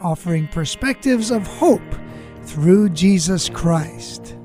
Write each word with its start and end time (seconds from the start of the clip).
offering 0.00 0.48
perspectives 0.48 1.30
of 1.30 1.46
hope 1.46 1.94
through 2.42 2.90
Jesus 2.90 3.48
Christ. 3.48 4.36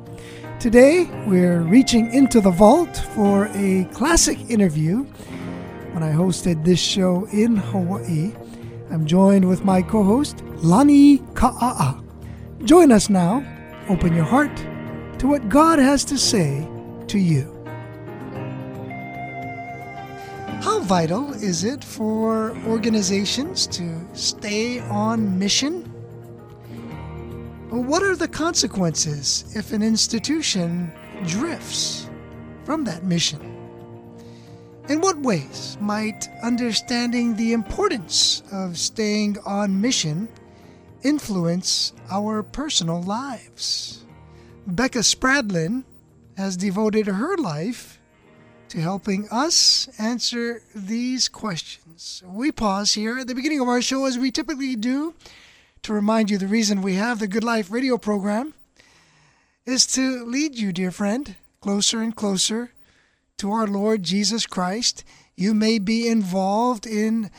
Today, 0.59 1.09
we're 1.25 1.61
reaching 1.61 2.13
into 2.13 2.39
the 2.39 2.51
vault 2.51 2.95
for 3.15 3.49
a 3.53 3.85
classic 3.93 4.37
interview. 4.49 5.03
When 5.93 6.03
I 6.03 6.11
hosted 6.11 6.63
this 6.63 6.79
show 6.79 7.25
in 7.31 7.55
Hawaii, 7.55 8.33
I'm 8.91 9.05
joined 9.05 9.47
with 9.47 9.65
my 9.65 9.81
co 9.81 10.03
host, 10.03 10.43
Lani 10.57 11.17
Ka'a'a. 11.33 12.03
Join 12.65 12.91
us 12.91 13.09
now. 13.09 13.43
Open 13.89 14.13
your 14.13 14.25
heart 14.25 14.55
to 15.19 15.27
what 15.27 15.49
God 15.49 15.79
has 15.79 16.05
to 16.05 16.17
say 16.17 16.67
to 17.07 17.17
you. 17.17 17.50
How 20.61 20.79
vital 20.81 21.33
is 21.33 21.63
it 21.63 21.83
for 21.83 22.55
organizations 22.67 23.65
to 23.67 23.99
stay 24.13 24.79
on 24.79 25.39
mission? 25.39 25.81
What 27.71 28.03
are 28.03 28.15
the 28.15 28.27
consequences 28.27 29.55
if 29.55 29.73
an 29.73 29.81
institution 29.81 30.91
drifts 31.25 32.07
from 32.63 32.83
that 32.83 33.03
mission? 33.03 33.41
In 34.87 35.01
what 35.01 35.17
ways 35.17 35.79
might 35.81 36.29
understanding 36.43 37.35
the 37.35 37.53
importance 37.53 38.43
of 38.51 38.77
staying 38.77 39.37
on 39.43 39.81
mission 39.81 40.29
influence 41.01 41.93
our 42.11 42.43
personal 42.43 43.01
lives? 43.01 44.05
Becca 44.67 44.99
Spradlin 44.99 45.85
has 46.37 46.55
devoted 46.55 47.07
her 47.07 47.35
life 47.37 47.90
to 48.71 48.79
helping 48.79 49.27
us 49.29 49.89
answer 49.99 50.61
these 50.73 51.27
questions. 51.27 52.23
We 52.25 52.53
pause 52.53 52.93
here 52.93 53.19
at 53.19 53.27
the 53.27 53.35
beginning 53.35 53.59
of 53.59 53.67
our 53.67 53.81
show, 53.81 54.05
as 54.05 54.17
we 54.17 54.31
typically 54.31 54.77
do, 54.77 55.13
to 55.83 55.91
remind 55.91 56.29
you 56.29 56.37
the 56.37 56.47
reason 56.47 56.81
we 56.81 56.93
have 56.93 57.19
the 57.19 57.27
Good 57.27 57.43
Life 57.43 57.69
radio 57.69 57.97
program 57.97 58.53
is 59.65 59.85
to 59.87 60.23
lead 60.23 60.57
you, 60.57 60.71
dear 60.71 60.89
friend, 60.89 61.35
closer 61.59 61.99
and 61.99 62.15
closer 62.15 62.71
to 63.39 63.51
our 63.51 63.67
Lord 63.67 64.03
Jesus 64.03 64.47
Christ. 64.47 65.03
You 65.35 65.53
may 65.53 65.77
be 65.77 66.07
involved 66.07 66.87
in 66.87 67.29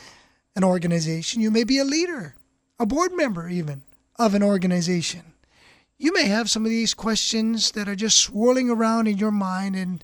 an 0.55 0.63
organization, 0.63 1.41
you 1.41 1.49
may 1.49 1.63
be 1.63 1.79
a 1.79 1.83
leader, 1.83 2.35
a 2.79 2.85
board 2.85 3.11
member, 3.11 3.49
even 3.49 3.81
of 4.19 4.35
an 4.35 4.43
organization. 4.43 5.33
You 5.97 6.13
may 6.13 6.25
have 6.25 6.51
some 6.51 6.63
of 6.63 6.69
these 6.69 6.93
questions 6.93 7.71
that 7.71 7.89
are 7.89 7.95
just 7.95 8.19
swirling 8.19 8.69
around 8.69 9.07
in 9.07 9.17
your 9.17 9.31
mind 9.31 9.75
and 9.75 10.03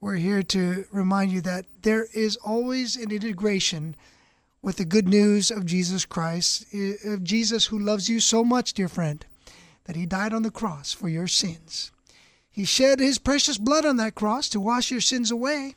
we're 0.00 0.16
here 0.16 0.42
to 0.42 0.84
remind 0.92 1.32
you 1.32 1.40
that 1.42 1.64
there 1.82 2.06
is 2.14 2.36
always 2.36 2.96
an 2.96 3.10
integration 3.10 3.96
with 4.62 4.76
the 4.76 4.84
good 4.84 5.08
news 5.08 5.50
of 5.50 5.64
Jesus 5.64 6.04
Christ, 6.04 6.66
of 7.04 7.24
Jesus 7.24 7.66
who 7.66 7.78
loves 7.78 8.08
you 8.08 8.20
so 8.20 8.44
much, 8.44 8.74
dear 8.74 8.88
friend, 8.88 9.24
that 9.84 9.96
he 9.96 10.04
died 10.04 10.32
on 10.32 10.42
the 10.42 10.50
cross 10.50 10.92
for 10.92 11.08
your 11.08 11.26
sins. 11.26 11.92
He 12.50 12.64
shed 12.64 13.00
his 13.00 13.18
precious 13.18 13.58
blood 13.58 13.84
on 13.84 13.96
that 13.96 14.14
cross 14.14 14.48
to 14.50 14.60
wash 14.60 14.90
your 14.90 15.00
sins 15.00 15.30
away. 15.30 15.74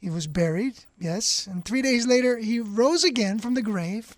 He 0.00 0.10
was 0.10 0.26
buried, 0.26 0.74
yes, 0.98 1.46
and 1.46 1.64
three 1.64 1.82
days 1.82 2.06
later 2.06 2.38
he 2.38 2.58
rose 2.58 3.04
again 3.04 3.38
from 3.38 3.54
the 3.54 3.62
grave. 3.62 4.16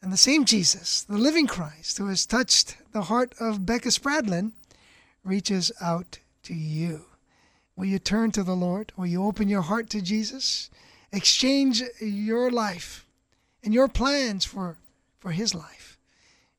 And 0.00 0.12
the 0.12 0.16
same 0.16 0.44
Jesus, 0.44 1.02
the 1.02 1.18
living 1.18 1.46
Christ, 1.46 1.98
who 1.98 2.08
has 2.08 2.24
touched 2.24 2.76
the 2.92 3.02
heart 3.02 3.34
of 3.40 3.66
Becca 3.66 3.88
Spradlin, 3.88 4.52
reaches 5.24 5.72
out 5.80 6.18
to 6.44 6.54
you. 6.54 7.06
Will 7.76 7.86
you 7.86 7.98
turn 7.98 8.30
to 8.32 8.42
the 8.42 8.54
Lord? 8.54 8.92
Will 8.96 9.06
you 9.06 9.24
open 9.24 9.48
your 9.48 9.62
heart 9.62 9.90
to 9.90 10.00
Jesus? 10.00 10.70
Exchange 11.12 11.82
your 12.00 12.50
life 12.50 13.06
and 13.62 13.74
your 13.74 13.88
plans 13.88 14.44
for, 14.44 14.76
for 15.18 15.32
His 15.32 15.54
life 15.54 15.98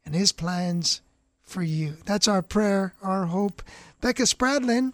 and 0.05 0.13
His 0.13 0.31
plans 0.31 1.01
for 1.41 1.63
you. 1.63 1.97
That's 2.05 2.27
our 2.27 2.41
prayer, 2.41 2.93
our 3.01 3.25
hope. 3.25 3.61
Becca 4.01 4.23
Spradlin 4.23 4.93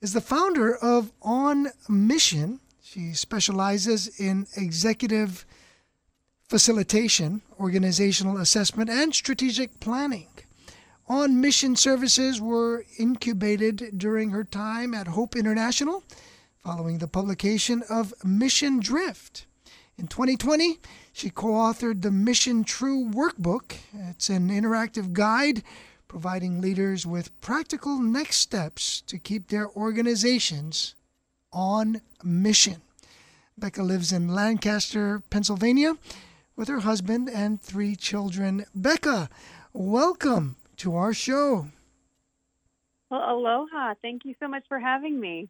is 0.00 0.12
the 0.12 0.20
founder 0.20 0.76
of 0.76 1.12
On 1.22 1.68
Mission. 1.88 2.60
She 2.82 3.12
specializes 3.12 4.20
in 4.20 4.46
executive 4.56 5.44
facilitation, 6.48 7.42
organizational 7.58 8.38
assessment, 8.38 8.90
and 8.90 9.14
strategic 9.14 9.80
planning 9.80 10.28
on 11.10 11.40
mission 11.40 11.74
services 11.74 12.40
were 12.40 12.84
incubated 12.96 13.98
during 13.98 14.30
her 14.30 14.44
time 14.44 14.94
at 14.94 15.08
Hope 15.08 15.34
International 15.34 16.04
following 16.62 16.98
the 16.98 17.08
publication 17.08 17.82
of 17.90 18.14
Mission 18.24 18.78
Drift. 18.78 19.44
In 19.98 20.06
2020, 20.06 20.78
she 21.12 21.28
co 21.28 21.48
authored 21.48 22.02
the 22.02 22.12
Mission 22.12 22.62
True 22.62 23.10
Workbook. 23.10 23.72
It's 23.92 24.28
an 24.28 24.50
interactive 24.50 25.12
guide 25.12 25.64
providing 26.06 26.60
leaders 26.60 27.04
with 27.04 27.38
practical 27.40 27.98
next 27.98 28.36
steps 28.36 29.00
to 29.08 29.18
keep 29.18 29.48
their 29.48 29.68
organizations 29.70 30.94
on 31.52 32.02
mission. 32.22 32.82
Becca 33.58 33.82
lives 33.82 34.12
in 34.12 34.32
Lancaster, 34.32 35.24
Pennsylvania, 35.28 35.96
with 36.54 36.68
her 36.68 36.80
husband 36.80 37.28
and 37.28 37.60
three 37.60 37.96
children. 37.96 38.64
Becca, 38.76 39.28
welcome 39.72 40.54
to 40.80 40.96
our 40.96 41.12
show. 41.12 41.68
Well, 43.10 43.20
aloha. 43.20 43.94
Thank 44.00 44.24
you 44.24 44.34
so 44.40 44.48
much 44.48 44.64
for 44.68 44.78
having 44.78 45.20
me. 45.20 45.48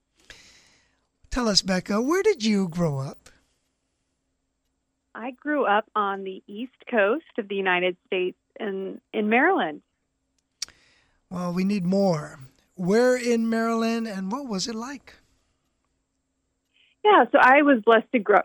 Tell 1.31 1.49
us, 1.49 1.63
Becca, 1.63 2.01
where 2.01 2.23
did 2.23 2.45
you 2.45 2.69
grow 2.69 2.99
up? 2.99 3.29
I 5.15 5.33
grew 5.33 5.65
up 5.65 5.89
on 5.95 6.25
the 6.25 6.43
East 6.47 6.73
Coast 6.91 7.25
of 7.39 7.49
the 7.49 7.55
United 7.55 7.97
States 8.07 8.39
in, 8.59 9.01
in 9.13 9.29
Maryland. 9.29 9.83
Well, 11.29 11.53
we 11.53 11.65
need 11.65 11.85
more. 11.85 12.41
Where 12.75 13.17
in 13.17 13.49
Maryland 13.49 14.09
and 14.09 14.33
what 14.33 14.49
was 14.49 14.67
it 14.67 14.75
like? 14.75 15.15
Yeah, 17.05 17.25
so 17.31 17.39
I 17.41 17.63
was 17.63 17.83
blessed 17.85 18.11
to 18.13 18.19
grow, 18.19 18.41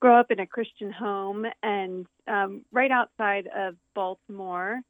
grow 0.00 0.20
up 0.20 0.30
in 0.30 0.40
a 0.40 0.46
Christian 0.46 0.92
home 0.92 1.46
and 1.62 2.06
um, 2.28 2.64
right 2.72 2.90
outside 2.90 3.48
of 3.54 3.76
Baltimore 3.94 4.80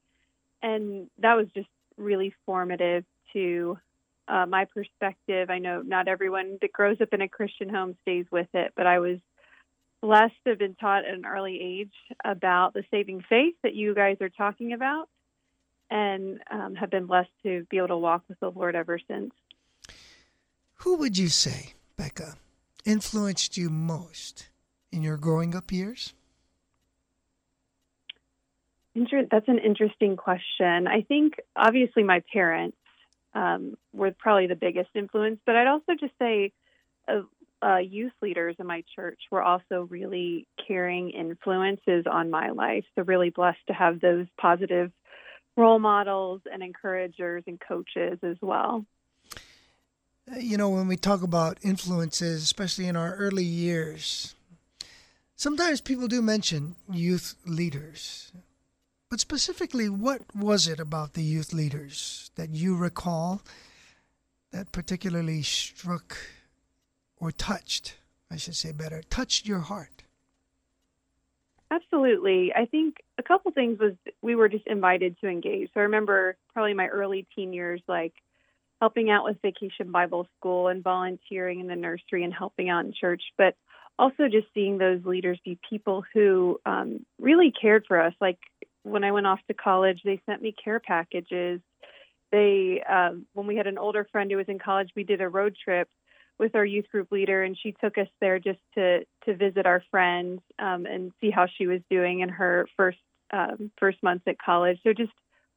and 0.67 1.09
that 1.19 1.37
was 1.37 1.47
just 1.55 1.69
really 1.97 2.35
formative 2.45 3.05
to 3.33 3.79
uh, 4.27 4.47
my 4.47 4.65
perspective. 4.65 5.49
I 5.49 5.61
know 5.61 5.81
not 5.81 6.09
everyone 6.09 6.59
that 6.61 6.73
grows 6.73 7.01
up 7.01 7.11
in 7.13 7.21
a 7.21 7.29
Christian 7.29 7.69
home 7.69 7.97
stays 8.03 8.27
with 8.33 8.49
it, 8.53 8.73
but 8.77 8.85
I 8.85 8.99
was 8.99 9.19
blessed 10.03 10.35
to 10.43 10.51
have 10.51 10.59
been 10.59 10.75
taught 10.75 11.05
at 11.05 11.15
an 11.15 11.25
early 11.25 11.61
age 11.63 11.95
about 12.25 12.75
the 12.75 12.83
saving 12.91 13.23
faith 13.29 13.55
that 13.63 13.75
you 13.75 13.95
guys 13.95 14.17
are 14.21 14.29
talking 14.29 14.73
about, 14.73 15.09
and 15.89 16.41
um, 16.51 16.75
have 16.75 16.91
been 16.91 17.07
blessed 17.07 17.31
to 17.45 17.65
be 17.71 17.77
able 17.77 17.89
to 17.89 17.97
walk 17.97 18.25
with 18.29 18.41
the 18.41 18.51
Lord 18.51 18.75
ever 18.75 18.99
since. 19.07 19.33
Who 20.81 20.97
would 20.97 21.17
you 21.17 21.29
say, 21.29 21.75
Becca, 21.97 22.35
influenced 22.85 23.57
you 23.57 23.71
most 23.71 24.49
in 24.91 25.03
your 25.03 25.17
growing 25.17 25.55
up 25.55 25.71
years? 25.71 26.13
Inter- 28.97 29.27
that's 29.31 29.49
an 29.49 29.59
interesting 29.59 30.17
question. 30.17 30.87
I 30.89 31.03
think 31.03 31.35
obviously 31.55 32.03
my 32.03 32.23
parents 32.33 32.79
um, 33.35 33.77
were 33.93 34.15
probably 34.19 34.47
the 34.47 34.57
biggest 34.57 34.89
influence, 34.95 35.39
but 35.45 35.55
I'd 35.55 35.67
also 35.67 35.93
just 36.01 36.15
say 36.19 36.53
uh, 37.07 37.21
uh, 37.63 37.77
youth 37.77 38.15
leaders 38.23 38.57
in 38.59 38.67
my 38.67 38.83
church 38.95 39.21
were 39.31 39.43
also 39.43 39.87
really 39.91 40.47
caring 40.67 41.11
influences 41.11 42.07
on 42.11 42.31
my 42.31 42.51
life. 42.51 42.85
So, 42.95 43.03
really 43.03 43.29
blessed 43.29 43.67
to 43.67 43.75
have 43.75 44.01
those 44.01 44.27
positive 44.41 44.91
role 45.59 45.79
models 45.79 46.41
and 46.51 46.63
encouragers 46.63 47.45
and 47.47 47.61
coaches 47.61 48.19
as 48.23 48.37
well. 48.41 48.87
You 50.39 50.57
know, 50.57 50.71
when 50.71 50.89
we 50.89 50.97
talk 50.97 51.23
about 51.23 51.59
influences, 51.63 52.43
especially 52.43 52.89
in 52.89 52.97
our 52.97 53.15
early 53.17 53.45
years, 53.45 54.35
sometimes 55.37 55.83
people 55.83 56.09
do 56.09 56.23
mention 56.23 56.77
youth 56.91 57.35
leaders. 57.45 58.33
But 59.17 59.21
specifically, 59.23 59.89
what 59.89 60.21
was 60.37 60.69
it 60.69 60.79
about 60.79 61.15
the 61.15 61.23
youth 61.23 61.55
leaders 61.55 62.31
that 62.35 62.51
you 62.51 62.77
recall 62.77 63.41
that 64.53 64.73
particularly 64.73 65.41
struck 65.41 66.19
or 67.17 67.33
touched, 67.33 67.97
I 68.31 68.37
should 68.37 68.57
say 68.57 68.73
better, 68.73 69.03
touched 69.09 69.49
your 69.49 69.61
heart? 69.61 70.03
Absolutely. 71.71 72.53
I 72.55 72.67
think 72.67 72.97
a 73.17 73.23
couple 73.23 73.53
things 73.53 73.79
was 73.79 73.95
we 74.21 74.35
were 74.35 74.51
just 74.51 74.67
invited 74.67 75.17
to 75.23 75.29
engage. 75.29 75.71
So 75.73 75.81
I 75.81 75.85
remember 75.85 76.37
probably 76.53 76.75
my 76.75 76.89
early 76.89 77.27
teen 77.35 77.55
years, 77.55 77.81
like 77.89 78.13
helping 78.83 79.09
out 79.09 79.25
with 79.25 79.41
Vacation 79.41 79.93
Bible 79.93 80.29
School 80.39 80.69
and 80.69 80.85
volunteering 80.85 81.61
in 81.61 81.69
the 81.69 81.75
nursery 81.75 82.23
and 82.23 82.35
helping 82.35 82.69
out 82.69 82.85
in 82.85 82.93
church, 82.93 83.23
but 83.39 83.57
also 83.99 84.29
just 84.29 84.49
seeing 84.53 84.77
those 84.77 85.03
leaders 85.07 85.39
be 85.43 85.59
people 85.71 86.05
who 86.13 86.61
um, 86.67 87.07
really 87.19 87.51
cared 87.51 87.87
for 87.89 87.99
us. 87.99 88.13
Like 88.21 88.39
when 88.87 89.05
I 89.05 89.13
went 89.13 89.27
off 89.27 89.41
to 89.49 89.55
college, 89.55 90.01
they 90.05 90.21
sent 90.27 90.41
me 90.41 90.55
care 90.63 90.81
packages. 90.81 91.61
They, 92.31 92.83
um, 92.89 93.27
when 93.33 93.47
we 93.47 93.57
had 93.57 93.67
an 93.67 93.79
older 93.79 94.07
friend 94.11 94.31
who 94.31 94.37
was 94.37 94.49
in 94.49 94.59
college, 94.59 94.91
we 94.95 95.05
did 95.05 95.21
a 95.21 95.29
road 95.29 95.57
trip 95.63 95.89
with 96.39 96.55
our 96.55 96.65
youth 96.65 96.87
group 96.91 97.11
leader, 97.11 97.43
and 97.43 97.57
she 97.61 97.73
took 97.73 97.99
us 97.99 98.09
there 98.21 98.39
just 98.39 98.61
to 98.75 99.01
to 99.25 99.35
visit 99.35 99.67
our 99.67 99.83
friend 99.91 100.41
um, 100.59 100.87
and 100.87 101.13
see 101.21 101.31
how 101.31 101.47
she 101.59 101.67
was 101.67 101.81
doing 101.91 102.21
in 102.21 102.29
her 102.29 102.69
first 102.77 102.99
um, 103.33 103.71
first 103.79 104.03
months 104.03 104.25
at 104.29 104.37
college. 104.39 104.79
So 104.85 104.93
just 104.93 105.13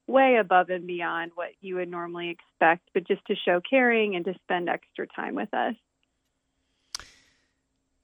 way 0.07 0.37
above 0.39 0.69
and 0.69 0.87
beyond 0.87 1.31
what 1.35 1.49
you 1.61 1.75
would 1.75 1.89
normally 1.89 2.29
expect, 2.29 2.89
but 2.93 3.07
just 3.07 3.23
to 3.27 3.35
show 3.45 3.61
caring 3.69 4.15
and 4.15 4.25
to 4.25 4.33
spend 4.43 4.69
extra 4.69 5.05
time 5.07 5.35
with 5.35 5.53
us. 5.53 5.75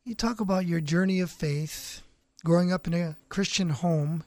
You 0.03 0.13
talk 0.13 0.39
about 0.39 0.67
your 0.67 0.81
journey 0.81 1.19
of 1.19 1.31
faith, 1.31 2.03
growing 2.43 2.71
up 2.71 2.85
in 2.85 2.93
a 2.93 3.15
Christian 3.29 3.69
home. 3.69 4.23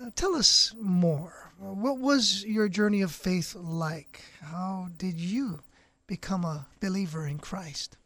Uh, 0.00 0.10
tell 0.16 0.34
us 0.34 0.74
more. 0.80 1.52
What 1.58 1.98
was 1.98 2.44
your 2.44 2.68
journey 2.68 3.00
of 3.00 3.12
faith 3.12 3.54
like? 3.54 4.22
How 4.40 4.88
did 4.98 5.20
you 5.20 5.60
become 6.06 6.44
a 6.44 6.66
believer 6.80 7.26
in 7.26 7.38
Christ? 7.38 7.96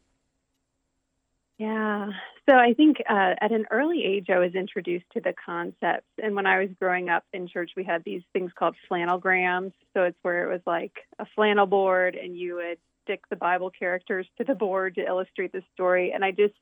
Yeah. 1.57 2.11
So 2.49 2.55
I 2.55 2.75
think 2.75 2.99
uh, 3.09 3.35
at 3.41 3.53
an 3.53 3.67
early 3.71 4.05
age, 4.05 4.27
I 4.31 4.39
was 4.39 4.55
introduced 4.55 5.07
to 5.15 5.21
the 5.21 5.35
concepts. 5.45 6.07
And 6.23 6.37
when 6.37 6.47
I 6.47 6.61
was 6.61 6.69
growing 6.79 7.09
up 7.09 7.25
in 7.33 7.49
church, 7.49 7.73
we 7.77 7.85
had 7.85 8.05
these 8.05 8.23
things 8.33 8.53
called 8.57 8.77
flannelgrams. 8.91 9.73
So 9.95 10.05
it's 10.05 10.19
where 10.23 10.45
it 10.45 10.53
was 10.53 10.63
like 10.67 10.93
a 11.19 11.27
flannel 11.35 11.67
board, 11.67 12.15
and 12.17 12.37
you 12.37 12.57
would 12.57 12.79
stick 13.05 13.23
the 13.29 13.37
Bible 13.37 13.71
characters 13.71 14.27
to 14.37 14.45
the 14.45 14.55
board 14.55 14.97
to 14.97 15.07
illustrate 15.07 15.53
the 15.53 15.63
story. 15.75 16.13
And 16.13 16.25
I 16.25 16.31
just, 16.31 16.55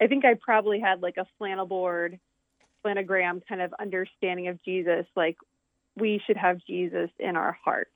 I 0.00 0.06
think 0.06 0.24
I 0.24 0.34
probably 0.34 0.80
had 0.80 1.02
like 1.02 1.16
a 1.16 1.26
flannel 1.36 1.66
board, 1.66 2.18
flanogram 2.84 3.42
kind 3.48 3.60
of 3.60 3.74
understanding 3.80 4.48
of 4.48 4.62
Jesus. 4.64 5.06
Like 5.16 5.36
we 5.96 6.20
should 6.26 6.36
have 6.36 6.58
Jesus 6.66 7.10
in 7.18 7.36
our 7.36 7.56
hearts. 7.64 7.90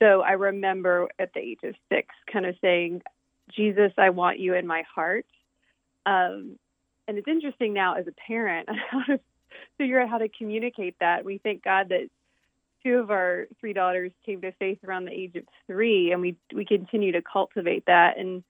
So 0.00 0.20
I 0.20 0.32
remember 0.32 1.08
at 1.18 1.32
the 1.32 1.40
age 1.40 1.60
of 1.64 1.74
six 1.90 2.08
kind 2.30 2.46
of 2.46 2.54
saying, 2.60 3.02
Jesus, 3.54 3.92
I 3.96 4.10
want 4.10 4.38
you 4.38 4.54
in 4.54 4.66
my 4.66 4.82
heart. 4.94 5.26
Um, 6.04 6.58
and 7.08 7.18
it's 7.18 7.28
interesting 7.28 7.72
now 7.72 7.94
as 7.94 8.06
a 8.06 8.12
parent 8.12 8.68
how 8.90 9.02
to 9.04 9.20
figure 9.78 10.00
out 10.00 10.08
how 10.08 10.18
to 10.18 10.28
communicate 10.28 10.96
that. 11.00 11.24
We 11.24 11.38
thank 11.38 11.62
God 11.62 11.88
that 11.90 12.08
two 12.82 12.98
of 12.98 13.10
our 13.10 13.46
three 13.60 13.72
daughters 13.72 14.12
came 14.24 14.40
to 14.42 14.52
faith 14.52 14.78
around 14.84 15.06
the 15.06 15.12
age 15.12 15.36
of 15.36 15.44
three, 15.66 16.12
and 16.12 16.20
we 16.20 16.36
we 16.52 16.64
continue 16.64 17.12
to 17.12 17.22
cultivate 17.22 17.86
that. 17.86 18.18
And 18.18 18.42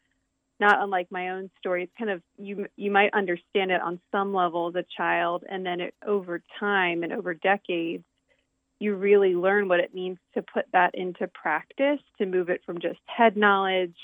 not 0.60 0.82
unlike 0.82 1.08
my 1.10 1.30
own 1.30 1.50
story, 1.58 1.84
it's 1.84 1.92
kind 1.98 2.10
of 2.10 2.22
you 2.38 2.66
you 2.76 2.90
might 2.90 3.12
understand 3.14 3.70
it 3.70 3.80
on 3.80 4.00
some 4.12 4.34
level 4.34 4.68
as 4.68 4.74
a 4.74 4.86
child, 4.96 5.44
and 5.48 5.64
then 5.64 5.80
it, 5.80 5.94
over 6.06 6.42
time 6.58 7.02
and 7.02 7.12
over 7.12 7.34
decades, 7.34 8.04
you 8.78 8.94
really 8.94 9.34
learn 9.34 9.68
what 9.68 9.80
it 9.80 9.94
means 9.94 10.18
to 10.34 10.42
put 10.42 10.66
that 10.72 10.94
into 10.94 11.26
practice, 11.28 12.00
to 12.18 12.26
move 12.26 12.48
it 12.48 12.62
from 12.64 12.80
just 12.80 13.00
head 13.06 13.36
knowledge. 13.36 13.96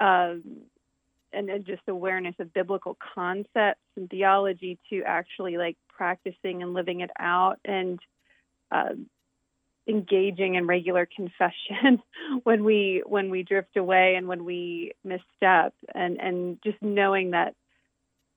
Um, 0.00 0.42
and, 1.32 1.48
and 1.48 1.64
just 1.64 1.82
awareness 1.88 2.34
of 2.40 2.52
biblical 2.52 2.96
concepts 3.14 3.80
and 3.96 4.10
theology 4.10 4.78
to 4.90 5.02
actually 5.06 5.56
like 5.56 5.76
practicing 5.88 6.62
and 6.62 6.74
living 6.74 7.00
it 7.00 7.10
out 7.18 7.58
and 7.64 7.98
uh, 8.70 8.90
engaging 9.88 10.54
in 10.54 10.66
regular 10.66 11.06
confession 11.06 12.02
when 12.44 12.64
we 12.64 13.02
when 13.04 13.30
we 13.30 13.42
drift 13.42 13.76
away 13.76 14.14
and 14.16 14.28
when 14.28 14.44
we 14.44 14.92
misstep 15.04 15.74
and 15.94 16.20
and 16.20 16.58
just 16.62 16.80
knowing 16.80 17.32
that 17.32 17.54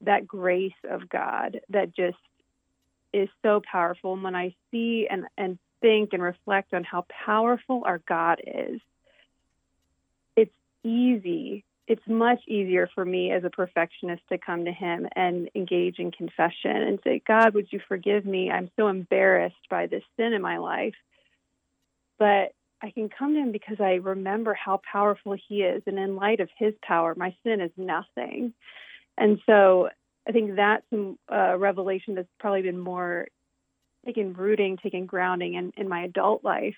that 0.01 0.27
grace 0.27 0.73
of 0.89 1.07
God 1.09 1.61
that 1.69 1.95
just 1.95 2.17
is 3.13 3.29
so 3.43 3.61
powerful. 3.71 4.13
And 4.13 4.23
when 4.23 4.35
I 4.35 4.55
see 4.71 5.07
and 5.09 5.25
and 5.37 5.57
think 5.81 6.13
and 6.13 6.21
reflect 6.21 6.73
on 6.73 6.83
how 6.83 7.05
powerful 7.25 7.83
our 7.85 8.01
God 8.07 8.41
is 8.45 8.79
it's 10.35 10.53
easy 10.83 11.63
it's 11.87 12.01
much 12.07 12.39
easier 12.47 12.89
for 12.95 13.05
me 13.05 13.31
as 13.31 13.43
a 13.43 13.49
perfectionist 13.49 14.23
to 14.29 14.37
come 14.37 14.65
to 14.65 14.71
him 14.71 15.07
and 15.15 15.49
engage 15.53 15.99
in 15.99 16.11
confession 16.11 16.71
and 16.71 16.99
say 17.03 17.21
God 17.27 17.53
would 17.53 17.67
you 17.71 17.79
forgive 17.87 18.25
me? 18.25 18.49
I'm 18.49 18.71
so 18.75 18.87
embarrassed 18.87 19.69
by 19.69 19.85
this 19.87 20.03
sin 20.17 20.33
in 20.33 20.41
my 20.41 20.57
life 20.57 20.95
but 22.17 22.53
I 22.81 22.91
can 22.91 23.09
come 23.09 23.33
to 23.33 23.39
him 23.39 23.51
because 23.51 23.77
I 23.79 23.93
remember 23.93 24.53
how 24.53 24.81
powerful 24.91 25.35
he 25.47 25.61
is. 25.61 25.83
And 25.87 25.97
in 25.97 26.15
light 26.15 26.39
of 26.39 26.49
his 26.57 26.73
power, 26.83 27.15
my 27.15 27.35
sin 27.43 27.61
is 27.61 27.71
nothing. 27.77 28.53
And 29.17 29.39
so 29.45 29.89
I 30.27 30.31
think 30.31 30.55
that's 30.55 30.85
um, 30.91 31.17
a 31.29 31.57
revelation 31.57 32.15
that's 32.15 32.27
probably 32.39 32.63
been 32.63 32.79
more 32.79 33.27
taken 34.05 34.33
rooting, 34.33 34.77
taken 34.77 35.05
grounding 35.05 35.55
in, 35.55 35.71
in 35.77 35.89
my 35.89 36.03
adult 36.03 36.43
life 36.43 36.75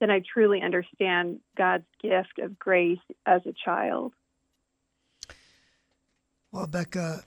than 0.00 0.10
I 0.10 0.20
truly 0.32 0.60
understand 0.60 1.40
God's 1.56 1.86
gift 2.02 2.38
of 2.42 2.58
grace 2.58 2.98
as 3.24 3.40
a 3.46 3.54
child. 3.64 4.12
Well, 6.52 6.66
Becca, 6.66 7.22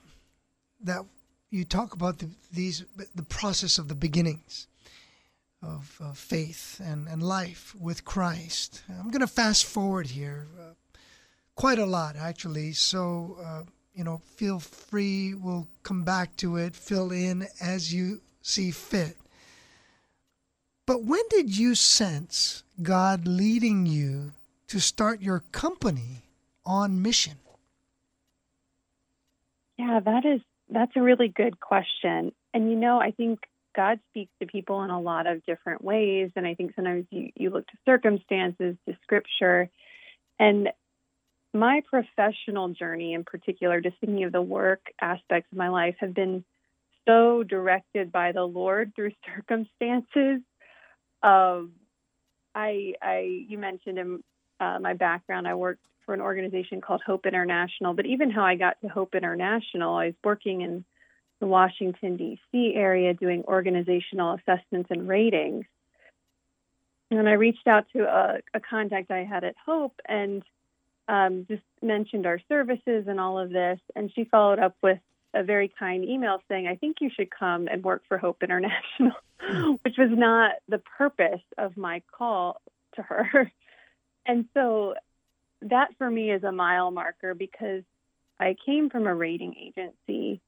that 0.84 1.04
you 1.50 1.64
talk 1.64 1.94
about 1.94 2.18
the, 2.18 2.30
these 2.52 2.84
the 3.14 3.24
process 3.24 3.78
of 3.78 3.88
the 3.88 3.94
beginnings 3.94 4.68
of, 5.62 5.98
of 6.00 6.18
faith 6.18 6.80
and, 6.84 7.06
and 7.08 7.22
life 7.22 7.74
with 7.78 8.04
Christ. 8.04 8.82
I'm 8.88 9.10
going 9.10 9.20
to 9.20 9.26
fast 9.26 9.64
forward 9.64 10.06
here 10.06 10.46
uh, 10.58 10.72
quite 11.54 11.78
a 11.78 11.86
lot, 11.86 12.16
actually. 12.16 12.72
So, 12.72 13.36
uh, 13.44 13.62
you 13.94 14.04
know, 14.04 14.22
feel 14.36 14.58
free. 14.58 15.34
We'll 15.34 15.68
come 15.82 16.04
back 16.04 16.36
to 16.36 16.56
it, 16.56 16.74
fill 16.74 17.12
in 17.12 17.46
as 17.60 17.92
you 17.92 18.20
see 18.42 18.70
fit. 18.70 19.16
But 20.86 21.04
when 21.04 21.22
did 21.28 21.56
you 21.56 21.74
sense 21.74 22.64
God 22.82 23.26
leading 23.26 23.86
you 23.86 24.32
to 24.68 24.80
start 24.80 25.20
your 25.20 25.40
company 25.52 26.22
on 26.64 27.02
mission? 27.02 27.36
Yeah, 29.78 30.00
that 30.00 30.24
is 30.24 30.40
that's 30.68 30.92
a 30.96 31.02
really 31.02 31.28
good 31.28 31.60
question. 31.60 32.32
And 32.54 32.70
you 32.70 32.76
know, 32.76 33.00
I 33.00 33.10
think 33.10 33.40
God 33.74 34.00
speaks 34.10 34.32
to 34.40 34.46
people 34.46 34.82
in 34.82 34.90
a 34.90 35.00
lot 35.00 35.26
of 35.26 35.44
different 35.44 35.82
ways. 35.82 36.30
And 36.36 36.46
I 36.46 36.54
think 36.54 36.72
sometimes 36.74 37.06
you, 37.10 37.30
you 37.34 37.50
look 37.50 37.66
to 37.66 37.76
circumstances, 37.84 38.76
to 38.88 38.96
scripture. 39.02 39.70
And 40.38 40.70
my 41.52 41.82
professional 41.88 42.68
journey 42.68 43.14
in 43.14 43.24
particular, 43.24 43.80
just 43.80 43.96
thinking 44.00 44.24
of 44.24 44.32
the 44.32 44.42
work 44.42 44.80
aspects 45.00 45.50
of 45.52 45.58
my 45.58 45.68
life, 45.68 45.96
have 46.00 46.14
been 46.14 46.44
so 47.06 47.42
directed 47.42 48.12
by 48.12 48.32
the 48.32 48.44
Lord 48.44 48.92
through 48.94 49.12
circumstances. 49.36 50.40
Um, 51.22 51.72
I, 52.54 52.94
I, 53.00 53.44
you 53.48 53.58
mentioned 53.58 53.98
in 53.98 54.24
uh, 54.58 54.78
my 54.80 54.94
background, 54.94 55.46
I 55.46 55.54
worked 55.54 55.84
for 56.04 56.14
an 56.14 56.20
organization 56.20 56.80
called 56.80 57.02
Hope 57.04 57.26
International, 57.26 57.94
but 57.94 58.06
even 58.06 58.30
how 58.30 58.44
I 58.44 58.56
got 58.56 58.80
to 58.80 58.88
Hope 58.88 59.14
International, 59.14 59.94
I 59.94 60.06
was 60.06 60.14
working 60.24 60.62
in 60.62 60.84
the 61.40 61.46
Washington, 61.46 62.16
D.C. 62.16 62.74
area 62.74 63.14
doing 63.14 63.44
organizational 63.46 64.34
assessments 64.34 64.90
and 64.90 65.08
ratings. 65.08 65.64
And 67.10 67.28
I 67.28 67.32
reached 67.32 67.66
out 67.66 67.86
to 67.94 68.04
a, 68.04 68.38
a 68.54 68.60
contact 68.60 69.10
I 69.10 69.24
had 69.24 69.42
at 69.42 69.56
Hope 69.64 69.98
and 70.06 70.44
um, 71.08 71.46
just 71.48 71.62
mentioned 71.82 72.26
our 72.26 72.40
services 72.48 73.06
and 73.08 73.18
all 73.18 73.38
of 73.38 73.50
this. 73.50 73.80
And 73.96 74.12
she 74.14 74.24
followed 74.24 74.60
up 74.60 74.76
with 74.82 75.00
a 75.34 75.42
very 75.42 75.72
kind 75.76 76.04
email 76.04 76.38
saying, 76.48 76.66
I 76.68 76.76
think 76.76 76.98
you 77.00 77.10
should 77.14 77.30
come 77.30 77.68
and 77.68 77.82
work 77.82 78.02
for 78.06 78.18
Hope 78.18 78.42
International, 78.42 79.16
which 79.82 79.96
was 79.98 80.10
not 80.10 80.52
the 80.68 80.78
purpose 80.78 81.42
of 81.58 81.76
my 81.76 82.02
call 82.16 82.60
to 82.94 83.02
her. 83.02 83.50
And 84.26 84.44
so 84.52 84.94
that 85.62 85.88
for 85.96 86.08
me 86.08 86.30
is 86.30 86.44
a 86.44 86.52
mile 86.52 86.90
marker 86.90 87.34
because 87.34 87.82
I 88.38 88.54
came 88.66 88.90
from 88.90 89.06
a 89.06 89.14
rating 89.14 89.54
agency 89.58 90.42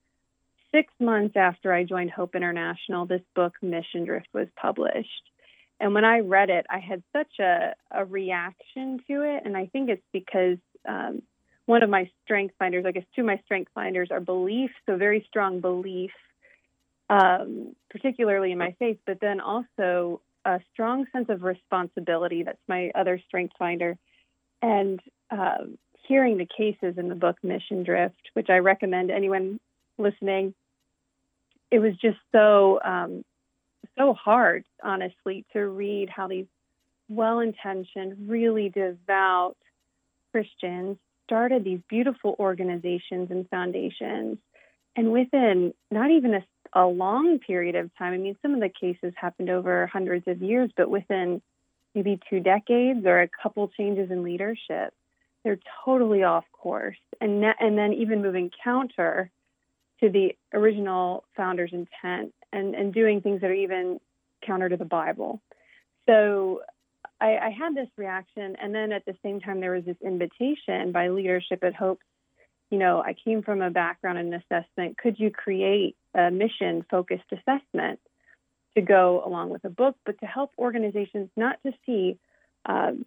six 0.73 0.93
months 0.99 1.37
after 1.37 1.73
I 1.73 1.85
joined 1.85 2.11
Hope 2.11 2.35
International, 2.35 3.07
this 3.07 3.23
book, 3.35 3.55
Mission 3.62 4.05
Drift, 4.05 4.29
was 4.33 4.49
published. 4.57 5.31
And 5.79 5.95
when 5.95 6.05
I 6.05 6.21
read 6.21 6.50
it, 6.50 6.67
I 6.71 6.79
had 6.79 7.02
such 7.12 7.38
a, 7.41 7.75
a 7.91 8.05
reaction 8.05 9.00
to 9.09 9.23
it. 9.23 9.43
And 9.45 9.57
I 9.57 9.67
think 9.67 9.91
it's 9.91 10.02
because 10.12 10.59
um, 10.88 11.23
one 11.67 11.83
of 11.83 11.91
my 11.91 12.11
strength 12.25 12.55
finders, 12.59 12.85
I 12.87 12.93
guess 12.93 13.05
two 13.14 13.23
of 13.23 13.26
my 13.26 13.41
strength 13.45 13.71
finders 13.75 14.11
are 14.11 14.21
belief, 14.21 14.71
so 14.87 14.97
very 14.97 15.25
strong 15.29 15.61
belief, 15.61 16.12
um, 17.11 17.75
particularly 17.91 18.52
in 18.52 18.59
my 18.59 18.75
faith, 18.79 18.99
but 19.07 19.19
then 19.21 19.41
also 19.41 20.21
a 20.45 20.61
strong 20.73 21.07
sense 21.12 21.26
of 21.29 21.43
responsibility. 21.43 22.43
That's 22.43 22.59
my 22.69 22.91
other 22.95 23.21
strength 23.26 23.55
finder. 23.59 23.97
And 24.61 25.00
uh, 25.31 25.64
hearing 26.07 26.38
the 26.38 26.47
cases 26.47 26.97
in 26.97 27.09
the 27.09 27.14
book 27.14 27.37
Mission 27.43 27.85
Drift, 27.85 28.31
which 28.35 28.50
I 28.50 28.59
recommend 28.59 29.11
anyone 29.11 29.61
listening 29.99 30.55
it 31.73 31.79
was 31.79 31.97
just 31.97 32.19
so 32.31 32.79
um, 32.85 33.25
so 33.99 34.12
hard, 34.12 34.64
honestly, 34.85 35.45
to 35.55 35.61
read 35.67 36.09
how 36.09 36.29
these 36.29 36.47
well-intentioned, 37.09 38.29
really 38.29 38.69
devout 38.69 39.57
Christians 40.31 40.99
started 41.25 41.64
these 41.64 41.81
beautiful 41.88 42.37
organizations 42.38 43.31
and 43.31 43.49
foundations, 43.49 44.38
and 44.97 45.12
within 45.12 45.73
not 45.91 46.11
even 46.11 46.35
a, 46.35 46.45
a 46.75 46.87
long 46.87 47.38
period 47.38 47.75
of 47.75 47.91
time. 47.97 48.12
I 48.12 48.19
mean, 48.19 48.37
some 48.43 48.55
of 48.55 48.61
the 48.61 48.69
cases 48.69 49.14
happened 49.17 49.49
over 49.49 49.87
hundreds 49.87 50.29
of 50.29 50.43
years, 50.43 50.71
but 50.76 50.91
within 50.91 51.41
maybe 51.95 52.21
two 52.29 52.41
decades 52.41 53.05
or 53.07 53.23
a 53.23 53.29
couple 53.43 53.69
changes 53.69 54.11
in 54.11 54.23
leadership, 54.23 54.93
they're 55.43 55.59
totally 55.85 56.23
off 56.23 56.45
course, 56.52 56.99
and 57.19 57.43
and 57.59 57.79
then 57.79 57.95
even 57.95 58.21
moving 58.21 58.50
counter 58.62 59.31
to 60.02 60.11
the 60.11 60.37
original 60.52 61.25
founder's 61.37 61.73
intent 61.73 62.35
and, 62.52 62.75
and 62.75 62.92
doing 62.92 63.21
things 63.21 63.40
that 63.40 63.50
are 63.50 63.54
even 63.54 64.00
counter 64.44 64.68
to 64.68 64.76
the 64.76 64.85
Bible. 64.85 65.40
So 66.06 66.62
I, 67.21 67.37
I 67.38 67.50
had 67.50 67.75
this 67.75 67.88
reaction, 67.97 68.56
and 68.61 68.75
then 68.75 68.90
at 68.92 69.04
the 69.04 69.14
same 69.23 69.40
time, 69.40 69.61
there 69.61 69.73
was 69.73 69.85
this 69.85 69.97
invitation 70.04 70.90
by 70.92 71.09
leadership 71.09 71.62
at 71.62 71.75
Hope. 71.75 72.00
You 72.71 72.78
know, 72.78 73.00
I 73.00 73.14
came 73.25 73.42
from 73.42 73.62
a 73.62 73.71
background 73.71 74.18
in 74.18 74.35
assessment. 74.35 74.99
Could 74.99 75.21
you 75.21 75.30
create 75.30 75.97
a 76.14 76.30
mission 76.30 76.85
focused 76.90 77.30
assessment 77.30 78.00
to 78.75 78.82
go 78.82 79.23
along 79.25 79.50
with 79.50 79.64
a 79.64 79.71
book, 79.71 79.97
but 80.04 80.18
to 80.21 80.26
help 80.26 80.50
organizations 80.59 81.28
not 81.37 81.59
to 81.64 81.73
see 81.87 82.18
um, 82.64 83.04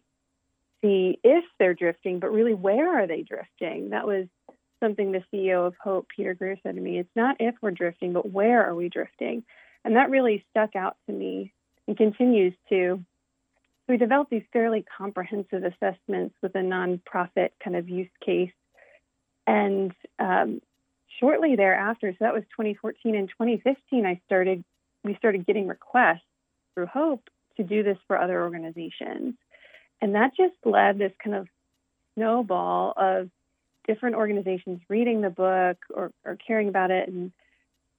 see 0.82 1.20
if 1.24 1.44
they're 1.60 1.74
drifting, 1.74 2.20
but 2.20 2.32
really 2.32 2.54
where 2.54 3.00
are 3.00 3.08
they 3.08 3.24
drifting? 3.24 3.90
That 3.90 4.06
was 4.06 4.28
something 4.86 5.12
the 5.12 5.24
CEO 5.34 5.66
of 5.66 5.74
Hope, 5.82 6.08
Peter 6.16 6.36
Greer, 6.36 6.58
said 6.62 6.76
to 6.76 6.82
me. 6.82 7.00
It's 7.00 7.16
not 7.16 7.38
if 7.40 7.56
we're 7.60 7.72
drifting, 7.72 8.14
but 8.14 8.30
where 8.30 8.64
are 8.64 8.76
we 8.76 8.88
drifting? 8.88 9.44
And 9.84 9.96
that 9.96 10.12
really 10.12 10.46
stuck 10.52 10.76
out 10.76 10.96
to 11.08 11.14
me 11.14 11.54
and 11.88 11.98
continues 11.98 12.54
to. 12.70 13.04
We 13.88 13.98
developed 13.98 14.30
these 14.30 14.44
fairly 14.54 14.86
comprehensive 14.98 15.64
assessments 15.64 16.36
with 16.42 16.54
a 16.56 16.60
nonprofit 16.60 17.50
kind 17.64 17.76
of 17.76 17.90
use 17.90 18.10
case. 18.24 18.52
And 19.48 19.92
um, 20.20 20.62
shortly 21.20 21.56
thereafter, 21.56 22.12
so 22.12 22.18
that 22.20 22.34
was 22.34 22.44
2014 22.52 23.16
and 23.16 23.28
2015, 23.30 24.06
I 24.06 24.22
started 24.26 24.64
we 25.04 25.16
started 25.16 25.46
getting 25.46 25.68
requests 25.68 26.22
through 26.74 26.88
Hope 26.88 27.30
to 27.58 27.64
do 27.64 27.84
this 27.84 27.98
for 28.08 28.20
other 28.20 28.42
organizations. 28.42 29.36
And 30.02 30.16
that 30.16 30.32
just 30.36 30.56
led 30.64 30.98
this 30.98 31.14
kind 31.24 31.36
of 31.36 31.48
snowball 32.16 32.94
of 32.98 33.30
different 33.88 34.16
organizations 34.16 34.82
reading 34.90 35.22
the 35.22 35.30
book 35.30 35.78
or, 35.94 36.12
or 36.24 36.38
caring 36.48 36.70
about 36.70 36.92
it 36.92 37.08
and 37.08 37.32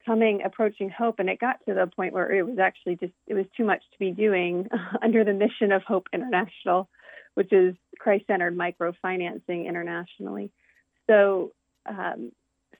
coming 0.05 0.43
approaching 0.45 0.89
hope. 0.89 1.19
And 1.19 1.29
it 1.29 1.41
got 1.41 1.65
to 1.67 1.75
the 1.75 1.87
point 1.87 2.13
where 2.13 2.33
it 2.33 2.47
was 2.47 2.59
actually 2.59 2.97
just 2.97 3.13
it 3.27 3.35
was 3.35 3.47
too 3.57 3.65
much 3.65 3.83
to 3.93 3.99
be 3.99 4.13
doing 4.13 4.69
under 5.03 5.25
the 5.25 5.33
mission 5.33 5.73
of 5.73 5.83
hope 5.83 6.09
international 6.13 6.89
which 7.37 7.53
is 7.53 7.75
christ-centered 7.99 8.57
microfinancing 8.57 9.67
internationally. 9.67 10.51
So 11.07 11.53
um, 11.85 12.33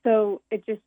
so 0.03 0.41
it 0.51 0.65
just 0.67 0.81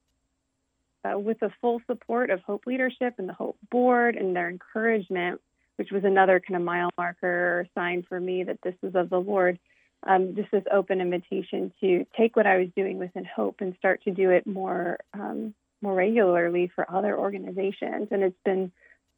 uh, 1.06 1.18
with 1.18 1.40
the 1.40 1.52
full 1.62 1.82
support 1.88 2.32
of 2.32 2.42
hope 2.42 2.66
leadership 2.66 3.16
and 3.18 3.30
the 3.30 3.34
hope 3.34 3.58
board 3.72 4.16
and 4.16 4.36
their 4.36 4.50
encouragement 4.50 5.40
which 5.78 5.92
was 5.92 6.04
another 6.04 6.42
kind 6.46 6.58
of 6.58 6.64
mile 6.64 6.90
marker 6.98 7.60
or 7.60 7.68
sign 7.74 8.04
for 8.10 8.20
me 8.20 8.44
that 8.44 8.60
this 8.64 8.74
was 8.82 8.96
of 8.96 9.10
the 9.10 9.20
lord 9.20 9.58
um, 10.04 10.36
just 10.36 10.52
this 10.52 10.64
open 10.72 11.02
invitation 11.02 11.74
to 11.82 12.06
take 12.18 12.36
what 12.36 12.48
I 12.48 12.58
was 12.58 12.68
doing 12.76 13.00
within 13.00 13.26
Hope 13.26 13.58
and 13.60 13.76
start 13.78 14.04
to 14.04 14.12
do 14.12 14.30
it 14.30 14.48
more 14.48 14.98
um, 15.14 15.54
more 15.82 15.96
regularly 15.96 16.72
for 16.74 16.90
other 16.92 17.18
organizations. 17.18 18.10
And 18.12 18.24
it's 18.24 18.44
been 18.44 18.72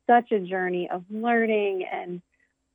such 0.08 0.32
a 0.32 0.40
journey 0.40 0.90
of 0.90 1.04
learning 1.10 1.86
and 1.92 2.22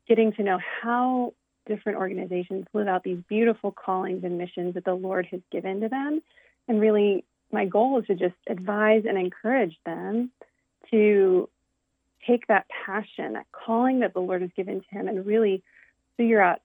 getting 0.09 0.33
to 0.33 0.43
know 0.43 0.59
how 0.83 1.35
different 1.67 1.99
organizations 1.99 2.67
live 2.73 2.89
out 2.89 3.03
these 3.03 3.19
beautiful 3.29 3.73
callings 3.73 4.25
and 4.25 4.39
missions 4.39 4.75
that 4.75 4.85
the 4.85 4.95
Lord 4.95 5.27
has 5.31 5.41
given 5.51 5.81
to 5.81 5.89
them. 5.89 6.23
And 6.69 6.81
really, 6.81 7.25
my 7.53 7.65
goal 7.65 7.99
is 8.01 8.07
to 8.07 8.15
just 8.15 8.37
advise 8.49 9.05
and 9.07 9.19
encourage 9.19 9.77
them 9.85 10.31
to 10.91 11.49
take 12.27 12.47
that 12.49 12.67
passion, 12.87 13.35
that 13.35 13.47
calling 13.53 14.01
that 14.01 14.15
the 14.15 14.21
Lord 14.21 14.43
has 14.43 14.51
given 14.57 14.81
to 14.81 14.87
him, 14.91 15.09
and 15.09 15.27
really 15.27 15.63
figure 16.17 16.41
out 16.41 16.61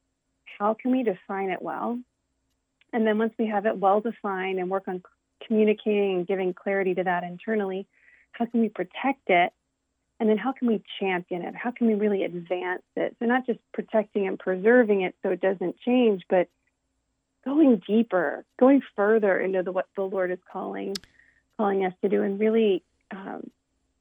how 0.60 0.74
can 0.74 0.92
we 0.92 1.04
define 1.04 1.50
it 1.50 1.62
well? 1.62 2.00
And 2.94 3.08
then 3.08 3.18
once 3.18 3.34
we 3.38 3.48
have 3.48 3.66
it 3.66 3.78
well 3.78 4.02
defined 4.02 4.60
and 4.60 4.70
work 4.70 4.88
on 4.88 5.02
communicating 5.46 6.18
and 6.18 6.28
giving 6.28 6.54
clarity 6.54 6.94
to 6.96 7.04
that 7.04 7.24
internally, 7.24 7.88
how 8.32 8.46
can 8.46 8.62
we 8.62 8.70
protect 8.70 9.28
it? 9.28 9.54
And 10.20 10.30
then 10.30 10.38
how 10.38 10.52
can 10.52 10.68
we 10.68 10.84
champion 11.00 11.42
it? 11.42 11.56
How 11.56 11.72
can 11.72 11.88
we 11.88 11.96
really 11.96 12.24
advance 12.24 12.84
it? 12.96 13.16
So 13.20 13.26
not 13.26 13.46
just 13.46 13.60
protecting 13.74 14.28
and 14.28 14.38
preserving 14.38 15.02
it 15.02 15.16
so 15.24 15.30
it 15.30 15.42
doesn't 15.42 15.80
change, 15.80 16.24
but 16.30 16.48
going 17.44 17.82
deeper, 17.88 18.46
going 18.60 18.82
further 18.96 19.40
into 19.40 19.64
the, 19.64 19.72
what 19.72 19.88
the 19.96 20.04
Lord 20.04 20.32
is 20.32 20.40
calling 20.52 20.96
calling 21.58 21.86
us 21.86 21.94
to 22.02 22.10
do, 22.10 22.24
and 22.24 22.40
really 22.40 22.84
um, 23.12 23.50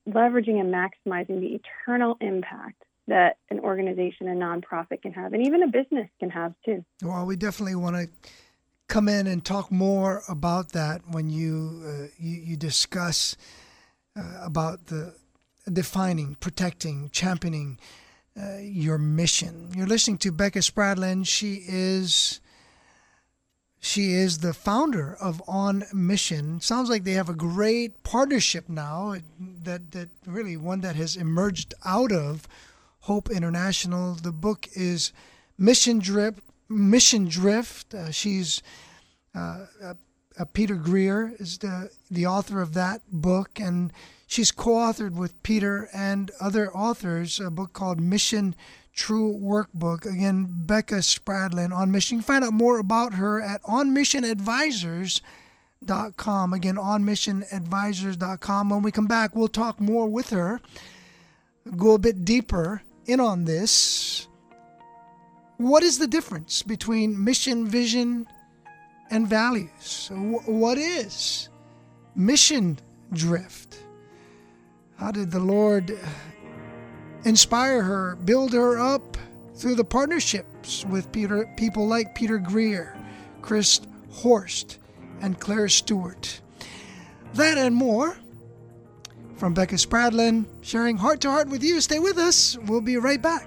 leveraging 0.08 0.60
and 0.60 0.72
maximizing 0.72 1.40
the 1.40 1.60
eternal 1.60 2.16
impact 2.20 2.82
that 3.10 3.36
an 3.50 3.60
organization, 3.60 4.28
a 4.28 4.32
nonprofit 4.32 5.02
can 5.02 5.12
have, 5.12 5.34
and 5.34 5.46
even 5.46 5.62
a 5.62 5.68
business 5.68 6.08
can 6.18 6.30
have 6.30 6.54
too. 6.64 6.84
Well, 7.02 7.26
we 7.26 7.36
definitely 7.36 7.74
want 7.74 7.96
to 7.96 8.08
come 8.88 9.08
in 9.08 9.26
and 9.26 9.44
talk 9.44 9.70
more 9.70 10.22
about 10.28 10.70
that 10.70 11.02
when 11.10 11.28
you 11.28 11.82
uh, 11.84 12.06
you, 12.18 12.36
you, 12.36 12.56
discuss 12.56 13.36
uh, 14.16 14.22
about 14.42 14.86
the 14.86 15.14
defining, 15.70 16.36
protecting, 16.36 17.10
championing 17.10 17.78
uh, 18.40 18.58
your 18.58 18.98
mission. 18.98 19.70
You're 19.76 19.86
listening 19.86 20.18
to 20.18 20.32
Becca 20.32 20.60
Spradlin. 20.60 21.26
She 21.26 21.62
is 21.66 22.40
she 23.80 24.12
is 24.12 24.38
the 24.38 24.52
founder 24.52 25.16
of 25.20 25.42
On 25.48 25.84
Mission. 25.92 26.60
Sounds 26.60 26.90
like 26.90 27.04
they 27.04 27.12
have 27.12 27.28
a 27.28 27.34
great 27.34 28.02
partnership 28.02 28.68
now 28.68 29.16
that 29.38 29.90
that 29.92 30.08
really 30.26 30.56
one 30.56 30.80
that 30.82 30.96
has 30.96 31.16
emerged 31.16 31.74
out 31.84 32.12
of 32.12 32.46
Hope 33.00 33.30
International. 33.30 34.14
The 34.14 34.32
book 34.32 34.68
is 34.74 35.12
Mission 35.58 35.98
Drip, 35.98 36.40
Mission 36.68 37.28
Drift. 37.28 37.94
Uh, 37.94 38.10
she's 38.10 38.62
uh, 39.34 39.66
uh, 39.82 39.94
uh, 40.38 40.44
Peter 40.52 40.76
Greer 40.76 41.34
is 41.38 41.56
the 41.58 41.90
the 42.10 42.26
author 42.26 42.60
of 42.60 42.74
that 42.74 43.00
book, 43.10 43.58
and 43.60 43.90
she's 44.26 44.52
co-authored 44.52 45.14
with 45.14 45.42
Peter 45.42 45.88
and 45.92 46.30
other 46.40 46.70
authors 46.72 47.40
a 47.40 47.50
book 47.50 47.72
called 47.72 47.98
Mission 48.00 48.54
True 48.94 49.36
Workbook. 49.38 50.04
Again, 50.04 50.46
Becca 50.50 50.96
Spradlin 50.96 51.74
on 51.74 51.90
mission. 51.90 52.18
You 52.18 52.22
can 52.22 52.26
find 52.26 52.44
out 52.44 52.52
more 52.52 52.78
about 52.78 53.14
her 53.14 53.40
at 53.40 53.62
onmissionadvisors.com. 53.62 56.52
Again, 56.52 56.76
onmissionadvisors.com. 56.76 58.70
When 58.70 58.82
we 58.82 58.92
come 58.92 59.06
back, 59.06 59.34
we'll 59.34 59.48
talk 59.48 59.80
more 59.80 60.06
with 60.08 60.28
her, 60.30 60.60
go 61.76 61.94
a 61.94 61.98
bit 61.98 62.24
deeper 62.24 62.82
in 63.10 63.20
on 63.20 63.44
this. 63.44 64.28
What 65.56 65.82
is 65.82 65.98
the 65.98 66.06
difference 66.06 66.62
between 66.62 67.22
mission, 67.22 67.66
vision, 67.66 68.26
and 69.10 69.26
values? 69.26 70.10
What 70.12 70.78
is 70.78 71.48
mission 72.14 72.78
drift? 73.12 73.78
How 74.96 75.10
did 75.10 75.30
the 75.30 75.40
Lord 75.40 75.98
inspire 77.24 77.82
her, 77.82 78.16
build 78.16 78.52
her 78.52 78.78
up 78.78 79.16
through 79.54 79.74
the 79.74 79.84
partnerships 79.84 80.84
with 80.86 81.12
Peter, 81.12 81.46
people 81.56 81.86
like 81.86 82.14
Peter 82.14 82.38
Greer, 82.38 82.96
Chris 83.42 83.80
Horst, 84.10 84.78
and 85.20 85.38
Claire 85.38 85.68
Stewart? 85.68 86.40
That 87.34 87.58
and 87.58 87.74
more 87.74 88.16
from 89.40 89.54
Becca 89.54 89.76
Spradlin, 89.76 90.44
sharing 90.60 90.98
heart 90.98 91.22
to 91.22 91.30
heart 91.30 91.48
with 91.48 91.64
you. 91.64 91.80
Stay 91.80 91.98
with 91.98 92.18
us. 92.18 92.58
We'll 92.66 92.82
be 92.82 92.98
right 92.98 93.22
back. 93.22 93.46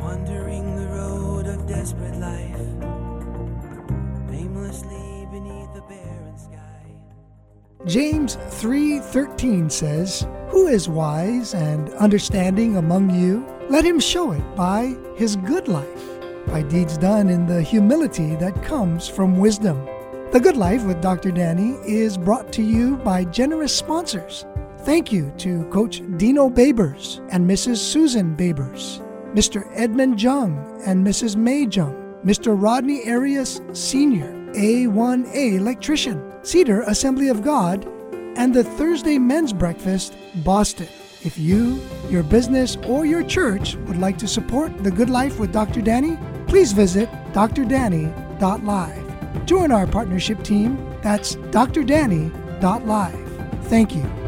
Wandering 0.00 0.76
the 0.76 0.86
road 0.86 1.48
of 1.48 1.66
desperate 1.66 2.16
life, 2.20 2.56
aimlessly 4.30 5.26
beneath 5.32 5.74
the 5.74 5.82
barren 5.88 6.38
sky. 6.38 6.86
James 7.84 8.38
3:13 8.48 9.68
says, 9.68 10.24
"Who 10.50 10.68
is 10.68 10.88
wise 10.88 11.52
and 11.52 11.90
understanding 11.94 12.76
among 12.76 13.10
you? 13.10 13.44
Let 13.68 13.84
him 13.84 13.98
show 13.98 14.30
it 14.30 14.44
by 14.54 14.96
his 15.16 15.34
good 15.34 15.66
life, 15.66 16.04
by 16.46 16.62
deeds 16.62 16.96
done 16.96 17.28
in 17.28 17.44
the 17.44 17.60
humility 17.60 18.36
that 18.36 18.62
comes 18.62 19.08
from 19.08 19.36
wisdom." 19.36 19.78
The 20.30 20.38
Good 20.38 20.56
Life 20.56 20.84
with 20.84 21.00
Dr. 21.00 21.32
Danny 21.32 21.76
is 21.84 22.16
brought 22.16 22.52
to 22.52 22.62
you 22.62 22.96
by 22.98 23.24
generous 23.24 23.74
sponsors 23.74 24.44
Thank 24.84 25.10
you 25.10 25.32
to 25.38 25.64
Coach 25.70 26.02
Dino 26.18 26.50
Babers 26.50 27.26
and 27.30 27.48
Mrs. 27.48 27.78
Susan 27.78 28.36
Babers, 28.36 29.00
Mr. 29.32 29.66
Edmund 29.72 30.20
Jung 30.20 30.58
and 30.84 31.06
Mrs. 31.06 31.36
May 31.36 31.66
Jung, 31.66 32.20
Mr. 32.22 32.54
Rodney 32.54 33.08
Arias 33.08 33.62
Sr., 33.72 34.30
A1A 34.52 35.54
electrician, 35.54 36.22
Cedar 36.42 36.82
Assembly 36.82 37.28
of 37.28 37.40
God, 37.40 37.86
and 38.36 38.52
the 38.52 38.62
Thursday 38.62 39.18
Men's 39.18 39.54
Breakfast, 39.54 40.16
Boston. 40.44 40.88
If 41.22 41.38
you, 41.38 41.80
your 42.10 42.22
business, 42.22 42.76
or 42.86 43.06
your 43.06 43.22
church 43.22 43.76
would 43.86 43.96
like 43.96 44.18
to 44.18 44.28
support 44.28 44.84
The 44.84 44.90
Good 44.90 45.08
Life 45.08 45.38
with 45.38 45.50
Dr. 45.50 45.80
Danny, 45.80 46.18
please 46.46 46.72
visit 46.72 47.08
drdanny.live. 47.32 48.26
Join 49.46 49.72
our 49.72 49.86
partnership 49.86 50.42
team. 50.42 50.76
That's 51.00 51.36
drdanny.live. 51.36 52.30
Thank 53.64 53.96
you. 53.96 54.23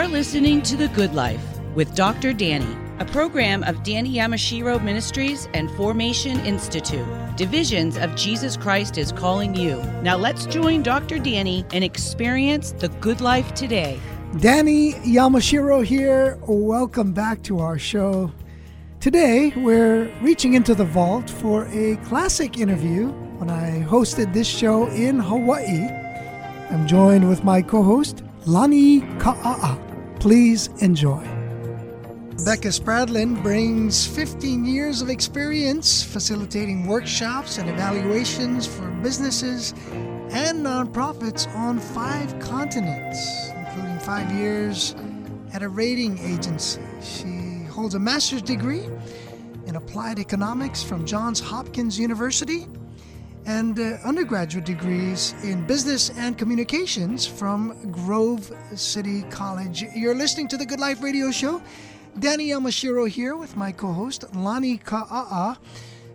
You're 0.00 0.08
listening 0.08 0.62
to 0.62 0.78
The 0.78 0.88
Good 0.88 1.12
Life 1.12 1.44
with 1.74 1.94
Dr. 1.94 2.32
Danny, 2.32 2.74
a 3.00 3.04
program 3.04 3.62
of 3.64 3.82
Danny 3.82 4.14
Yamashiro 4.14 4.82
Ministries 4.82 5.46
and 5.52 5.70
Formation 5.72 6.40
Institute. 6.40 7.04
Divisions 7.36 7.98
of 7.98 8.16
Jesus 8.16 8.56
Christ 8.56 8.96
is 8.96 9.12
calling 9.12 9.54
you. 9.54 9.76
Now 10.02 10.16
let's 10.16 10.46
join 10.46 10.82
Dr. 10.82 11.18
Danny 11.18 11.66
and 11.74 11.84
experience 11.84 12.72
the 12.72 12.88
good 12.88 13.20
life 13.20 13.52
today. 13.52 14.00
Danny 14.38 14.94
Yamashiro 15.04 15.84
here. 15.84 16.38
Welcome 16.46 17.12
back 17.12 17.42
to 17.42 17.58
our 17.58 17.78
show. 17.78 18.32
Today, 19.00 19.52
we're 19.54 20.04
reaching 20.22 20.54
into 20.54 20.74
the 20.74 20.86
vault 20.86 21.28
for 21.28 21.66
a 21.66 21.96
classic 22.06 22.56
interview 22.56 23.08
when 23.36 23.50
I 23.50 23.84
hosted 23.86 24.32
this 24.32 24.48
show 24.48 24.86
in 24.86 25.18
Hawaii. 25.18 25.88
I'm 26.70 26.86
joined 26.86 27.28
with 27.28 27.44
my 27.44 27.60
co 27.60 27.82
host, 27.82 28.22
Lani 28.46 29.02
Ka'a'a. 29.18 29.79
Please 30.20 30.68
enjoy. 30.82 31.24
Becca 32.44 32.68
Spradlin 32.68 33.42
brings 33.42 34.06
15 34.06 34.66
years 34.66 35.00
of 35.00 35.08
experience 35.08 36.02
facilitating 36.02 36.86
workshops 36.86 37.56
and 37.56 37.70
evaluations 37.70 38.66
for 38.66 38.86
businesses 39.02 39.72
and 40.30 40.62
nonprofits 40.62 41.48
on 41.56 41.78
five 41.78 42.38
continents, 42.38 43.48
including 43.56 43.98
five 44.00 44.30
years 44.32 44.94
at 45.54 45.62
a 45.62 45.68
rating 45.70 46.18
agency. 46.18 46.82
She 47.02 47.64
holds 47.70 47.94
a 47.94 47.98
master's 47.98 48.42
degree 48.42 48.84
in 49.64 49.76
applied 49.76 50.18
economics 50.18 50.82
from 50.82 51.06
Johns 51.06 51.40
Hopkins 51.40 51.98
University 51.98 52.66
and 53.50 53.78
uh, 53.80 53.98
undergraduate 54.04 54.64
degrees 54.64 55.34
in 55.42 55.66
business 55.66 56.10
and 56.16 56.38
communications 56.38 57.26
from 57.26 57.90
Grove 57.90 58.52
City 58.76 59.24
College. 59.24 59.82
You're 59.94 60.14
listening 60.14 60.46
to 60.48 60.56
the 60.56 60.64
Good 60.64 60.78
Life 60.78 61.02
Radio 61.02 61.32
Show. 61.32 61.60
Danny 62.20 62.50
Yamashiro 62.50 63.08
here 63.08 63.34
with 63.36 63.56
my 63.56 63.72
co 63.72 63.92
host, 63.92 64.24
Lani 64.36 64.78
Ka'a'a. 64.78 65.58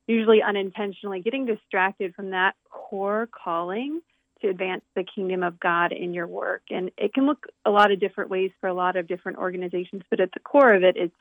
usually 0.07 0.43
unintentionally, 0.43 1.21
getting 1.21 1.47
distracted 1.47 2.15
from 2.15 2.31
that 2.31 2.55
core 2.71 3.29
calling 3.33 4.01
to 4.43 4.49
advance 4.49 4.83
the 4.95 5.05
kingdom 5.05 5.43
of 5.43 5.59
God 5.59 5.93
in 5.93 6.15
your 6.15 6.27
work. 6.27 6.63
And 6.71 6.91
it 6.99 7.15
can 7.15 7.27
look 7.27 7.47
a 7.65 7.71
lot 7.71 7.91
of 7.91 8.01
different 8.01 8.31
ways 8.31 8.51
for 8.61 8.69
a 8.69 8.75
lot 8.75 8.97
of 8.97 9.09
different 9.09 9.39
organizations, 9.39 10.03
but 10.11 10.21
at 10.21 10.31
the 10.33 10.41
core 10.41 10.75
of 10.75 10.83
it, 10.83 10.97
it's 10.97 11.15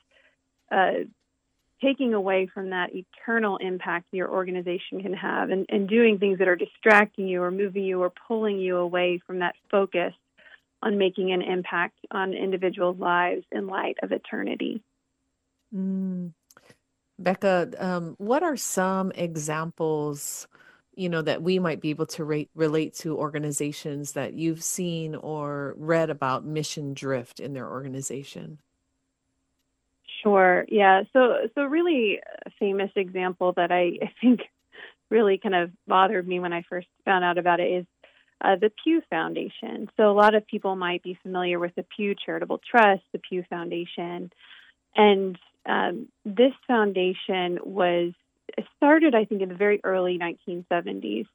uh, 0.71 1.05
taking 1.81 2.13
away 2.13 2.47
from 2.53 2.71
that 2.71 2.89
eternal 2.93 3.57
impact 3.57 4.07
your 4.11 4.29
organization 4.29 5.01
can 5.01 5.13
have 5.13 5.49
and, 5.49 5.65
and 5.69 5.87
doing 5.87 6.17
things 6.17 6.39
that 6.39 6.47
are 6.47 6.55
distracting 6.55 7.27
you 7.27 7.41
or 7.41 7.51
moving 7.51 7.83
you 7.83 8.01
or 8.01 8.11
pulling 8.27 8.59
you 8.59 8.77
away 8.77 9.21
from 9.25 9.39
that 9.39 9.55
focus 9.69 10.13
on 10.81 10.97
making 10.97 11.31
an 11.31 11.41
impact 11.41 11.97
on 12.11 12.33
individuals' 12.33 12.99
lives 12.99 13.45
in 13.51 13.67
light 13.67 13.97
of 14.03 14.11
eternity. 14.11 14.81
Mm. 15.73 16.33
Becca, 17.17 17.71
um, 17.77 18.15
what 18.17 18.43
are 18.43 18.57
some 18.57 19.11
examples, 19.15 20.47
you 20.95 21.09
know, 21.09 21.21
that 21.21 21.41
we 21.41 21.59
might 21.59 21.79
be 21.79 21.89
able 21.89 22.05
to 22.07 22.25
rate, 22.25 22.49
relate 22.55 22.93
to 22.95 23.17
organizations 23.17 24.11
that 24.13 24.33
you've 24.33 24.63
seen 24.63 25.15
or 25.15 25.73
read 25.77 26.09
about 26.09 26.45
mission 26.45 26.93
drift 26.93 27.39
in 27.39 27.53
their 27.53 27.69
organization? 27.69 28.59
Sure. 30.21 30.65
Yeah. 30.67 31.03
So, 31.13 31.47
so 31.53 31.63
really 31.63 32.19
a 32.45 32.49
famous 32.59 32.91
example 32.95 33.53
that 33.53 33.71
I, 33.71 33.97
I 34.01 34.11
think 34.19 34.41
really 35.09 35.37
kind 35.37 35.55
of 35.55 35.71
bothered 35.87 36.27
me 36.27 36.39
when 36.39 36.51
I 36.51 36.63
first 36.67 36.87
found 37.05 37.23
out 37.23 37.37
about 37.37 37.59
it 37.59 37.71
is 37.71 37.85
uh, 38.41 38.55
the 38.55 38.71
Pew 38.83 39.01
Foundation. 39.09 39.89
So, 39.97 40.09
a 40.09 40.13
lot 40.13 40.35
of 40.35 40.45
people 40.45 40.75
might 40.75 41.03
be 41.03 41.17
familiar 41.21 41.59
with 41.59 41.73
the 41.75 41.85
Pew 41.95 42.15
Charitable 42.15 42.61
Trust, 42.69 43.03
the 43.11 43.19
Pew 43.19 43.43
Foundation, 43.49 44.31
and 44.95 45.37
um, 45.65 46.07
this 46.25 46.53
foundation 46.67 47.59
was 47.63 48.13
started, 48.77 49.15
I 49.15 49.25
think, 49.25 49.41
in 49.41 49.49
the 49.49 49.55
very 49.55 49.81
early 49.83 50.19
1970s 50.19 51.25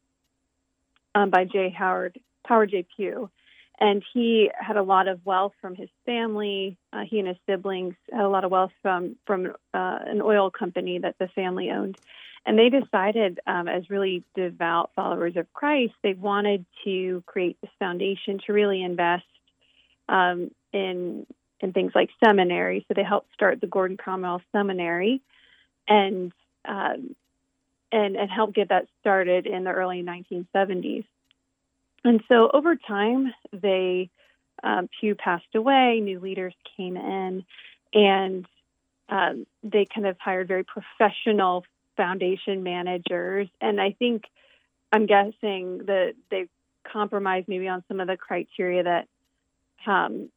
um, 1.14 1.30
by 1.30 1.44
J. 1.44 1.70
Howard 1.76 2.18
Howard 2.46 2.70
J. 2.70 2.86
Pew, 2.96 3.30
and 3.78 4.02
he 4.12 4.50
had 4.58 4.76
a 4.76 4.82
lot 4.82 5.08
of 5.08 5.24
wealth 5.24 5.52
from 5.60 5.74
his 5.74 5.88
family. 6.06 6.76
Uh, 6.92 7.02
he 7.08 7.18
and 7.18 7.28
his 7.28 7.36
siblings 7.46 7.94
had 8.12 8.24
a 8.24 8.28
lot 8.28 8.44
of 8.44 8.50
wealth 8.50 8.72
from 8.82 9.16
from 9.26 9.46
uh, 9.74 9.98
an 10.06 10.22
oil 10.22 10.50
company 10.50 10.98
that 10.98 11.16
the 11.18 11.28
family 11.28 11.70
owned, 11.70 11.98
and 12.46 12.58
they 12.58 12.70
decided, 12.70 13.40
um, 13.46 13.68
as 13.68 13.90
really 13.90 14.24
devout 14.34 14.90
followers 14.96 15.36
of 15.36 15.52
Christ, 15.52 15.92
they 16.02 16.14
wanted 16.14 16.64
to 16.84 17.22
create 17.26 17.58
this 17.60 17.70
foundation 17.78 18.40
to 18.46 18.52
really 18.52 18.82
invest 18.82 19.24
um, 20.08 20.50
in 20.72 21.26
in 21.60 21.72
things 21.74 21.92
like 21.94 22.08
seminary. 22.24 22.86
So 22.88 22.94
they 22.94 23.04
helped 23.04 23.32
start 23.34 23.60
the 23.60 23.66
Gordon 23.66 23.98
Conwell 23.98 24.40
Seminary, 24.52 25.20
and 25.86 26.32
um, 26.64 27.14
and 27.92 28.16
and 28.16 28.30
help 28.30 28.54
get 28.54 28.70
that 28.70 28.86
started 29.00 29.46
in 29.46 29.64
the 29.64 29.70
early 29.70 30.02
1970s. 30.02 31.04
And 32.04 32.22
so 32.28 32.50
over 32.52 32.76
time, 32.76 33.34
they 33.52 34.08
um, 34.62 34.88
Pew 34.98 35.14
passed 35.14 35.54
away, 35.54 36.00
new 36.02 36.20
leaders 36.20 36.54
came 36.76 36.96
in, 36.96 37.44
and 37.92 38.46
um, 39.10 39.46
they 39.62 39.86
kind 39.92 40.06
of 40.06 40.16
hired 40.18 40.48
very 40.48 40.64
professional 40.64 41.64
foundation 42.00 42.62
managers. 42.62 43.46
And 43.60 43.78
I 43.78 43.94
think 43.98 44.22
I'm 44.90 45.04
guessing 45.04 45.82
that 45.84 46.14
they 46.30 46.46
compromised 46.90 47.46
maybe 47.46 47.68
on 47.68 47.84
some 47.88 48.00
of 48.00 48.08
the 48.08 48.16
criteria 48.16 48.84
that 48.84 49.06
um, 49.86 50.30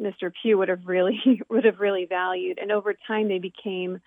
Mr. 0.00 0.32
Pew 0.40 0.56
would 0.56 0.70
have 0.70 0.86
really 0.86 1.42
would 1.50 1.66
have 1.66 1.78
really 1.78 2.06
valued. 2.06 2.58
And 2.58 2.72
over 2.72 2.94
time, 3.06 3.28
they 3.28 3.38
became 3.38 4.00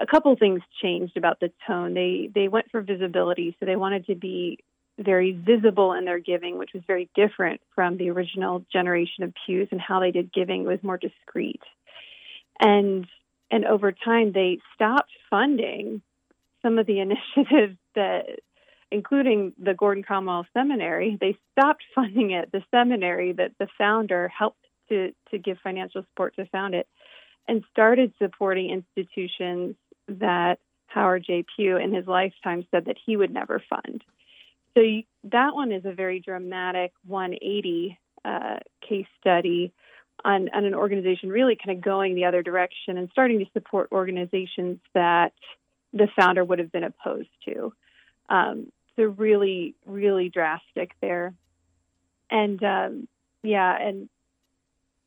a 0.00 0.06
couple 0.06 0.34
things 0.34 0.60
changed 0.82 1.16
about 1.16 1.38
the 1.38 1.52
tone. 1.68 1.94
They 1.94 2.30
they 2.34 2.48
went 2.48 2.68
for 2.72 2.80
visibility, 2.80 3.56
so 3.60 3.66
they 3.66 3.76
wanted 3.76 4.06
to 4.06 4.16
be 4.16 4.58
very 4.98 5.30
visible 5.30 5.92
in 5.92 6.04
their 6.04 6.18
giving, 6.18 6.58
which 6.58 6.70
was 6.74 6.82
very 6.88 7.08
different 7.14 7.60
from 7.76 7.96
the 7.96 8.10
original 8.10 8.66
generation 8.72 9.22
of 9.22 9.32
Pews 9.46 9.68
and 9.70 9.80
how 9.80 10.00
they 10.00 10.10
did 10.10 10.32
giving. 10.32 10.64
Was 10.64 10.82
more 10.82 10.98
discreet. 10.98 11.62
And 12.58 13.06
and 13.52 13.64
over 13.64 13.92
time 13.92 14.32
they 14.32 14.58
stopped 14.74 15.12
funding 15.30 16.02
some 16.62 16.78
of 16.78 16.86
the 16.86 17.00
initiatives 17.36 17.76
that 17.94 18.26
including 18.90 19.52
the 19.58 19.74
Gordon 19.74 20.02
Conwell 20.02 20.46
Seminary, 20.54 21.18
they 21.20 21.36
stopped 21.52 21.84
funding 21.94 22.30
it, 22.30 22.50
the 22.52 22.62
seminary 22.70 23.32
that 23.32 23.52
the 23.58 23.68
founder 23.76 24.28
helped 24.28 24.64
to, 24.88 25.12
to 25.30 25.38
give 25.38 25.58
financial 25.62 26.02
support 26.02 26.34
to 26.36 26.46
found 26.46 26.74
it, 26.74 26.88
and 27.46 27.64
started 27.70 28.12
supporting 28.18 28.70
institutions 28.70 29.76
that 30.08 30.58
Howard 30.86 31.24
J. 31.26 31.44
Pew 31.54 31.76
in 31.76 31.92
his 31.92 32.06
lifetime 32.06 32.66
said 32.70 32.86
that 32.86 32.96
he 33.04 33.16
would 33.16 33.32
never 33.32 33.62
fund. 33.68 34.02
So 34.74 34.80
you, 34.80 35.02
that 35.24 35.54
one 35.54 35.72
is 35.72 35.84
a 35.84 35.92
very 35.92 36.20
dramatic 36.20 36.92
180 37.06 37.98
uh, 38.24 38.56
case 38.86 39.06
study 39.20 39.72
on, 40.24 40.48
on 40.54 40.64
an 40.64 40.74
organization 40.74 41.28
really 41.28 41.56
kind 41.56 41.76
of 41.76 41.84
going 41.84 42.14
the 42.14 42.24
other 42.24 42.42
direction 42.42 42.96
and 42.96 43.08
starting 43.12 43.38
to 43.38 43.46
support 43.52 43.90
organizations 43.92 44.78
that 44.94 45.32
the 45.92 46.08
founder 46.16 46.44
would 46.44 46.58
have 46.58 46.72
been 46.72 46.84
opposed 46.84 47.30
to. 47.46 47.72
Um, 48.28 48.72
so 48.96 49.04
really, 49.04 49.74
really 49.86 50.28
drastic 50.28 50.92
there. 51.00 51.34
And 52.30 52.62
um, 52.62 53.08
yeah, 53.42 53.76
and 53.80 54.08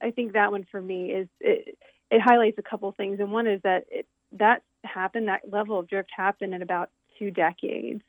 I 0.01 0.11
think 0.11 0.33
that 0.33 0.51
one 0.51 0.65
for 0.71 0.81
me 0.81 1.11
is 1.11 1.27
it, 1.39 1.77
it 2.09 2.21
highlights 2.21 2.57
a 2.57 2.63
couple 2.63 2.91
things, 2.93 3.19
and 3.19 3.31
one 3.31 3.47
is 3.47 3.61
that 3.63 3.85
it, 3.89 4.07
that 4.33 4.63
happened, 4.83 5.27
that 5.27 5.51
level 5.51 5.79
of 5.79 5.87
drift 5.87 6.09
happened 6.15 6.53
in 6.53 6.61
about 6.61 6.89
two 7.19 7.31
decades. 7.31 8.01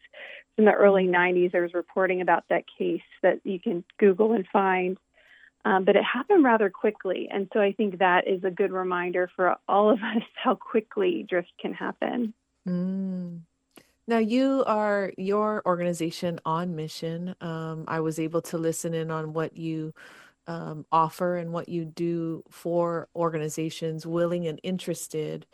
In 0.59 0.65
the 0.65 0.73
early 0.73 1.07
90s, 1.07 1.53
there 1.53 1.63
was 1.63 1.75
reporting 1.75 2.21
about 2.21 2.45
that 2.49 2.65
case 2.79 3.03
that 3.23 3.41
you 3.45 3.59
can 3.59 3.85
Google 3.99 4.33
and 4.33 4.47
find. 4.53 4.99
Um, 5.65 5.85
but 5.85 5.97
it 5.97 6.03
happened 6.03 6.45
rather 6.45 6.71
quickly. 6.71 7.29
And 7.31 7.49
so 7.53 7.61
I 7.61 7.73
think 7.73 7.99
that 7.99 8.27
is 8.27 8.43
a 8.43 8.51
good 8.51 8.73
reminder 8.73 9.31
for 9.37 9.57
all 9.69 9.91
of 9.91 9.99
us 9.99 10.23
how 10.35 10.55
quickly 10.55 11.25
drift 11.29 11.53
can 11.61 11.73
happen. 11.73 12.35
Mm. 12.69 13.43
Now 14.09 14.19
you 14.19 14.65
are 14.67 15.13
your 15.19 15.63
organization 15.67 16.41
on 16.45 16.77
mission. 16.77 17.35
Um, 17.41 17.85
I 17.89 18.01
was 18.01 18.19
able 18.19 18.43
to 18.43 18.59
listen 18.59 18.95
in 18.95 19.11
on 19.11 19.33
what 19.35 19.57
you 19.57 19.95
um, 20.49 20.87
offer 20.93 21.37
and 21.39 21.53
what 21.53 21.69
you 21.69 21.85
do 21.87 22.45
for 22.51 23.09
organizations 23.17 24.07
willing 24.07 24.47
and 24.49 24.61
interested 24.65 25.47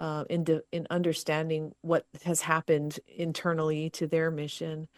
uh, 0.00 0.24
in 0.30 0.44
de- 0.44 0.62
in 0.72 0.86
understanding 0.90 1.74
what 1.82 2.06
has 2.24 2.42
happened 2.42 3.00
internally 3.08 3.90
to 3.90 4.06
their 4.08 4.30
mission. 4.30 4.88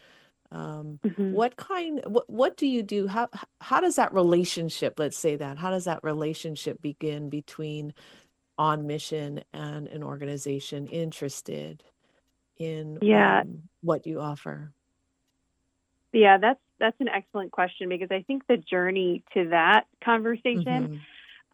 Um, 0.50 1.00
Mhm. 1.04 1.32
what 1.32 1.56
kind 1.56 2.02
what 2.06 2.28
what 2.30 2.56
do 2.58 2.66
you 2.66 2.82
do? 2.82 3.06
How 3.08 3.28
how 3.60 3.80
does 3.80 3.96
that 3.96 4.12
relationship, 4.14 4.98
let's 4.98 5.16
say 5.18 5.36
that, 5.36 5.58
how 5.58 5.70
does 5.70 5.84
that 5.84 6.04
relationship 6.04 6.82
begin 6.82 7.30
between 7.30 7.94
on 8.58 8.86
mission 8.86 9.42
and 9.52 9.88
an 9.88 10.02
organization 10.02 10.86
interested 10.88 11.82
in 12.58 12.98
Yeah. 13.02 13.40
um, 13.40 13.68
what 13.82 14.06
you 14.06 14.20
offer? 14.20 14.72
Yeah, 16.12 16.38
that's 16.38 16.60
that's 16.78 17.00
an 17.00 17.08
excellent 17.08 17.52
question 17.52 17.88
because 17.88 18.10
I 18.10 18.22
think 18.22 18.46
the 18.46 18.56
journey 18.56 19.22
to 19.34 19.48
that 19.50 19.86
conversation, 20.02 20.88
Mhm. 20.88 21.00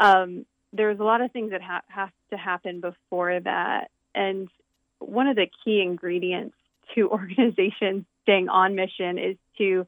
um, 0.01 0.47
there's 0.73 0.99
a 0.99 1.05
lot 1.05 1.21
of 1.21 1.31
things 1.33 1.51
that 1.51 1.63
ha- 1.63 1.83
have 1.89 2.11
to 2.31 2.37
happen 2.37 2.81
before 2.81 3.39
that, 3.41 3.91
and 4.15 4.51
one 4.99 5.29
of 5.29 5.37
the 5.37 5.47
key 5.65 5.81
ingredients 5.81 6.57
to 6.95 7.09
organizations 7.11 8.05
staying 8.23 8.49
on 8.49 8.75
mission 8.75 9.19
is 9.19 9.37
to 9.59 9.87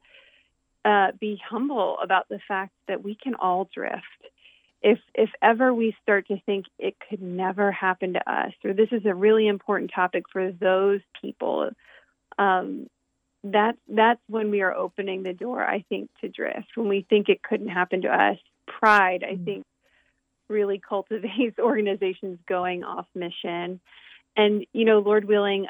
uh, 0.84 1.12
be 1.12 1.36
humble 1.36 1.98
about 1.98 2.28
the 2.28 2.38
fact 2.46 2.72
that 2.86 3.02
we 3.02 3.14
can 3.14 3.34
all 3.34 3.68
drift. 3.74 4.04
If 4.82 4.98
if 5.14 5.30
ever 5.42 5.74
we 5.74 5.94
start 6.02 6.28
to 6.28 6.40
think 6.46 6.66
it 6.78 6.96
could 7.08 7.20
never 7.20 7.70
happen 7.70 8.14
to 8.14 8.32
us, 8.32 8.52
or 8.64 8.72
this 8.72 8.88
is 8.92 9.04
a 9.04 9.14
really 9.14 9.46
important 9.46 9.90
topic 9.94 10.24
for 10.32 10.52
those 10.52 11.00
people, 11.20 11.70
um, 12.38 12.86
that 13.44 13.76
that's 13.88 14.20
when 14.28 14.50
we 14.50 14.62
are 14.62 14.74
opening 14.74 15.22
the 15.22 15.32
door, 15.32 15.62
I 15.64 15.84
think, 15.88 16.10
to 16.20 16.28
drift. 16.28 16.68
When 16.76 16.88
we 16.88 17.06
think 17.08 17.28
it 17.28 17.42
couldn't 17.42 17.68
happen 17.68 18.02
to 18.02 18.08
us, 18.08 18.38
pride, 18.66 19.24
I 19.24 19.34
Mm. 19.34 19.44
think, 19.44 19.66
really 20.48 20.78
cultivates 20.80 21.58
organizations 21.58 22.38
going 22.46 22.84
off 22.84 23.06
mission. 23.14 23.80
And 24.36 24.66
you 24.72 24.84
know, 24.84 25.00
Lord 25.00 25.24
willing, 25.26 25.66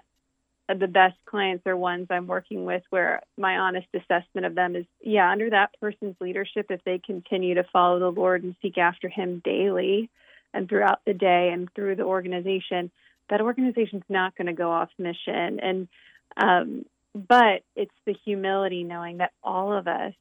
the 0.78 0.88
best 0.88 1.16
clients 1.26 1.66
are 1.66 1.76
ones 1.76 2.06
I'm 2.10 2.26
working 2.26 2.64
with 2.64 2.82
where 2.90 3.22
my 3.36 3.58
honest 3.58 3.88
assessment 3.94 4.46
of 4.46 4.54
them 4.54 4.76
is, 4.76 4.84
yeah, 5.00 5.30
under 5.30 5.50
that 5.50 5.70
person's 5.80 6.16
leadership, 6.20 6.66
if 6.70 6.82
they 6.84 6.98
continue 6.98 7.54
to 7.54 7.64
follow 7.72 7.98
the 7.98 8.20
Lord 8.20 8.42
and 8.42 8.54
seek 8.62 8.78
after 8.78 9.08
Him 9.08 9.40
daily 9.44 10.10
and 10.52 10.68
throughout 10.68 11.00
the 11.06 11.14
day 11.14 11.50
and 11.52 11.68
through 11.74 11.96
the 11.96 12.04
organization, 12.04 12.90
that 13.30 13.40
organization's 13.40 14.04
not 14.08 14.36
going 14.36 14.46
to 14.46 14.52
go 14.52 14.70
off 14.70 14.90
mission. 14.98 15.60
And 15.60 15.88
um, 16.36 16.84
but 17.14 17.62
it's 17.74 17.94
the 18.06 18.14
humility 18.24 18.84
knowing 18.84 19.18
that 19.18 19.32
all 19.42 19.72
of 19.72 19.88
us, 19.88 20.14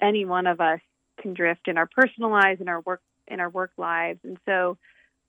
any 0.00 0.24
one 0.24 0.46
of 0.46 0.60
us, 0.60 0.80
can 1.20 1.34
drift 1.34 1.68
in 1.68 1.78
our 1.78 1.86
personal 1.86 2.30
lives, 2.30 2.60
our 2.66 2.80
work, 2.80 3.00
in 3.28 3.40
our 3.40 3.48
work 3.48 3.72
lives, 3.78 4.20
and 4.24 4.38
so 4.44 4.76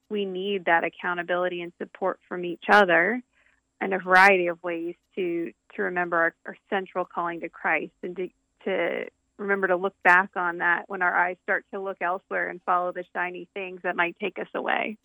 we 0.10 0.26
need 0.26 0.65
that 0.65 0.84
accountability 0.84 1.62
and 1.62 1.74
support 1.78 2.20
from 2.28 2.46
each 2.46 2.63
other 2.72 3.22
in 3.81 3.93
a 3.93 3.99
variety 3.99 4.47
of 4.47 4.61
ways 4.63 4.95
to 5.15 5.51
to 5.75 5.83
remember 5.83 6.17
our, 6.17 6.35
our 6.45 6.57
central 6.69 7.05
calling 7.05 7.41
to 7.41 7.49
Christ 7.49 7.93
and 8.03 8.15
to, 8.15 8.29
to 8.65 9.05
remember 9.37 9.67
to 9.67 9.75
look 9.75 9.95
back 10.03 10.31
on 10.35 10.59
that 10.59 10.85
when 10.87 11.01
our 11.01 11.15
eyes 11.15 11.37
start 11.43 11.65
to 11.73 11.79
look 11.79 11.97
elsewhere 12.01 12.49
and 12.49 12.61
follow 12.65 12.91
the 12.91 13.03
shiny 13.13 13.47
things 13.53 13.81
that 13.83 13.95
might 13.95 14.17
take 14.19 14.39
us 14.39 14.47
away. 14.55 14.97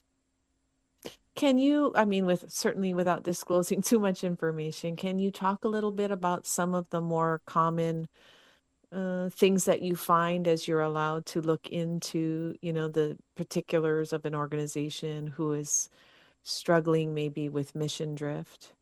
Can 1.35 1.59
you, 1.59 1.93
I 1.95 2.05
mean, 2.05 2.27
with 2.27 2.51
certainly 2.51 2.93
without 2.93 3.23
disclosing 3.23 3.83
too 3.83 3.99
much 3.99 4.23
information, 4.23 4.97
can 4.97 5.19
you 5.19 5.31
talk 5.31 5.65
a 5.65 5.69
little 5.69 5.91
bit 5.91 6.11
about 6.11 6.47
some 6.47 6.75
of 6.75 6.89
the 6.91 7.01
more 7.01 7.41
common 7.47 8.09
uh, 8.93 9.31
things 9.31 9.65
that 9.65 9.81
you 9.81 9.97
find 9.97 10.47
as 10.47 10.69
you're 10.69 10.83
allowed 10.83 11.25
to 11.25 11.41
look 11.41 11.69
into, 11.69 12.55
you 12.61 12.73
know, 12.73 12.89
the 12.89 13.17
particulars 13.37 14.13
of 14.13 14.27
an 14.27 14.35
organization 14.35 15.29
who 15.29 15.53
is 15.53 15.89
struggling 16.43 17.15
maybe 17.15 17.49
with 17.49 17.75
mission 17.75 18.15
drift? 18.15 18.73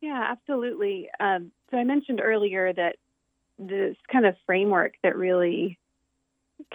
Yeah, 0.00 0.24
absolutely. 0.30 1.08
Um, 1.18 1.50
so 1.70 1.76
I 1.76 1.84
mentioned 1.84 2.20
earlier 2.22 2.72
that 2.72 2.96
this 3.58 3.96
kind 4.10 4.26
of 4.26 4.36
framework 4.46 4.94
that 5.02 5.16
really 5.16 5.78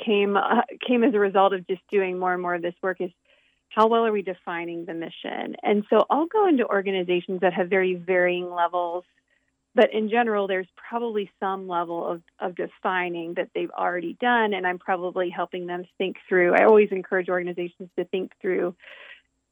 came 0.04 0.36
uh, 0.38 0.62
came 0.86 1.04
as 1.04 1.14
a 1.14 1.20
result 1.20 1.54
of 1.54 1.66
just 1.68 1.82
doing 1.90 2.20
more 2.20 2.34
and 2.34 2.42
more 2.42 2.56
of 2.56 2.62
this 2.62 2.76
work 2.82 2.98
is 3.00 3.12
how 3.70 3.88
well 3.88 4.06
are 4.06 4.12
we 4.12 4.22
defining 4.22 4.86
the 4.86 4.94
mission? 4.94 5.56
And 5.64 5.84
so 5.90 6.06
I'll 6.10 6.28
go 6.28 6.48
into 6.48 6.66
organizations 6.66 7.42
that 7.42 7.54
have 7.54 7.70
very 7.70 7.96
varying 7.96 8.52
levels, 8.52 9.04
but 9.76 9.94
in 9.94 10.10
general, 10.10 10.48
there's 10.48 10.68
probably 10.76 11.32
some 11.40 11.68
level 11.68 12.06
of, 12.06 12.22
of 12.40 12.56
defining 12.56 13.34
that 13.36 13.50
they've 13.56 13.72
already 13.72 14.16
done, 14.22 14.54
and 14.54 14.68
I'm 14.68 14.78
probably 14.78 15.30
helping 15.30 15.66
them 15.66 15.86
think 15.98 16.18
through. 16.30 16.54
I 16.54 16.66
always 16.66 16.90
encourage 16.92 17.30
organizations 17.30 17.90
to 17.98 18.06
think 18.06 18.34
through, 18.40 18.76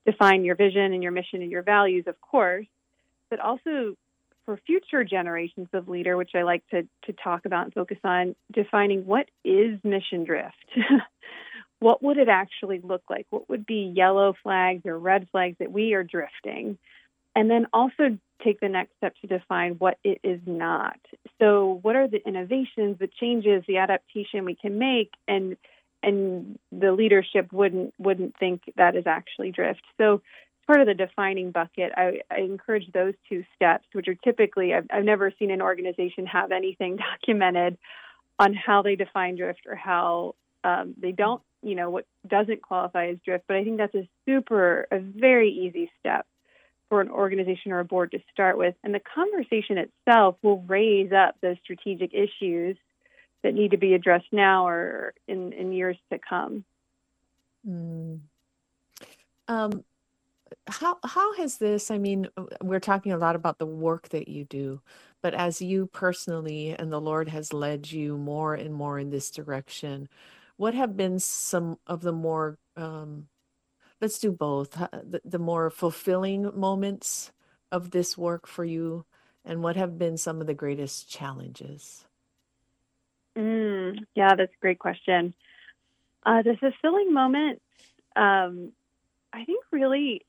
define 0.06 0.44
your 0.44 0.56
vision 0.56 0.94
and 0.94 1.02
your 1.02 1.12
mission 1.12 1.42
and 1.42 1.52
your 1.52 1.64
values, 1.64 2.06
of 2.08 2.20
course, 2.22 2.68
but 3.30 3.40
also 3.40 3.96
for 4.46 4.58
future 4.66 5.04
generations 5.04 5.68
of 5.74 5.88
leader, 5.88 6.18
which 6.18 6.32
I 6.36 6.44
like 6.44 6.68
to, 6.70 6.88
to 7.06 7.14
talk 7.14 7.46
about 7.46 7.66
and 7.66 7.74
focus 7.74 8.00
on, 8.04 8.36
defining 8.52 9.06
what 9.06 9.28
is 9.44 9.80
mission 9.84 10.24
drift. 10.24 10.56
what 11.80 12.04
would 12.04 12.18
it 12.18 12.30
actually 12.30 12.80
look 12.84 13.04
like? 13.10 13.26
What 13.32 13.50
would 13.50 13.66
be 13.66 13.92
yellow 13.96 14.36
flags 14.44 14.86
or 14.86 14.98
red 15.00 15.28
flags 15.32 15.58
that 15.60 15.72
we 15.72 15.94
are 15.94 16.04
drifting? 16.04 16.78
And 17.36 17.50
then 17.50 17.67
also 17.72 18.17
take 18.44 18.60
the 18.60 18.70
next 18.70 18.96
step 18.98 19.13
to 19.22 19.28
define 19.28 19.74
what 19.74 19.98
it 20.04 20.20
is 20.24 20.41
not. 20.46 21.00
So, 21.39 21.80
what 21.82 21.96
are 21.96 22.08
the 22.08 22.26
innovations, 22.28 22.98
the 23.00 23.08
changes, 23.08 23.63
the 23.67 23.78
adaptation 23.78 24.46
we 24.46 24.56
can 24.56 24.78
make, 24.78 25.12
and 25.28 25.58
and 26.04 26.58
the 26.72 26.91
leadership 26.91 27.52
wouldn't 27.54 27.94
wouldn't 28.00 28.36
think 28.38 28.63
that 28.76 28.96
is 28.96 29.06
actually 29.08 29.52
drift. 29.52 29.82
So, 29.98 30.22
part 30.67 30.82
of 30.82 30.88
the 30.88 30.94
defining 30.94 31.52
bucket, 31.52 31.91
I, 31.96 32.22
I 32.30 32.39
encourage 32.39 32.91
those 32.91 33.13
two 33.30 33.44
steps, 33.56 33.86
which 33.94 34.08
are 34.08 34.15
typically 34.15 34.74
I've, 34.74 34.88
I've 34.91 35.06
never 35.06 35.32
seen 35.38 35.52
an 35.52 35.62
organization 35.62 36.26
have 36.26 36.52
anything 36.52 36.98
documented 37.22 37.78
on 38.39 38.54
how 38.54 38.82
they 38.82 38.96
define 38.96 39.36
drift 39.36 39.62
or 39.67 39.76
how 39.76 40.36
um, 40.63 40.96
they 40.98 41.12
don't, 41.12 41.41
you 41.62 41.76
know, 41.76 41.89
what 41.89 42.06
doesn't 42.28 42.62
qualify 42.62 43.08
as 43.08 43.17
drift. 43.24 43.46
But 43.48 43.58
I 43.58 43.63
think 43.63 43.78
that's 43.78 43.96
a 43.96 44.08
super, 44.26 44.88
a 44.91 45.00
very 45.00 45.52
easy 45.52 45.91
step 46.00 46.26
for 46.92 47.00
an 47.00 47.10
organization 47.10 47.72
or 47.72 47.80
a 47.80 47.86
board 47.86 48.12
to 48.12 48.20
start 48.34 48.58
with. 48.58 48.76
And 48.84 48.94
the 48.94 49.00
conversation 49.00 49.78
itself 49.78 50.36
will 50.42 50.62
raise 50.64 51.14
up 51.14 51.36
those 51.42 51.56
strategic 51.64 52.14
issues 52.14 52.76
that 53.44 53.54
need 53.54 53.72
to 53.72 53.78
be 53.78 53.94
addressed 53.94 54.34
now 54.34 54.68
or 54.68 55.14
in, 55.26 55.54
in 55.54 55.72
years 55.72 55.96
to 56.12 56.20
come. 56.20 56.66
Mm. 57.66 58.20
Um, 59.48 59.86
how 60.68 60.98
how 61.06 61.34
has 61.36 61.60
this, 61.60 61.92
I 61.92 61.98
mean, 61.98 62.28
we're 62.62 62.82
talking 62.82 63.14
a 63.14 63.18
lot 63.18 63.38
about 63.38 63.58
the 63.58 63.66
work 63.66 64.10
that 64.10 64.28
you 64.28 64.44
do, 64.44 64.82
but 65.22 65.34
as 65.34 65.62
you 65.62 65.86
personally 65.94 66.76
and 66.78 66.92
the 66.92 67.00
Lord 67.00 67.30
has 67.30 67.54
led 67.54 67.90
you 67.90 68.18
more 68.18 68.54
and 68.54 68.74
more 68.74 69.00
in 69.00 69.12
this 69.12 69.32
direction, 69.32 70.10
what 70.58 70.74
have 70.74 70.98
been 70.98 71.20
some 71.20 71.78
of 71.88 72.02
the 72.02 72.12
more 72.12 72.58
um, 72.76 73.28
let's 74.02 74.20
do 74.20 74.32
both, 74.32 74.72
the, 74.72 75.22
the 75.24 75.40
more 75.40 75.70
fulfilling 75.70 76.52
moments 76.58 77.32
of 77.72 77.92
this 77.92 78.18
work 78.18 78.48
for 78.48 78.66
you, 78.66 79.06
and 79.46 79.64
what 79.64 79.76
have 79.76 79.98
been 79.98 80.18
some 80.18 80.42
of 80.42 80.48
the 80.48 80.54
greatest 80.54 81.10
challenges? 81.10 82.06
Mm, 83.38 84.00
yeah, 84.16 84.36
that's 84.36 84.54
a 84.54 84.62
great 84.62 84.80
question. 84.80 85.34
Uh, 86.26 86.42
the 86.42 86.58
fulfilling 86.60 87.14
moment, 87.14 87.62
um, 88.16 88.74
I 89.32 89.46
think, 89.46 89.64
really 89.72 90.26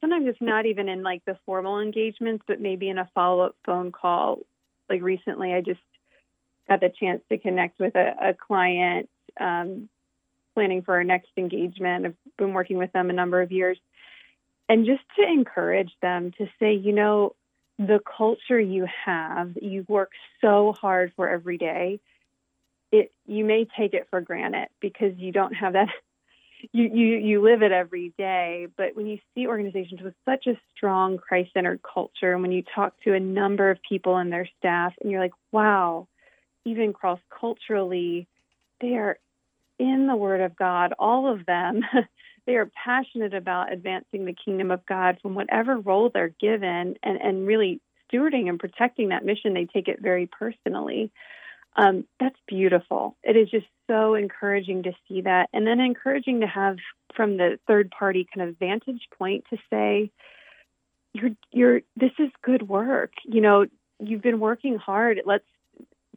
sometimes 0.00 0.26
it's 0.28 0.40
not 0.40 0.66
even 0.66 0.88
in 0.88 1.02
like 1.02 1.24
the 1.24 1.38
formal 1.44 1.80
engagements, 1.80 2.44
but 2.46 2.60
maybe 2.60 2.88
in 2.88 2.98
a 2.98 3.08
follow 3.14 3.46
up 3.46 3.56
phone 3.64 3.92
call. 3.92 4.40
Like 4.88 5.02
recently, 5.02 5.52
I 5.52 5.60
just 5.60 5.80
got 6.68 6.80
the 6.80 6.90
chance 6.90 7.22
to 7.28 7.38
connect 7.38 7.78
with 7.78 7.94
a, 7.96 8.30
a 8.30 8.34
client 8.34 9.08
um, 9.40 9.88
planning 10.56 10.80
for 10.80 10.94
our 10.94 11.04
next 11.04 11.28
engagement. 11.36 12.06
I've 12.06 12.16
been 12.38 12.54
working 12.54 12.78
with 12.78 12.90
them 12.92 13.10
a 13.10 13.12
number 13.12 13.42
of 13.42 13.52
years. 13.52 13.78
And 14.70 14.86
just 14.86 15.02
to 15.18 15.30
encourage 15.30 15.92
them 16.00 16.32
to 16.38 16.46
say, 16.58 16.72
you 16.72 16.92
know, 16.92 17.36
the 17.78 18.00
culture 18.16 18.58
you 18.58 18.86
have, 19.04 19.52
you 19.60 19.84
work 19.86 20.12
so 20.40 20.72
hard 20.80 21.12
for 21.14 21.28
every 21.28 21.58
day, 21.58 22.00
it 22.90 23.12
you 23.26 23.44
may 23.44 23.66
take 23.78 23.92
it 23.92 24.06
for 24.08 24.22
granted 24.22 24.68
because 24.80 25.12
you 25.18 25.30
don't 25.30 25.52
have 25.52 25.74
that 25.74 25.88
you, 26.72 26.84
you 26.84 27.16
you 27.18 27.42
live 27.42 27.60
it 27.60 27.72
every 27.72 28.14
day. 28.16 28.68
But 28.78 28.96
when 28.96 29.06
you 29.06 29.18
see 29.34 29.46
organizations 29.46 30.00
with 30.00 30.14
such 30.24 30.46
a 30.46 30.58
strong 30.74 31.18
Christ 31.18 31.50
centered 31.52 31.80
culture, 31.82 32.32
and 32.32 32.40
when 32.40 32.52
you 32.52 32.64
talk 32.74 32.94
to 33.04 33.12
a 33.12 33.20
number 33.20 33.70
of 33.70 33.78
people 33.86 34.16
and 34.16 34.32
their 34.32 34.48
staff, 34.58 34.94
and 35.02 35.10
you're 35.10 35.20
like, 35.20 35.34
wow, 35.52 36.08
even 36.64 36.94
cross 36.94 37.20
culturally, 37.38 38.26
they 38.80 38.94
are 38.96 39.18
in 39.78 40.06
the 40.06 40.16
Word 40.16 40.40
of 40.40 40.56
God, 40.56 40.94
all 40.98 41.32
of 41.32 41.46
them. 41.46 41.82
they 42.46 42.56
are 42.56 42.70
passionate 42.84 43.34
about 43.34 43.72
advancing 43.72 44.24
the 44.24 44.34
kingdom 44.34 44.70
of 44.70 44.86
God 44.86 45.18
from 45.20 45.34
whatever 45.34 45.78
role 45.78 46.10
they're 46.12 46.34
given 46.40 46.96
and, 47.02 47.20
and 47.20 47.46
really 47.46 47.80
stewarding 48.12 48.48
and 48.48 48.58
protecting 48.58 49.08
that 49.08 49.24
mission. 49.24 49.54
They 49.54 49.66
take 49.66 49.88
it 49.88 50.00
very 50.00 50.26
personally. 50.26 51.10
Um, 51.76 52.04
that's 52.18 52.38
beautiful. 52.48 53.16
It 53.22 53.36
is 53.36 53.50
just 53.50 53.66
so 53.86 54.14
encouraging 54.14 54.84
to 54.84 54.92
see 55.06 55.22
that. 55.22 55.48
And 55.52 55.66
then 55.66 55.80
encouraging 55.80 56.40
to 56.40 56.46
have 56.46 56.76
from 57.14 57.36
the 57.36 57.58
third 57.66 57.90
party 57.90 58.26
kind 58.34 58.48
of 58.48 58.58
vantage 58.58 59.08
point 59.18 59.44
to 59.50 59.58
say, 59.70 60.10
you're, 61.12 61.30
you're, 61.50 61.80
this 61.96 62.12
is 62.18 62.30
good 62.42 62.68
work. 62.68 63.12
You 63.24 63.40
know, 63.40 63.66
you've 64.00 64.22
been 64.22 64.40
working 64.40 64.76
hard. 64.76 65.20
Let's 65.26 65.44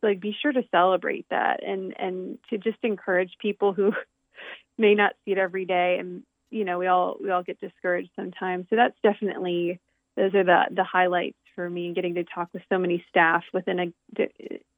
like 0.03 0.19
be 0.19 0.35
sure 0.41 0.51
to 0.51 0.63
celebrate 0.71 1.27
that 1.29 1.63
and 1.63 1.93
and 1.99 2.37
to 2.49 2.57
just 2.57 2.77
encourage 2.83 3.31
people 3.39 3.73
who 3.73 3.93
may 4.77 4.95
not 4.95 5.13
see 5.25 5.31
it 5.31 5.37
every 5.37 5.65
day. 5.65 5.97
And 5.99 6.23
you 6.49 6.65
know 6.65 6.79
we 6.79 6.87
all 6.87 7.17
we 7.21 7.29
all 7.31 7.43
get 7.43 7.59
discouraged 7.59 8.11
sometimes. 8.15 8.67
So 8.69 8.75
that's 8.75 8.97
definitely 9.03 9.79
those 10.15 10.33
are 10.35 10.43
the 10.43 10.63
the 10.71 10.83
highlights 10.83 11.37
for 11.55 11.69
me 11.69 11.93
getting 11.93 12.15
to 12.15 12.23
talk 12.23 12.49
with 12.53 12.63
so 12.69 12.77
many 12.77 13.03
staff 13.09 13.43
within 13.53 13.79
a, 13.79 13.93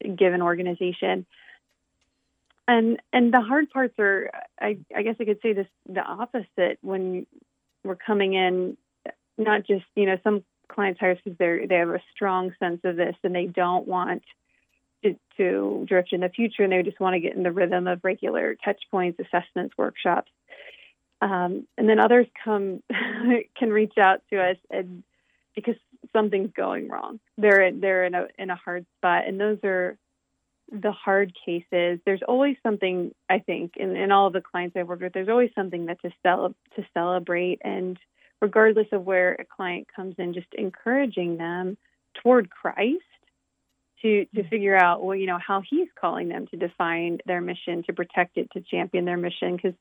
a 0.04 0.08
given 0.10 0.42
organization. 0.42 1.26
And 2.68 3.02
and 3.12 3.34
the 3.34 3.42
hard 3.42 3.70
parts 3.70 3.96
are 4.00 4.32
I, 4.60 4.78
I 4.96 5.04
guess 5.04 5.16
I 5.20 5.26
could 5.26 5.40
say 5.42 5.54
this 5.54 5.68
the 5.88 6.02
opposite 6.02 6.80
when 6.82 7.26
we're 7.84 7.96
coming 7.96 8.34
in 8.34 8.78
not 9.38 9.66
just 9.66 9.86
you 9.96 10.06
know 10.06 10.18
some 10.24 10.44
clients 10.68 11.00
hire 11.00 11.16
because 11.16 11.38
they 11.38 11.66
they 11.68 11.76
have 11.76 11.90
a 11.90 12.02
strong 12.16 12.54
sense 12.60 12.82
of 12.84 12.96
this 12.96 13.16
and 13.24 13.36
they 13.36 13.46
don't 13.46 13.88
want 13.88 14.24
to, 15.04 15.16
to 15.38 15.86
drift 15.88 16.14
in 16.14 16.22
the 16.22 16.30
future 16.30 16.64
and 16.64 16.72
they 16.72 16.84
just 16.84 17.00
want 17.00 17.16
to 17.16 17.20
get 17.20 17.36
in 17.36 17.44
the 17.44 17.52
rhythm 17.52 17.88
of 17.88 18.04
regular 18.04 18.56
touch 18.64 18.82
points, 18.90 19.20
assessments, 19.20 19.78
workshops. 19.78 20.32
Um, 21.22 21.68
and 21.78 21.88
then 21.88 22.00
others 22.00 22.28
come 22.44 22.82
can 23.58 23.70
reach 23.70 23.98
out 24.00 24.22
to 24.32 24.42
us 24.42 24.58
and 24.70 25.04
because 25.56 25.76
something's 26.14 26.52
going 26.54 26.90
wrong. 26.90 27.20
They're 27.38 27.72
they're 27.72 28.06
in 28.06 28.16
a 28.16 28.28
in 28.40 28.50
a 28.50 28.56
hard 28.56 28.86
spot 28.98 29.28
and 29.28 29.40
those 29.40 29.60
are 29.64 29.98
the 30.72 30.92
hard 30.92 31.34
cases. 31.46 32.00
There's 32.06 32.22
always 32.28 32.56
something 32.64 33.14
I 33.30 33.40
think 33.40 33.74
in, 33.76 33.96
in 33.96 34.12
all 34.12 34.28
of 34.28 34.34
the 34.34 34.42
clients 34.42 34.76
I've 34.76 34.88
worked 34.88 35.02
with, 35.02 35.14
there's 35.14 35.30
always 35.30 35.52
something 35.54 35.88
that 35.88 36.02
to 36.02 36.12
cel- 36.24 36.56
to 36.76 36.86
celebrate 36.94 37.62
and 37.64 38.00
regardless 38.42 38.88
of 38.92 39.06
where 39.06 39.34
a 39.34 39.46
client 39.46 39.88
comes 39.96 40.16
in, 40.18 40.34
just 40.34 40.48
encouraging 40.54 41.38
them 41.38 41.78
toward 42.16 42.50
Christ 42.50 43.04
to 44.02 44.26
to 44.36 44.48
figure 44.50 44.76
out 44.76 45.04
well 45.04 45.16
you 45.16 45.28
know 45.28 45.40
how 45.46 45.62
he's 45.68 45.88
calling 46.00 46.30
them 46.30 46.48
to 46.48 46.58
define 46.58 47.20
their 47.26 47.42
mission 47.42 47.84
to 47.84 47.94
protect 47.94 48.38
it 48.38 48.50
to 48.52 48.62
champion 48.62 49.06
their 49.06 49.18
mission 49.18 49.56
because 49.56 49.74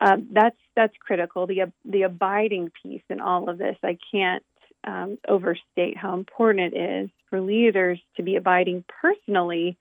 um, 0.00 0.28
that's 0.32 0.56
that's 0.76 0.94
critical. 0.98 1.46
The 1.46 1.72
the 1.84 2.02
abiding 2.02 2.70
piece 2.82 3.02
in 3.08 3.20
all 3.20 3.48
of 3.48 3.58
this 3.58 3.76
i 3.82 3.98
can't 4.12 4.44
um, 4.86 5.18
overstate 5.28 5.96
how 5.96 6.14
important 6.14 6.74
it 6.74 6.76
is 6.76 7.10
for 7.28 7.40
leaders 7.40 8.00
to 8.16 8.22
be 8.22 8.36
abiding 8.36 8.84
personally 9.02 9.76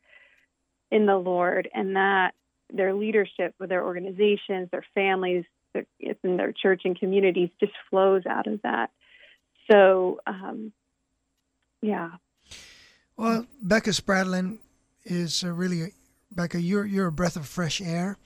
in 0.92 1.06
the 1.06 1.18
lord 1.18 1.70
and 1.74 1.96
that 1.96 2.34
their 2.72 2.94
leadership 2.94 3.56
with 3.60 3.70
their 3.70 3.86
organizations 3.86 4.68
their 4.72 4.86
families 4.94 5.46
their, 5.74 5.86
in 6.24 6.38
their 6.38 6.52
church 6.52 6.82
and 6.86 7.00
communities 7.00 7.50
just 7.60 7.74
flows 7.90 8.24
out 8.28 8.48
of 8.48 8.62
that. 8.64 8.90
So 9.70 10.20
um, 10.26 10.72
yeah 11.82 12.12
Well, 13.20 13.48
Becca 13.62 13.90
Spradlin 13.90 14.60
is 15.04 15.44
uh, 15.44 15.52
really, 15.52 15.92
Becca, 16.32 16.62
you're, 16.62 16.86
you're 16.86 17.08
a 17.08 17.12
breath 17.12 17.36
of 17.36 17.46
fresh 17.46 17.82
air. 17.82 18.18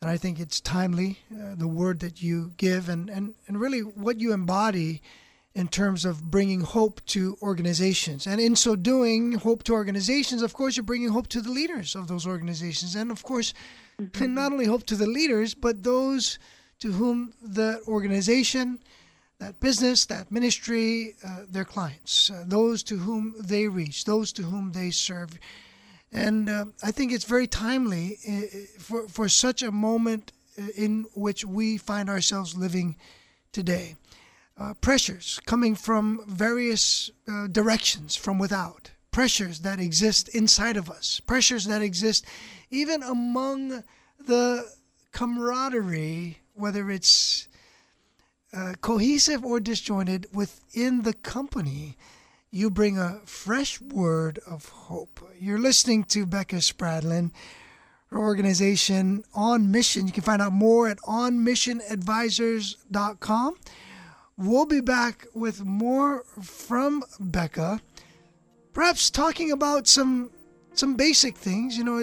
And 0.00 0.10
I 0.10 0.16
think 0.16 0.40
it's 0.40 0.58
timely, 0.58 1.18
uh, 1.30 1.54
the 1.54 1.68
word 1.68 2.00
that 2.00 2.22
you 2.22 2.52
give, 2.56 2.88
and, 2.88 3.10
and, 3.10 3.34
and 3.46 3.60
really 3.60 3.80
what 3.80 4.20
you 4.20 4.32
embody 4.32 5.02
in 5.54 5.68
terms 5.68 6.06
of 6.06 6.30
bringing 6.30 6.62
hope 6.62 7.04
to 7.08 7.36
organizations. 7.42 8.26
And 8.26 8.40
in 8.40 8.56
so 8.56 8.74
doing, 8.74 9.32
hope 9.32 9.64
to 9.64 9.74
organizations, 9.74 10.40
of 10.40 10.54
course, 10.54 10.78
you're 10.78 10.84
bringing 10.84 11.10
hope 11.10 11.26
to 11.26 11.42
the 11.42 11.50
leaders 11.50 11.94
of 11.94 12.08
those 12.08 12.26
organizations. 12.26 12.96
And 12.96 13.10
of 13.10 13.22
course, 13.22 13.52
not 14.18 14.50
only 14.50 14.64
hope 14.64 14.84
to 14.84 14.96
the 14.96 15.06
leaders, 15.06 15.52
but 15.52 15.82
those 15.82 16.38
to 16.78 16.92
whom 16.92 17.34
the 17.42 17.82
organization, 17.86 18.78
that 19.42 19.58
business, 19.58 20.06
that 20.06 20.30
ministry, 20.30 21.16
uh, 21.26 21.40
their 21.50 21.64
clients, 21.64 22.30
uh, 22.30 22.44
those 22.46 22.84
to 22.84 22.96
whom 22.96 23.34
they 23.40 23.66
reach, 23.66 24.04
those 24.04 24.32
to 24.32 24.42
whom 24.42 24.70
they 24.70 24.90
serve. 24.90 25.36
And 26.12 26.48
uh, 26.48 26.66
I 26.80 26.92
think 26.92 27.10
it's 27.10 27.24
very 27.24 27.48
timely 27.48 28.18
uh, 28.28 28.42
for, 28.78 29.08
for 29.08 29.28
such 29.28 29.62
a 29.62 29.72
moment 29.72 30.30
uh, 30.56 30.66
in 30.76 31.06
which 31.14 31.44
we 31.44 31.76
find 31.76 32.08
ourselves 32.08 32.54
living 32.54 32.94
today. 33.50 33.96
Uh, 34.56 34.74
pressures 34.74 35.40
coming 35.44 35.74
from 35.74 36.20
various 36.28 37.10
uh, 37.26 37.48
directions 37.48 38.14
from 38.14 38.38
without, 38.38 38.92
pressures 39.10 39.60
that 39.60 39.80
exist 39.80 40.28
inside 40.28 40.76
of 40.76 40.88
us, 40.88 41.18
pressures 41.18 41.64
that 41.64 41.82
exist 41.82 42.24
even 42.70 43.02
among 43.02 43.82
the 44.24 44.64
camaraderie, 45.10 46.38
whether 46.54 46.92
it's 46.92 47.48
uh, 48.54 48.74
cohesive 48.80 49.44
or 49.44 49.58
disjointed 49.60 50.26
within 50.32 51.02
the 51.02 51.12
company, 51.14 51.96
you 52.50 52.70
bring 52.70 52.98
a 52.98 53.20
fresh 53.24 53.80
word 53.80 54.38
of 54.46 54.68
hope. 54.68 55.20
You're 55.40 55.58
listening 55.58 56.04
to 56.04 56.26
Becca 56.26 56.56
Spradlin, 56.56 57.30
her 58.10 58.18
organization 58.18 59.24
On 59.34 59.70
Mission. 59.70 60.06
You 60.06 60.12
can 60.12 60.22
find 60.22 60.42
out 60.42 60.52
more 60.52 60.88
at 60.88 60.98
onmissionadvisors.com. 60.98 63.56
We'll 64.36 64.66
be 64.66 64.80
back 64.80 65.26
with 65.34 65.64
more 65.64 66.24
from 66.42 67.04
Becca, 67.20 67.80
perhaps 68.72 69.10
talking 69.10 69.50
about 69.50 69.86
some 69.86 70.30
some 70.74 70.96
basic 70.96 71.36
things, 71.36 71.76
you 71.76 71.84
know, 71.84 72.02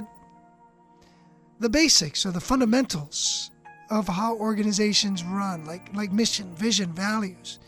the 1.60 1.70
basics 1.70 2.26
or 2.26 2.32
the 2.32 2.40
fundamentals 2.40 3.50
of 3.90 4.08
how 4.08 4.36
organizations 4.38 5.24
run, 5.24 5.66
like 5.66 5.94
like 5.94 6.12
mission, 6.12 6.54
vision, 6.56 6.94
values, 6.94 7.60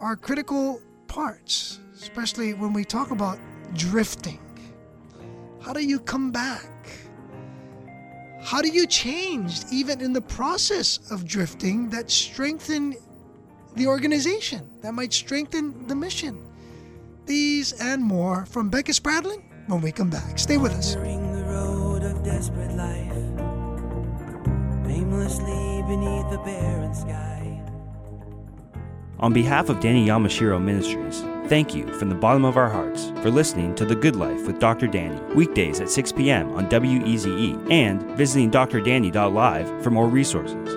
are 0.00 0.16
critical 0.16 0.80
parts, 1.06 1.80
especially 1.94 2.54
when 2.54 2.72
we 2.72 2.84
talk 2.84 3.10
about 3.10 3.38
drifting. 3.74 4.40
How 5.60 5.72
do 5.72 5.84
you 5.84 5.98
come 6.00 6.30
back? 6.30 6.66
How 8.42 8.62
do 8.62 8.68
you 8.68 8.86
change, 8.86 9.60
even 9.70 10.00
in 10.00 10.12
the 10.12 10.22
process 10.22 11.10
of 11.10 11.26
drifting, 11.26 11.90
that 11.90 12.10
strengthen 12.10 12.96
the 13.76 13.86
organization, 13.86 14.68
that 14.80 14.92
might 14.94 15.12
strengthen 15.12 15.86
the 15.86 15.94
mission? 15.94 16.42
These 17.26 17.74
and 17.80 18.02
more 18.02 18.46
from 18.46 18.70
Becca 18.70 18.92
Spradlin 18.92 19.42
when 19.68 19.82
we 19.82 19.92
come 19.92 20.08
back. 20.10 20.38
Stay 20.38 20.56
with 20.56 20.72
us. 20.72 20.96
Beneath 25.10 26.30
the 26.30 26.38
barren 26.44 26.94
sky. 26.94 27.60
On 29.18 29.32
behalf 29.32 29.68
of 29.68 29.80
Danny 29.80 30.06
Yamashiro 30.06 30.62
Ministries, 30.62 31.22
thank 31.48 31.74
you 31.74 31.92
from 31.94 32.10
the 32.10 32.14
bottom 32.14 32.44
of 32.44 32.56
our 32.56 32.68
hearts 32.68 33.10
for 33.20 33.28
listening 33.28 33.74
to 33.74 33.84
The 33.84 33.96
Good 33.96 34.14
Life 34.14 34.46
with 34.46 34.60
Dr. 34.60 34.86
Danny, 34.86 35.20
weekdays 35.34 35.80
at 35.80 35.90
6 35.90 36.12
p.m. 36.12 36.52
on 36.52 36.68
WEZE, 36.68 37.26
and 37.72 38.02
visiting 38.16 38.52
drdanny.live 38.52 39.82
for 39.82 39.90
more 39.90 40.06
resources. 40.06 40.76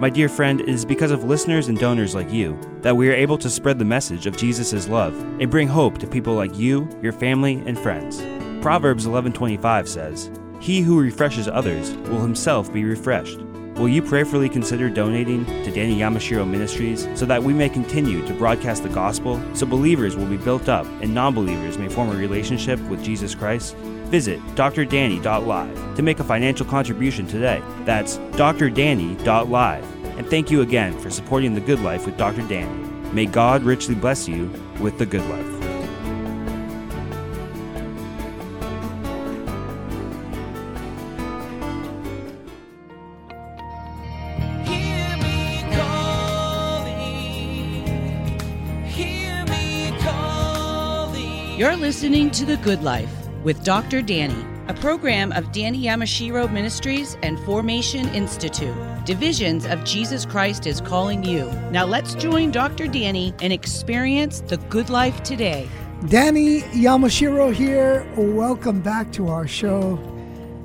My 0.00 0.08
dear 0.08 0.30
friend, 0.30 0.62
it 0.62 0.68
is 0.70 0.86
because 0.86 1.10
of 1.10 1.24
listeners 1.24 1.68
and 1.68 1.78
donors 1.78 2.14
like 2.14 2.32
you 2.32 2.58
that 2.80 2.96
we 2.96 3.10
are 3.10 3.14
able 3.14 3.36
to 3.36 3.50
spread 3.50 3.78
the 3.78 3.84
message 3.84 4.26
of 4.26 4.34
Jesus' 4.34 4.88
love 4.88 5.14
and 5.40 5.50
bring 5.50 5.68
hope 5.68 5.98
to 5.98 6.06
people 6.06 6.32
like 6.32 6.56
you, 6.56 6.88
your 7.02 7.12
family, 7.12 7.62
and 7.66 7.78
friends. 7.78 8.22
Proverbs 8.62 9.04
11:25 9.04 9.86
says, 9.86 10.30
"He 10.58 10.80
who 10.80 10.98
refreshes 10.98 11.48
others 11.48 11.94
will 12.08 12.20
himself 12.20 12.72
be 12.72 12.84
refreshed." 12.84 13.40
Will 13.76 13.88
you 13.88 14.02
prayerfully 14.02 14.48
consider 14.48 14.88
donating 14.88 15.44
to 15.46 15.70
Danny 15.70 15.98
Yamashiro 15.98 16.48
Ministries 16.48 17.08
so 17.14 17.26
that 17.26 17.42
we 17.42 17.52
may 17.52 17.68
continue 17.68 18.24
to 18.26 18.34
broadcast 18.34 18.84
the 18.84 18.88
gospel 18.88 19.40
so 19.54 19.66
believers 19.66 20.16
will 20.16 20.26
be 20.26 20.36
built 20.36 20.68
up 20.68 20.86
and 21.02 21.12
non 21.12 21.34
believers 21.34 21.76
may 21.76 21.88
form 21.88 22.10
a 22.10 22.14
relationship 22.14 22.78
with 22.82 23.02
Jesus 23.02 23.34
Christ? 23.34 23.74
Visit 24.06 24.40
drdanny.live 24.54 25.96
to 25.96 26.02
make 26.02 26.20
a 26.20 26.24
financial 26.24 26.66
contribution 26.66 27.26
today. 27.26 27.60
That's 27.84 28.18
drdanny.live. 28.36 30.18
And 30.18 30.26
thank 30.28 30.50
you 30.52 30.60
again 30.60 30.96
for 31.00 31.10
supporting 31.10 31.54
The 31.54 31.60
Good 31.60 31.80
Life 31.80 32.06
with 32.06 32.16
Dr. 32.16 32.42
Danny. 32.42 32.88
May 33.12 33.26
God 33.26 33.64
richly 33.64 33.96
bless 33.96 34.28
you 34.28 34.52
with 34.78 34.98
The 34.98 35.06
Good 35.06 35.28
Life. 35.28 35.53
You're 51.74 51.80
listening 51.80 52.30
to 52.30 52.44
The 52.44 52.56
Good 52.58 52.84
Life 52.84 53.12
with 53.42 53.64
Dr. 53.64 54.00
Danny, 54.00 54.46
a 54.68 54.74
program 54.74 55.32
of 55.32 55.50
Danny 55.50 55.82
Yamashiro 55.82 56.50
Ministries 56.52 57.16
and 57.24 57.36
Formation 57.40 58.08
Institute. 58.10 58.76
Divisions 59.04 59.66
of 59.66 59.82
Jesus 59.82 60.24
Christ 60.24 60.68
is 60.68 60.80
calling 60.80 61.24
you. 61.24 61.50
Now 61.72 61.84
let's 61.84 62.14
join 62.14 62.52
Dr. 62.52 62.86
Danny 62.86 63.34
and 63.42 63.52
experience 63.52 64.40
the 64.40 64.58
good 64.68 64.88
life 64.88 65.24
today. 65.24 65.68
Danny 66.06 66.60
Yamashiro 66.60 67.52
here. 67.52 68.06
Welcome 68.16 68.80
back 68.80 69.10
to 69.14 69.26
our 69.26 69.48
show. 69.48 69.98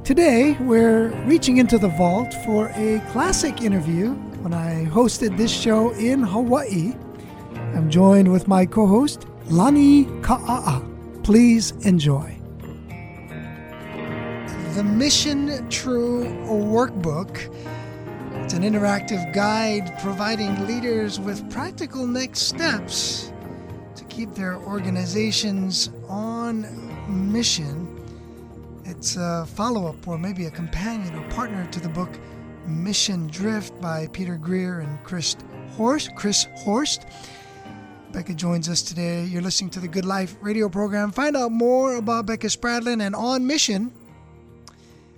Today, 0.04 0.56
we're 0.60 1.08
reaching 1.26 1.58
into 1.58 1.80
the 1.80 1.90
vault 1.90 2.32
for 2.46 2.68
a 2.76 3.04
classic 3.10 3.64
interview 3.64 4.12
when 4.44 4.54
I 4.54 4.86
hosted 4.86 5.38
this 5.38 5.52
show 5.52 5.90
in 5.94 6.22
Hawaii. 6.22 6.94
I'm 7.74 7.90
joined 7.90 8.32
with 8.32 8.48
my 8.48 8.68
co 8.68 8.86
host, 8.86 9.26
Lani 9.48 10.06
Ka'a'a. 10.22 10.89
Please 11.24 11.72
enjoy. 11.86 12.36
The 14.74 14.84
Mission 14.84 15.70
True 15.70 16.26
Workbook. 16.46 17.54
It's 18.44 18.54
an 18.54 18.64
interactive 18.64 19.34
guide 19.34 19.94
providing 20.00 20.66
leaders 20.66 21.20
with 21.20 21.50
practical 21.52 22.08
next 22.08 22.40
steps 22.42 23.32
to 23.96 24.04
keep 24.06 24.34
their 24.34 24.56
organizations 24.56 25.90
on 26.08 26.66
mission. 27.32 27.88
It's 28.86 29.16
a 29.18 29.46
follow 29.46 29.88
up 29.88 30.08
or 30.08 30.18
maybe 30.18 30.46
a 30.46 30.52
companion 30.52 31.14
or 31.16 31.30
partner 31.30 31.66
to 31.68 31.80
the 31.80 31.90
book 31.90 32.10
Mission 32.66 33.28
Drift 33.28 33.80
by 33.82 34.08
Peter 34.08 34.36
Greer 34.38 34.80
and 34.80 35.04
Chris 35.04 35.36
Horst. 35.72 36.16
Chris 36.16 36.48
Horst. 36.56 37.06
Becca 38.12 38.34
joins 38.34 38.68
us 38.68 38.82
today. 38.82 39.24
You're 39.26 39.44
listening 39.44 39.70
to 39.72 39.80
the 39.80 39.88
Good 39.88 40.06
Life 40.06 40.36
radio 40.42 40.68
program. 40.68 41.12
Find 41.12 41.38
out 41.38 41.52
more 41.52 41.98
about 41.98 42.26
Becca 42.26 42.48
Spradlin 42.48 43.06
and 43.06 43.16
On 43.16 43.46
Mission 43.46 43.92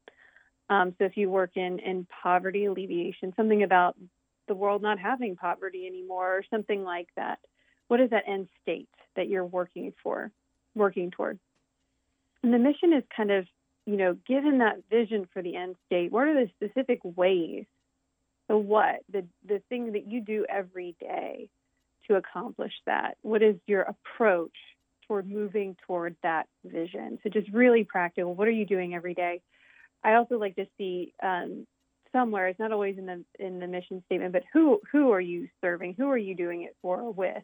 Um, 0.70 0.94
so 0.98 1.04
if 1.04 1.16
you 1.16 1.28
work 1.28 1.56
in 1.56 1.78
in 1.80 2.06
poverty 2.22 2.64
alleviation, 2.64 3.34
something 3.36 3.62
about 3.62 3.96
the 4.48 4.54
world 4.54 4.82
not 4.82 4.98
having 4.98 5.36
poverty 5.36 5.86
anymore, 5.86 6.38
or 6.38 6.44
something 6.50 6.82
like 6.82 7.08
that. 7.16 7.38
What 7.88 8.00
is 8.00 8.10
that 8.10 8.24
end 8.26 8.48
state 8.62 8.88
that 9.16 9.28
you're 9.28 9.44
working 9.44 9.92
for? 10.02 10.32
working 10.74 11.10
toward. 11.10 11.38
And 12.42 12.54
the 12.54 12.58
mission 12.58 12.92
is 12.92 13.02
kind 13.14 13.30
of, 13.30 13.46
you 13.86 13.96
know, 13.96 14.16
given 14.26 14.58
that 14.58 14.76
vision 14.88 15.26
for 15.32 15.42
the 15.42 15.56
end 15.56 15.76
state, 15.86 16.12
what 16.12 16.28
are 16.28 16.34
the 16.34 16.50
specific 16.54 17.00
ways? 17.02 17.66
the 18.50 18.58
what? 18.58 18.96
The 19.12 19.24
the 19.46 19.62
thing 19.68 19.92
that 19.92 20.10
you 20.10 20.20
do 20.20 20.44
every 20.48 20.96
day 21.00 21.48
to 22.08 22.16
accomplish 22.16 22.72
that? 22.84 23.16
What 23.22 23.42
is 23.42 23.54
your 23.66 23.82
approach 23.82 24.56
toward 25.06 25.30
moving 25.30 25.76
toward 25.86 26.16
that 26.24 26.48
vision? 26.64 27.20
So 27.22 27.30
just 27.30 27.48
really 27.52 27.84
practical. 27.84 28.34
What 28.34 28.48
are 28.48 28.52
you 28.52 28.66
doing 28.66 28.92
every 28.94 29.14
day? 29.14 29.40
I 30.02 30.14
also 30.14 30.38
like 30.38 30.56
to 30.56 30.66
see 30.78 31.12
um, 31.22 31.66
somewhere. 32.12 32.48
It's 32.48 32.58
not 32.58 32.72
always 32.72 32.98
in 32.98 33.06
the 33.06 33.24
in 33.38 33.58
the 33.58 33.66
mission 33.66 34.02
statement, 34.06 34.32
but 34.32 34.44
who 34.52 34.80
who 34.90 35.12
are 35.12 35.20
you 35.20 35.48
serving? 35.60 35.94
Who 35.98 36.08
are 36.08 36.18
you 36.18 36.34
doing 36.34 36.62
it 36.62 36.76
for 36.82 37.00
or 37.00 37.12
with? 37.12 37.42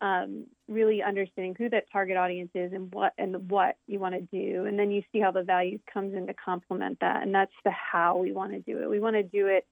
um, 0.00 0.46
really 0.68 1.02
understanding 1.02 1.54
who 1.58 1.68
that 1.70 1.84
target 1.92 2.16
audience 2.16 2.50
is 2.54 2.72
and 2.72 2.92
what 2.92 3.12
and 3.18 3.50
what 3.50 3.76
you 3.86 3.98
want 3.98 4.14
to 4.14 4.20
do, 4.20 4.64
and 4.64 4.78
then 4.78 4.90
you 4.90 5.02
see 5.12 5.20
how 5.20 5.30
the 5.30 5.42
value 5.42 5.78
comes 5.92 6.14
in 6.14 6.26
to 6.26 6.34
complement 6.34 6.98
that, 7.00 7.22
and 7.22 7.34
that's 7.34 7.52
the 7.64 7.70
how 7.70 8.16
we 8.16 8.32
want 8.32 8.52
to 8.52 8.60
do 8.60 8.82
it. 8.82 8.88
We 8.88 9.00
want 9.00 9.16
to 9.16 9.22
do 9.22 9.46
it 9.46 9.66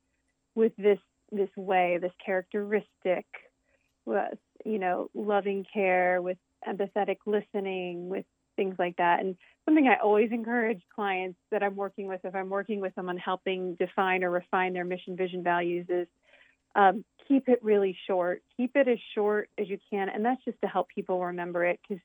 with 0.55 0.73
this 0.77 0.99
this 1.33 1.49
way, 1.57 1.99
this 2.01 2.13
characteristic, 2.25 3.27
with 4.05 4.39
you 4.65 4.79
know, 4.79 5.09
loving 5.15 5.65
care, 5.73 6.21
with 6.21 6.39
empathetic 6.67 7.19
listening, 7.25 8.09
with 8.09 8.27
things 8.59 8.75
like 8.79 8.97
that. 8.97 9.21
And 9.21 9.37
something 9.65 9.87
I 9.87 10.03
always 10.03 10.31
encourage 10.33 10.83
clients 10.95 11.39
that 11.51 11.63
I'm 11.63 11.77
working 11.77 12.09
with, 12.09 12.21
if 12.25 12.35
I'm 12.35 12.51
working 12.51 12.81
with 12.81 12.95
them 12.97 13.09
on 13.09 13.17
helping 13.17 13.77
define 13.77 14.25
or 14.25 14.31
refine 14.31 14.73
their 14.73 14.85
mission, 14.85 15.17
vision, 15.17 15.43
values, 15.45 15.87
is 15.89 16.09
um, 16.75 17.05
keep 17.27 17.49
it 17.49 17.61
really 17.63 17.97
short. 18.07 18.43
Keep 18.57 18.77
it 18.77 18.89
as 18.89 18.99
short 19.15 19.49
as 19.57 19.69
you 19.69 19.79
can, 19.91 20.09
and 20.09 20.25
that's 20.25 20.45
just 20.45 20.61
to 20.63 20.67
help 20.67 20.89
people 20.89 21.25
remember 21.25 21.65
it 21.65 21.79
because 21.87 22.03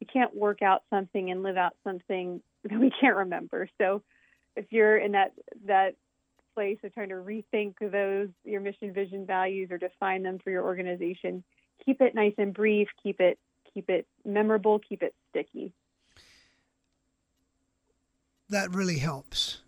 we 0.00 0.06
can't 0.06 0.34
work 0.34 0.62
out 0.62 0.82
something 0.90 1.30
and 1.30 1.42
live 1.42 1.56
out 1.56 1.74
something 1.84 2.40
that 2.64 2.78
we 2.78 2.90
can't 3.00 3.16
remember. 3.16 3.68
So 3.78 4.02
if 4.54 4.66
you're 4.70 4.96
in 4.96 5.12
that 5.12 5.32
that 5.66 5.96
place 6.54 6.78
of 6.84 6.94
trying 6.94 7.10
to 7.10 7.16
rethink 7.16 7.74
those 7.80 8.28
your 8.44 8.60
mission, 8.60 8.92
vision, 8.92 9.26
values, 9.26 9.70
or 9.70 9.78
define 9.78 10.22
them 10.22 10.38
for 10.42 10.50
your 10.50 10.64
organization, 10.64 11.42
keep 11.84 12.00
it 12.00 12.14
nice 12.14 12.34
and 12.38 12.54
brief. 12.54 12.88
Keep 13.02 13.20
it 13.20 13.38
keep 13.74 13.90
it 13.90 14.06
memorable. 14.24 14.78
Keep 14.78 15.02
it 15.02 15.14
sticky. 15.30 15.72
That 18.48 18.74
really 18.74 18.98
helps 18.98 19.58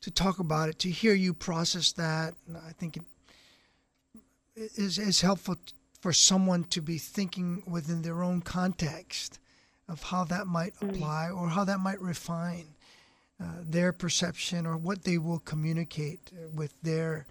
to 0.00 0.10
talk 0.10 0.38
about 0.38 0.68
it, 0.68 0.78
to 0.80 0.90
hear 0.90 1.14
you 1.14 1.34
process 1.34 1.92
that. 1.92 2.34
I 2.66 2.72
think 2.72 2.96
it 2.96 3.02
is, 4.76 4.98
is 4.98 5.20
helpful 5.20 5.56
for 6.00 6.12
someone 6.12 6.64
to 6.64 6.80
be 6.80 6.98
thinking 6.98 7.62
within 7.66 8.02
their 8.02 8.22
own 8.22 8.40
context 8.40 9.40
of 9.88 10.02
how 10.02 10.24
that 10.24 10.46
might 10.46 10.74
apply 10.80 11.30
or 11.30 11.48
how 11.48 11.64
that 11.64 11.80
might 11.80 12.00
refine 12.00 12.66
uh, 13.42 13.46
their 13.62 13.92
perception 13.92 14.66
or 14.66 14.76
what 14.76 15.04
they 15.04 15.18
will 15.18 15.40
communicate 15.40 16.30
with 16.54 16.74
their 16.82 17.26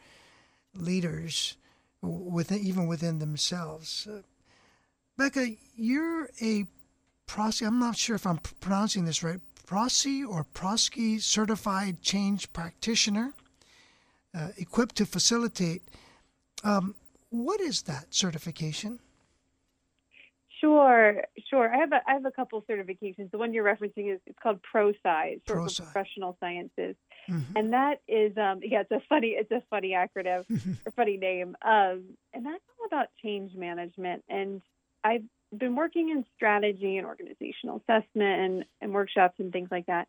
leaders, 0.75 1.55
within 2.01 2.59
even 2.59 2.87
within 2.87 3.19
themselves. 3.19 4.07
Uh, 4.09 4.21
Becca, 5.17 5.55
you're 5.75 6.29
a 6.41 6.65
prosky. 7.27 7.65
I'm 7.65 7.79
not 7.79 7.97
sure 7.97 8.15
if 8.15 8.27
I'm 8.27 8.39
pronouncing 8.59 9.05
this 9.05 9.23
right. 9.23 9.39
Prosky 9.67 10.25
or 10.27 10.45
PROSCI 10.45 11.19
certified 11.21 12.01
change 12.01 12.51
practitioner, 12.53 13.33
uh, 14.33 14.49
equipped 14.57 14.95
to 14.95 15.05
facilitate. 15.05 15.83
Um, 16.63 16.95
what 17.29 17.59
is 17.59 17.81
that 17.83 18.13
certification? 18.13 18.99
Sure, 20.61 21.21
sure. 21.49 21.71
I 21.71 21.77
have 21.77 21.91
a 21.91 22.01
I 22.07 22.13
have 22.13 22.25
a 22.25 22.31
couple 22.31 22.63
certifications. 22.63 23.29
The 23.29 23.37
one 23.37 23.53
you're 23.53 23.63
referencing 23.65 24.11
is 24.11 24.19
it's 24.25 24.39
called 24.41 24.59
ProSci, 24.73 24.95
ProSci. 25.43 25.77
for 25.77 25.83
Professional 25.83 26.35
Sciences, 26.39 26.95
Mhm. 27.29 27.43
and 27.55 27.73
that 27.73 28.01
is 28.07 28.35
um, 28.37 28.61
yeah, 28.63 28.79
it's 28.81 28.91
a 28.91 29.01
funny 29.07 29.35
it's 29.37 29.51
a 29.51 29.61
funny 29.69 29.91
acronym 29.91 30.45
or 30.85 30.91
funny 30.93 31.17
name, 31.17 31.55
um, 31.61 32.05
and 32.33 32.43
that's 32.45 32.63
all 32.79 32.85
about 32.87 33.09
change 33.21 33.53
management. 33.55 34.23
And 34.29 34.63
I've 35.03 35.25
been 35.55 35.75
working 35.75 36.09
in 36.09 36.25
strategy 36.35 36.97
and 36.97 37.05
organizational 37.05 37.81
assessment 37.81 38.41
and, 38.41 38.65
and 38.81 38.93
workshops 38.93 39.35
and 39.39 39.51
things 39.51 39.69
like 39.71 39.85
that, 39.85 40.07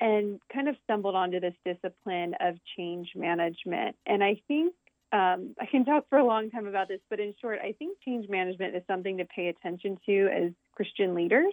and 0.00 0.40
kind 0.52 0.68
of 0.68 0.76
stumbled 0.84 1.14
onto 1.14 1.40
this 1.40 1.54
discipline 1.64 2.34
of 2.40 2.56
change 2.76 3.10
management. 3.14 3.96
And 4.06 4.24
I 4.24 4.40
think 4.48 4.74
um, 5.12 5.54
I 5.60 5.66
can 5.66 5.84
talk 5.84 6.08
for 6.08 6.18
a 6.18 6.24
long 6.24 6.50
time 6.50 6.66
about 6.66 6.88
this, 6.88 7.00
but 7.10 7.20
in 7.20 7.34
short, 7.40 7.58
I 7.62 7.72
think 7.72 7.98
change 8.04 8.28
management 8.28 8.76
is 8.76 8.82
something 8.86 9.18
to 9.18 9.24
pay 9.24 9.48
attention 9.48 9.98
to 10.06 10.28
as 10.28 10.52
Christian 10.74 11.14
leaders 11.14 11.52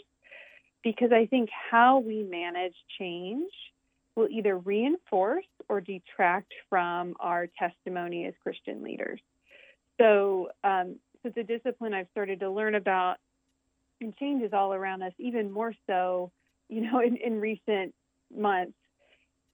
because 0.83 1.11
I 1.11 1.25
think 1.25 1.49
how 1.71 1.99
we 1.99 2.23
manage 2.23 2.75
change 2.99 3.51
will 4.15 4.27
either 4.29 4.57
reinforce 4.57 5.45
or 5.69 5.81
detract 5.81 6.51
from 6.69 7.13
our 7.19 7.47
testimony 7.59 8.25
as 8.25 8.33
Christian 8.41 8.83
leaders. 8.83 9.19
So, 9.99 10.49
um, 10.63 10.97
so 11.23 11.31
a 11.35 11.43
discipline 11.43 11.93
I've 11.93 12.07
started 12.11 12.39
to 12.41 12.49
learn 12.49 12.75
about, 12.75 13.17
and 14.01 14.15
changes 14.17 14.51
all 14.53 14.73
around 14.73 15.01
us, 15.01 15.13
even 15.17 15.51
more 15.51 15.73
so, 15.87 16.31
you 16.69 16.81
know, 16.81 16.99
in, 17.05 17.17
in 17.17 17.39
recent 17.39 17.93
months. 18.35 18.73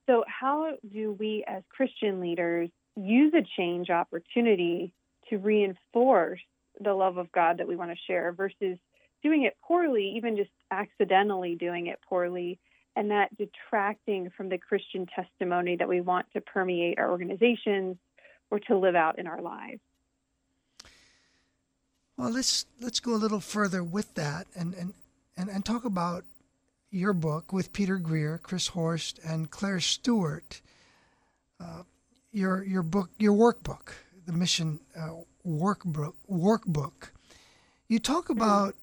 So, 0.06 0.24
how 0.28 0.74
do 0.92 1.14
we 1.14 1.46
as 1.48 1.64
Christian 1.70 2.20
leaders 2.20 2.70
use 2.96 3.34
a 3.34 3.46
change 3.58 3.90
opportunity 3.90 4.94
to 5.30 5.38
reinforce 5.38 6.42
the 6.82 6.94
love 6.94 7.18
of 7.18 7.32
God 7.32 7.60
that 7.60 7.68
we 7.68 7.76
want 7.76 7.92
to 7.92 7.98
share 8.08 8.32
versus 8.34 8.78
doing 9.22 9.44
it 9.44 9.56
poorly, 9.64 10.14
even 10.18 10.36
just 10.36 10.50
accidentally 10.72 11.56
doing 11.56 11.88
it 11.88 12.00
poorly, 12.08 12.60
and 12.96 13.10
that 13.12 13.30
detracting 13.38 14.30
from 14.36 14.50
the 14.50 14.58
Christian 14.58 15.08
testimony 15.16 15.78
that 15.78 15.88
we 15.88 16.02
want 16.02 16.26
to 16.34 16.42
permeate 16.42 17.00
our 17.00 17.10
organizations 17.10 17.96
or 18.52 18.60
to 18.60 18.78
live 18.78 18.96
out 18.96 19.18
in 19.18 19.28
our 19.28 19.42
lives. 19.42 19.80
Well, 22.18 22.30
let's 22.32 22.66
let's 22.80 23.00
go 23.00 23.14
a 23.14 23.18
little 23.18 23.40
further 23.40 23.84
with 23.84 24.14
that 24.16 24.48
and 24.56 24.74
and, 24.76 24.94
and, 25.36 25.50
and 25.50 25.66
talk 25.66 25.86
about 25.86 26.24
your 26.92 27.14
book 27.14 27.52
with 27.52 27.74
Peter 27.74 27.98
Greer, 27.98 28.38
Chris 28.38 28.68
Horst, 28.68 29.20
and 29.26 29.50
Claire 29.50 29.80
Stewart. 29.80 30.62
Uh, 31.60 31.84
your 32.32 32.64
your 32.64 32.84
book, 32.84 33.10
your 33.18 33.34
workbook, 33.34 33.94
the 34.26 34.34
mission 34.34 34.80
uh, 34.96 35.10
workbook. 35.48 36.14
Workbook. 36.30 37.10
You 37.88 38.00
talk 38.00 38.30
about 38.30 38.76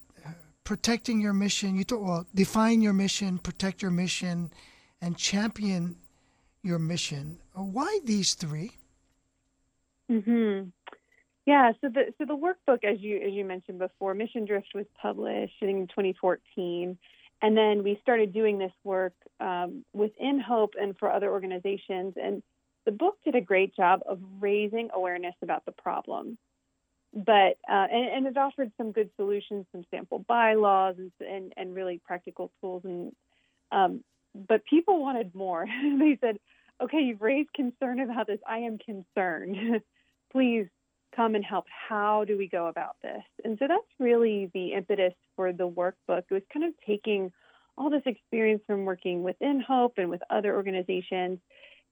protecting 0.65 1.21
your 1.21 1.33
mission. 1.33 1.77
You 1.77 1.85
talk 1.85 2.01
well, 2.01 2.27
define 2.35 2.83
your 2.83 2.93
mission, 2.93 3.39
protect 3.39 3.83
your 3.83 3.91
mission, 3.91 4.53
and 5.01 5.17
champion 5.17 5.97
your 6.63 6.79
mission. 6.79 7.39
Why 7.55 8.01
these 8.05 8.35
three? 8.35 8.73
hmm 10.09 10.63
Yeah, 11.51 11.73
so 11.81 11.89
the 11.89 12.15
so 12.17 12.27
the 12.27 12.37
workbook, 12.37 12.85
as 12.85 13.01
you 13.01 13.17
as 13.17 13.33
you 13.33 13.45
mentioned 13.45 13.81
before, 13.81 14.15
Mission 14.15 14.45
Drift 14.45 14.69
was 14.73 14.87
published 15.03 15.61
in 15.61 15.89
2014, 15.89 16.97
and 17.43 17.57
then 17.57 17.83
we 17.83 17.99
started 18.03 18.33
doing 18.33 18.57
this 18.57 18.71
work 18.85 19.15
um, 19.41 19.85
within 19.93 20.39
Hope 20.39 20.75
and 20.81 20.97
for 20.97 21.11
other 21.11 21.29
organizations. 21.29 22.15
And 22.23 22.45
the 22.85 22.93
book 22.93 23.17
did 23.25 23.35
a 23.35 23.41
great 23.41 23.75
job 23.75 23.99
of 24.09 24.21
raising 24.39 24.91
awareness 24.95 25.35
about 25.43 25.65
the 25.65 25.73
problem, 25.73 26.39
but 27.13 27.59
uh, 27.69 27.87
and, 27.91 28.09
and 28.15 28.27
it 28.29 28.37
offered 28.37 28.71
some 28.77 28.93
good 28.93 29.11
solutions, 29.17 29.67
some 29.73 29.85
sample 29.91 30.21
bylaws, 30.21 30.95
and 30.99 31.11
and, 31.19 31.53
and 31.57 31.75
really 31.75 32.01
practical 32.07 32.53
tools. 32.61 32.83
And 32.85 33.13
um, 33.73 34.05
but 34.37 34.65
people 34.67 35.01
wanted 35.01 35.35
more. 35.35 35.67
they 35.83 36.17
said, 36.21 36.39
"Okay, 36.81 37.01
you've 37.01 37.21
raised 37.21 37.53
concern 37.55 37.99
about 37.99 38.29
this. 38.29 38.39
I 38.49 38.59
am 38.59 38.79
concerned. 38.79 39.83
Please 40.33 40.69
come 41.15 41.35
and 41.35 41.45
help. 41.45 41.65
How 41.89 42.25
do 42.25 42.37
we 42.39 42.49
go 42.49 42.67
about 42.67 42.97
this? 43.03 43.23
And 43.45 43.57
so 43.59 43.67
that's 43.69 43.83
really 43.99 44.51
the 44.55 44.73
impetus 44.73 45.15
for 45.37 45.53
the 45.53 45.69
workbook. 45.69 46.23
It 46.31 46.35
was 46.35 46.43
kind 46.53 46.65
of 46.65 46.73
taking 46.87 47.33
all 47.77 47.91
this 47.91 48.03
experience 48.07 48.63
from 48.67 48.85
working 48.85 49.23
within 49.23 49.63
Hope 49.67 49.95
and 49.97 50.11
with 50.11 50.21
other 50.31 50.55
organizations 50.55 51.39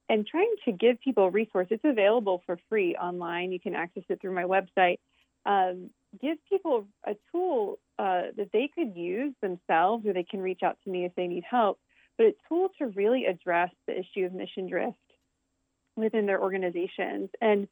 and 0.09 0.25
trying 0.25 0.53
to 0.65 0.71
give 0.71 0.99
people 1.01 1.25
a 1.25 1.29
resource. 1.29 1.67
It's 1.69 1.83
available 1.85 2.41
for 2.45 2.59
free 2.67 2.95
online. 2.95 3.51
You 3.51 3.59
can 3.59 3.75
access 3.75 4.03
it 4.09 4.19
through 4.21 4.33
my 4.33 4.43
website. 4.43 4.97
Um, 5.45 5.89
give 6.21 6.37
people 6.49 6.87
a 7.05 7.15
tool 7.31 7.79
uh, 7.97 8.23
that 8.35 8.49
they 8.51 8.69
could 8.73 8.95
use 8.95 9.33
themselves 9.41 10.05
or 10.05 10.13
they 10.13 10.23
can 10.23 10.41
reach 10.41 10.61
out 10.63 10.77
to 10.83 10.89
me 10.89 11.05
if 11.05 11.13
they 11.15 11.27
need 11.27 11.43
help, 11.49 11.79
but 12.17 12.27
a 12.27 12.33
tool 12.47 12.69
to 12.79 12.87
really 12.87 13.25
address 13.25 13.69
the 13.87 13.93
issue 13.97 14.25
of 14.25 14.33
mission 14.33 14.67
drift 14.67 14.97
within 15.95 16.25
their 16.25 16.41
organizations. 16.41 17.29
And 17.41 17.67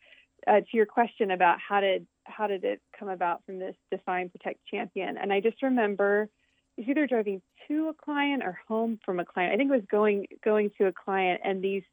uh, 0.47 0.61
to 0.61 0.67
your 0.73 0.85
question 0.85 1.31
about 1.31 1.57
how 1.59 1.79
did 1.81 2.07
how 2.23 2.47
did 2.47 2.63
it 2.63 2.81
come 2.97 3.09
about 3.09 3.45
from 3.45 3.59
this 3.59 3.75
define 3.91 4.29
protect 4.29 4.59
champion? 4.65 5.17
And 5.17 5.31
i 5.31 5.39
just 5.39 5.61
remember 5.61 6.29
it 6.77 6.81
was 6.81 6.89
either 6.89 7.07
driving 7.07 7.41
to 7.67 7.89
a 7.89 7.93
client 7.93 8.43
or 8.43 8.59
home 8.67 8.99
from 9.03 9.19
a 9.19 9.25
client. 9.25 9.53
I 9.53 9.57
think 9.57 9.71
it 9.71 9.75
was 9.75 9.85
going 9.89 10.27
going 10.43 10.71
to 10.77 10.87
a 10.87 10.93
client 10.93 11.41
and 11.43 11.63
these 11.63 11.83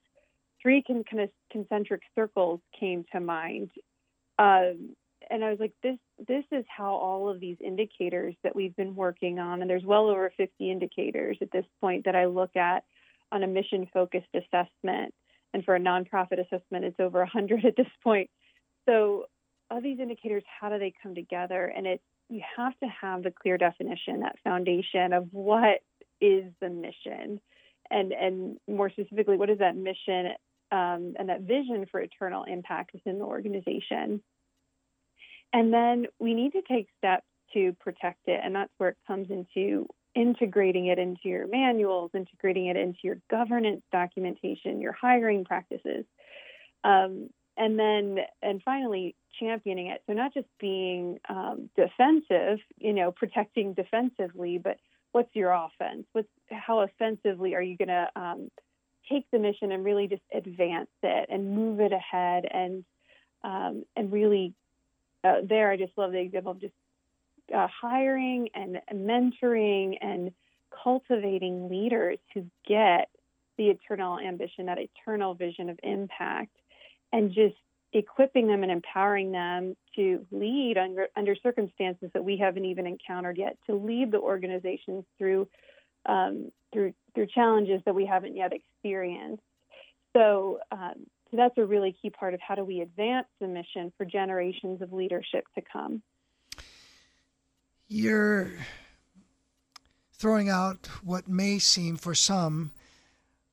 three 0.63 0.83
con- 0.83 1.05
kind 1.11 1.23
of 1.23 1.31
concentric 1.51 2.03
circles 2.15 2.61
came 2.79 3.05
to 3.13 3.21
mind. 3.21 3.71
Um, 4.39 4.97
and 5.31 5.43
i 5.43 5.49
was 5.49 5.59
like 5.59 5.73
this 5.83 5.97
this 6.29 6.45
is 6.53 6.67
how 6.69 6.93
all 6.93 7.31
of 7.31 7.41
these 7.41 7.57
indicators 7.65 8.35
that 8.43 8.55
we've 8.55 8.77
been 8.77 8.95
working 8.95 9.39
on 9.39 9.63
and 9.63 9.71
there's 9.71 9.83
well 9.83 10.11
over 10.11 10.31
50 10.37 10.71
indicators 10.71 11.39
at 11.41 11.51
this 11.51 11.65
point 11.81 12.05
that 12.05 12.15
i 12.15 12.27
look 12.27 12.55
at 12.57 12.85
on 13.35 13.43
a 13.43 13.47
mission 13.47 13.87
focused 13.93 14.29
assessment. 14.35 15.13
And 15.53 15.65
for 15.65 15.75
a 15.75 15.81
nonprofit 15.81 16.41
assessment, 16.41 16.85
it's 16.85 17.01
over 17.01 17.19
100 17.19 17.65
at 17.65 17.77
this 17.77 17.87
point. 18.03 18.31
So, 18.87 19.27
of 19.71 19.83
these 19.83 19.99
indicators, 19.99 20.45
how 20.61 20.69
do 20.69 20.79
they 20.79 20.93
come 21.03 21.15
together? 21.15 21.73
And 21.75 21.87
it's 21.87 22.03
you 22.29 22.43
have 22.57 22.79
to 22.81 22.87
have 22.87 23.23
the 23.23 23.31
clear 23.31 23.59
definition, 23.59 24.21
that 24.21 24.37
foundation 24.43 25.13
of 25.13 25.29
what 25.31 25.81
is 26.21 26.45
the 26.61 26.71
mission, 26.71 27.41
and 27.91 28.13
and 28.13 28.57
more 28.69 28.91
specifically, 28.91 29.37
what 29.37 29.51
is 29.51 29.59
that 29.59 29.77
mission 29.77 30.33
um, 30.73 31.15
and 31.19 31.29
that 31.29 31.43
vision 31.43 31.87
for 31.91 32.01
eternal 32.01 32.45
impact 32.45 32.93
within 32.93 33.19
the 33.19 33.25
organization. 33.25 34.23
And 35.53 35.73
then 35.73 36.07
we 36.19 36.35
need 36.35 36.53
to 36.53 36.63
take 36.63 36.89
steps 36.99 37.27
to 37.53 37.75
protect 37.81 38.27
it, 38.27 38.41
and 38.43 38.55
that's 38.55 38.73
where 38.79 38.91
it 38.91 38.97
comes 39.07 39.31
into 39.31 39.87
integrating 40.15 40.87
it 40.87 40.99
into 40.99 41.29
your 41.29 41.47
manuals, 41.47 42.11
integrating 42.15 42.67
it 42.67 42.77
into 42.77 42.99
your 43.03 43.19
governance 43.31 43.83
documentation, 43.91 44.81
your 44.81 44.93
hiring 44.93 45.45
practices, 45.45 46.05
um, 46.85 47.29
and 47.57 47.79
then 47.79 48.19
and 48.43 48.63
finally 48.63 49.15
championing 49.39 49.89
it. 49.89 50.03
So 50.07 50.13
not 50.13 50.35
just 50.35 50.47
being 50.61 51.19
um, 51.29 51.71
defensive, 51.77 52.59
you 52.79 52.93
know, 52.93 53.13
protecting 53.13 53.75
defensively, 53.75 54.59
but 54.59 54.79
what's 55.13 55.35
your 55.35 55.53
offense? 55.53 56.07
What's 56.13 56.29
how 56.51 56.81
offensively 56.81 57.55
are 57.55 57.63
you 57.63 57.77
going 57.77 57.89
to 57.89 58.09
um, 58.17 58.51
take 59.11 59.31
the 59.31 59.39
mission 59.39 59.73
and 59.73 59.85
really 59.85 60.09
just 60.09 60.23
advance 60.33 60.91
it 61.03 61.29
and 61.31 61.55
move 61.55 61.81
it 61.81 61.93
ahead 61.93 62.45
and 62.51 62.85
um, 63.43 63.85
and 63.97 64.13
really 64.13 64.55
uh, 65.25 65.41
there, 65.49 65.71
I 65.71 65.77
just 65.77 65.97
love 65.97 66.13
the 66.13 66.19
example 66.19 66.53
of 66.53 66.61
just 66.61 66.75
uh, 67.55 67.67
hiring 67.81 68.49
and 68.55 68.81
mentoring 68.93 69.97
and 70.01 70.33
cultivating 70.83 71.69
leaders 71.69 72.19
who 72.35 72.45
get 72.67 73.09
the 73.57 73.69
eternal 73.69 74.19
ambition, 74.19 74.67
that 74.67 74.79
eternal 74.79 75.35
vision 75.35 75.71
of 75.71 75.79
impact, 75.83 76.57
and 77.15 77.33
just 77.33 77.55
equipping 77.93 78.49
them 78.49 78.65
and 78.65 78.73
empowering 78.73 79.31
them 79.31 79.77
to 79.95 80.27
lead 80.33 80.77
under, 80.77 81.07
under 81.17 81.37
circumstances 81.37 82.11
that 82.13 82.25
we 82.25 82.37
haven't 82.37 82.65
even 82.65 82.89
encountered 82.89 83.39
yet, 83.39 83.57
to 83.67 83.75
lead 83.77 84.11
the 84.11 84.19
organizations 84.19 85.05
through 85.17 85.49
um, 86.07 86.51
through 86.73 86.93
through 87.15 87.29
challenges 87.29 87.81
that 87.87 87.95
we 87.95 88.05
haven't 88.05 88.37
yet 88.37 88.53
experienced. 88.53 89.43
So, 90.13 90.59
um, 90.71 91.07
so 91.31 91.37
that's 91.37 91.57
a 91.57 91.65
really 91.65 91.97
key 92.03 92.11
part 92.11 92.35
of 92.35 92.41
how 92.41 92.57
do 92.57 92.65
we 92.65 92.81
advance 92.81 93.29
the 93.41 93.47
mission 93.47 93.93
for 93.97 94.05
generations 94.05 94.83
of 94.83 94.93
leadership 94.93 95.45
to 95.55 95.63
come. 95.73 96.03
You're 97.87 98.51
throwing 100.13 100.49
out 100.49 100.89
what 101.05 101.29
may 101.29 101.59
seem 101.61 101.97
for 101.97 102.15
some 102.15 102.73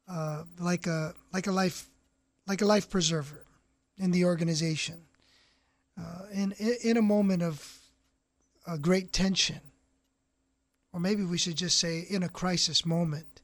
uh, 0.09 0.43
like 0.59 0.87
a 0.87 1.13
like 1.31 1.45
a 1.45 1.51
life 1.51 1.87
like 2.47 2.61
a 2.61 2.65
life 2.65 2.89
preserver 2.89 3.45
in 4.01 4.11
the 4.11 4.25
organization. 4.25 5.03
Uh, 5.97 6.25
in 6.33 6.51
in 6.83 6.97
a 6.97 7.01
moment 7.01 7.43
of 7.43 7.79
a 8.65 8.77
great 8.77 9.13
tension, 9.13 9.61
or 10.91 10.99
maybe 10.99 11.23
we 11.23 11.37
should 11.37 11.55
just 11.55 11.77
say 11.77 12.05
in 12.09 12.23
a 12.23 12.29
crisis 12.29 12.85
moment. 12.85 13.41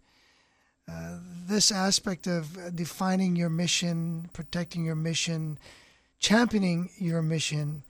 Uh, 0.90 1.18
this 1.48 1.72
aspect 1.72 2.28
of 2.28 2.76
defining 2.76 3.36
your 3.36 3.50
mission, 3.50 4.30
protecting 4.32 4.86
your 4.86 4.96
mission, 4.96 5.60
championing 6.20 6.90
your 6.98 7.22
mission. 7.22 7.84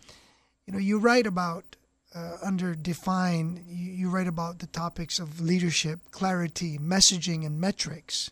You 0.66 0.74
know, 0.74 0.80
you 0.80 0.98
write 0.98 1.28
about 1.28 1.76
uh, 2.16 2.38
under 2.44 2.74
define. 2.74 3.64
You, 3.68 3.92
you 3.92 4.10
write 4.10 4.28
about 4.28 4.60
the 4.60 4.68
topics 4.68 5.20
of 5.20 5.40
leadership, 5.40 6.00
clarity, 6.10 6.80
messaging, 6.80 7.46
and 7.46 7.62
metrics. 7.62 8.32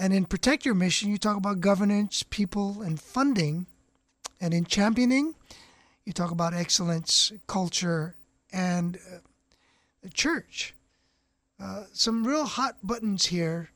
And 0.00 0.14
in 0.14 0.24
Protect 0.24 0.64
Your 0.64 0.74
Mission, 0.74 1.10
you 1.10 1.18
talk 1.18 1.36
about 1.36 1.60
governance, 1.60 2.22
people, 2.22 2.80
and 2.80 2.98
funding. 2.98 3.66
And 4.40 4.54
in 4.54 4.64
championing, 4.64 5.34
you 6.06 6.14
talk 6.14 6.30
about 6.30 6.54
excellence, 6.54 7.30
culture, 7.46 8.14
and 8.50 8.96
uh, 8.96 9.18
the 10.02 10.08
church. 10.08 10.72
Uh, 11.62 11.82
some 11.92 12.26
real 12.26 12.46
hot 12.46 12.76
buttons 12.82 13.26
here, 13.26 13.68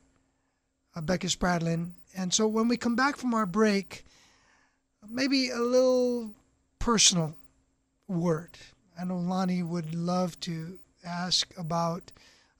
uh, 0.95 1.01
Becca 1.01 1.27
Spradlin. 1.27 1.91
And 2.17 2.33
so 2.33 2.47
when 2.47 2.67
we 2.67 2.75
come 2.75 2.95
back 2.95 3.17
from 3.17 3.35
our 3.35 3.45
break, 3.45 4.03
maybe 5.07 5.51
a 5.51 5.59
little 5.59 6.31
personal 6.79 7.35
word. 8.07 8.57
I 8.99 9.03
know 9.03 9.17
Lani 9.17 9.61
would 9.61 9.93
love 9.93 10.39
to 10.39 10.79
ask 11.05 11.53
about 11.55 12.11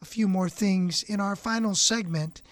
a 0.03 0.05
few 0.05 0.27
more 0.27 0.49
things 0.49 1.01
in 1.01 1.19
our 1.19 1.35
final 1.35 1.73
segment. 1.73 2.43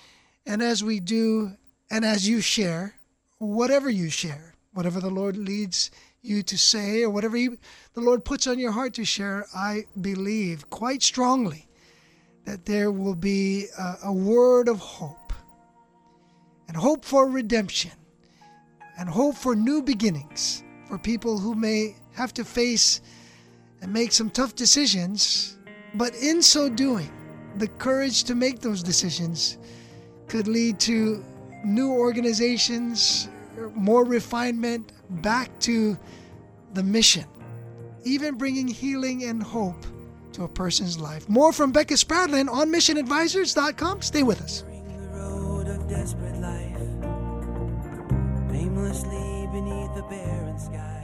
And 0.46 0.62
as 0.62 0.84
we 0.84 1.00
do, 1.00 1.54
and 1.90 2.04
as 2.04 2.28
you 2.28 2.42
share, 2.42 2.96
whatever 3.38 3.90
you 3.90 4.10
share, 4.10 4.56
whatever 4.74 5.00
the 5.00 5.10
Lord 5.10 5.38
leads 5.38 5.92
you 6.22 6.42
to 6.44 6.58
say, 6.58 7.04
or 7.04 7.10
whatever 7.10 7.38
he, 7.38 7.50
the 7.94 8.02
Lord 8.02 8.26
puts 8.26 8.48
on 8.48 8.60
your 8.60 8.72
heart 8.72 8.94
to 8.96 9.06
share, 9.06 9.46
I 9.56 9.86
believe 10.00 10.70
quite 10.70 11.04
strongly 11.04 11.68
that 12.46 12.66
there 12.66 12.92
will 12.92 13.16
be 13.16 13.68
a, 13.78 13.96
a 14.06 14.14
word 14.14 14.68
of 14.68 14.80
hope 14.80 15.34
and 16.68 16.76
hope 16.76 17.06
for 17.06 17.30
redemption 17.30 17.92
and 18.98 19.10
hope 19.10 19.36
for 19.36 19.56
new 19.56 19.82
beginnings 19.82 20.64
for 20.88 20.98
people 20.98 21.38
who 21.38 21.56
may 21.56 21.96
have 22.14 22.34
to 22.34 22.44
face 22.44 23.02
and 23.82 23.92
make 23.92 24.12
some 24.12 24.30
tough 24.30 24.56
decisions, 24.56 25.58
but 25.96 26.16
in 26.16 26.42
so 26.42 26.70
doing, 26.70 27.12
the 27.58 27.68
courage 27.68 28.24
to 28.24 28.36
make 28.36 28.60
those 28.60 28.82
decisions 28.82 29.58
could 30.34 30.48
lead 30.48 30.80
to 30.80 31.24
new 31.64 31.92
organizations, 31.92 33.30
more 33.76 34.04
refinement, 34.04 34.92
back 35.22 35.48
to 35.60 35.96
the 36.74 36.82
mission, 36.82 37.26
even 38.04 38.34
bringing 38.34 38.68
healing 38.68 39.26
and 39.26 39.44
hope 39.44 39.86
to 40.32 40.44
a 40.44 40.48
person's 40.48 41.00
life. 41.00 41.30
More 41.30 41.54
from 41.54 41.72
Becca 41.72 41.94
Spradlin 41.94 42.50
on 42.50 42.72
missionadvisors.com. 42.72 44.02
Stay 44.02 44.24
with 44.24 44.42
us. 44.42 44.64
Aimlessly 48.52 49.48
beneath 49.52 50.10
barren 50.10 50.58
sky. 50.58 51.03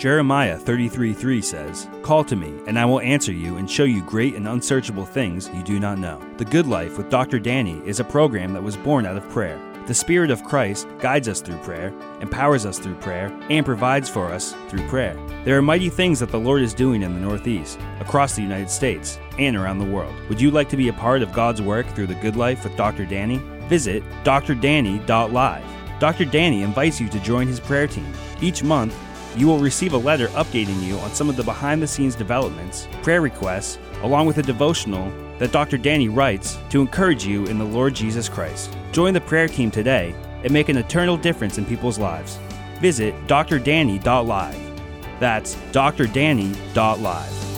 Jeremiah 0.00 0.56
33:3 0.56 1.42
says, 1.42 1.86
"Call 2.00 2.24
to 2.24 2.34
me, 2.34 2.54
and 2.66 2.78
I 2.78 2.86
will 2.86 3.00
answer 3.00 3.32
you 3.32 3.58
and 3.58 3.70
show 3.70 3.84
you 3.84 4.00
great 4.00 4.34
and 4.34 4.48
unsearchable 4.48 5.04
things 5.04 5.50
you 5.54 5.62
do 5.62 5.78
not 5.78 5.98
know." 5.98 6.18
The 6.38 6.46
Good 6.46 6.66
Life 6.66 6.96
with 6.96 7.10
Dr. 7.10 7.38
Danny 7.38 7.82
is 7.84 8.00
a 8.00 8.04
program 8.04 8.54
that 8.54 8.62
was 8.62 8.78
born 8.78 9.04
out 9.04 9.18
of 9.18 9.28
prayer. 9.28 9.58
The 9.86 9.92
Spirit 9.92 10.30
of 10.30 10.42
Christ 10.42 10.86
guides 11.00 11.28
us 11.28 11.42
through 11.42 11.58
prayer, 11.58 11.92
empowers 12.22 12.64
us 12.64 12.78
through 12.78 12.94
prayer, 12.94 13.30
and 13.50 13.66
provides 13.66 14.08
for 14.08 14.32
us 14.32 14.54
through 14.70 14.88
prayer. 14.88 15.14
There 15.44 15.58
are 15.58 15.62
mighty 15.62 15.90
things 15.90 16.20
that 16.20 16.30
the 16.30 16.40
Lord 16.40 16.62
is 16.62 16.72
doing 16.72 17.02
in 17.02 17.12
the 17.12 17.20
Northeast, 17.20 17.78
across 18.00 18.34
the 18.34 18.42
United 18.42 18.70
States, 18.70 19.18
and 19.38 19.54
around 19.54 19.80
the 19.80 19.84
world. 19.84 20.14
Would 20.30 20.40
you 20.40 20.50
like 20.50 20.70
to 20.70 20.78
be 20.78 20.88
a 20.88 20.94
part 20.94 21.20
of 21.20 21.34
God's 21.34 21.60
work 21.60 21.86
through 21.88 22.06
the 22.06 22.14
Good 22.14 22.36
Life 22.36 22.64
with 22.64 22.74
Dr. 22.74 23.04
Danny? 23.04 23.42
Visit 23.68 24.02
drdanny.live. 24.24 25.64
Dr. 25.98 26.24
Danny 26.24 26.62
invites 26.62 27.02
you 27.02 27.08
to 27.10 27.18
join 27.18 27.46
his 27.46 27.60
prayer 27.60 27.86
team. 27.86 28.10
Each 28.40 28.62
month, 28.64 28.94
you 29.36 29.46
will 29.46 29.58
receive 29.58 29.92
a 29.92 29.98
letter 29.98 30.28
updating 30.28 30.82
you 30.82 30.98
on 30.98 31.14
some 31.14 31.28
of 31.28 31.36
the 31.36 31.42
behind 31.42 31.82
the 31.82 31.86
scenes 31.86 32.14
developments, 32.14 32.88
prayer 33.02 33.20
requests, 33.20 33.78
along 34.02 34.26
with 34.26 34.38
a 34.38 34.42
devotional 34.42 35.12
that 35.38 35.52
Dr. 35.52 35.78
Danny 35.78 36.08
writes 36.08 36.58
to 36.70 36.80
encourage 36.80 37.24
you 37.24 37.46
in 37.46 37.58
the 37.58 37.64
Lord 37.64 37.94
Jesus 37.94 38.28
Christ. 38.28 38.76
Join 38.92 39.14
the 39.14 39.20
prayer 39.20 39.48
team 39.48 39.70
today 39.70 40.14
and 40.44 40.52
make 40.52 40.68
an 40.68 40.76
eternal 40.76 41.16
difference 41.16 41.58
in 41.58 41.64
people's 41.64 41.98
lives. 41.98 42.38
Visit 42.80 43.14
drdanny.live. 43.26 44.80
That's 45.20 45.54
drdanny.live. 45.72 47.49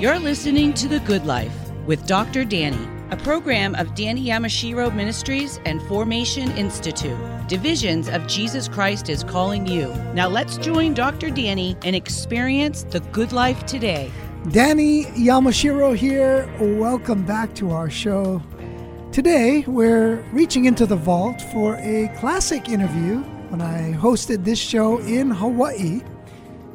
You're 0.00 0.20
listening 0.20 0.74
to 0.74 0.86
The 0.86 1.00
Good 1.00 1.26
Life 1.26 1.52
with 1.84 2.06
Dr. 2.06 2.44
Danny, 2.44 2.86
a 3.10 3.16
program 3.16 3.74
of 3.74 3.96
Danny 3.96 4.24
Yamashiro 4.26 4.94
Ministries 4.94 5.58
and 5.64 5.82
Formation 5.82 6.52
Institute. 6.52 7.18
Divisions 7.48 8.08
of 8.08 8.24
Jesus 8.28 8.68
Christ 8.68 9.08
is 9.08 9.24
calling 9.24 9.66
you. 9.66 9.92
Now 10.14 10.28
let's 10.28 10.56
join 10.56 10.94
Dr. 10.94 11.30
Danny 11.30 11.76
and 11.82 11.96
experience 11.96 12.84
the 12.84 13.00
good 13.10 13.32
life 13.32 13.66
today. 13.66 14.12
Danny 14.50 15.06
Yamashiro 15.16 15.96
here. 15.96 16.48
Welcome 16.60 17.26
back 17.26 17.52
to 17.56 17.72
our 17.72 17.90
show. 17.90 18.40
Today, 19.10 19.64
we're 19.66 20.18
reaching 20.32 20.66
into 20.66 20.86
the 20.86 20.94
vault 20.94 21.42
for 21.52 21.74
a 21.74 22.06
classic 22.20 22.68
interview 22.68 23.16
when 23.48 23.60
I 23.60 23.94
hosted 23.94 24.44
this 24.44 24.60
show 24.60 24.98
in 24.98 25.32
Hawaii. 25.32 26.02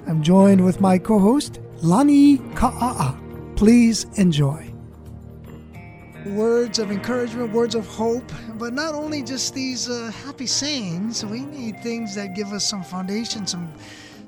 I'm 0.08 0.22
joined 0.22 0.66
with 0.66 0.82
my 0.82 0.98
co 0.98 1.20
host, 1.20 1.62
Lani 1.84 2.38
Ka'a'a. 2.56 3.58
Please 3.58 4.06
enjoy. 4.16 4.74
Words 6.28 6.80
of 6.80 6.92
encouragement, 6.92 7.52
words 7.52 7.76
of 7.76 7.86
hope, 7.88 8.32
but 8.58 8.72
not 8.72 8.96
only 8.96 9.22
just 9.22 9.54
these 9.54 9.90
uh, 9.90 10.10
happy 10.26 10.48
sayings, 10.48 11.26
we 11.26 11.42
need 11.42 11.84
things 11.84 12.16
that 12.16 12.36
give 12.36 12.54
us 12.54 12.66
some 12.66 12.84
foundation, 12.84 13.46
some 13.46 13.70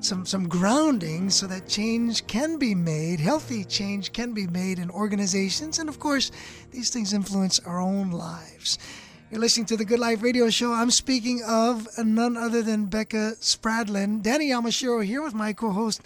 some 0.00 0.26
some 0.26 0.46
grounding 0.46 1.30
so 1.30 1.46
that 1.46 1.66
change 1.66 2.26
can 2.26 2.58
be 2.58 2.74
made 2.74 3.18
healthy 3.18 3.64
change 3.64 4.12
can 4.12 4.34
be 4.34 4.46
made 4.46 4.78
in 4.78 4.90
organizations 4.90 5.78
and 5.78 5.88
of 5.88 5.98
course 5.98 6.30
these 6.70 6.90
things 6.90 7.14
influence 7.14 7.58
our 7.60 7.80
own 7.80 8.10
lives 8.10 8.78
you're 9.30 9.40
listening 9.40 9.64
to 9.64 9.74
the 9.74 9.86
good 9.86 9.98
life 9.98 10.22
radio 10.22 10.50
show 10.50 10.70
i'm 10.70 10.90
speaking 10.90 11.42
of 11.48 11.88
none 12.04 12.36
other 12.36 12.60
than 12.60 12.84
becca 12.84 13.32
spradlin 13.40 14.20
danny 14.20 14.50
yamashiro 14.50 15.02
here 15.02 15.22
with 15.22 15.32
my 15.32 15.54
co-host 15.54 16.02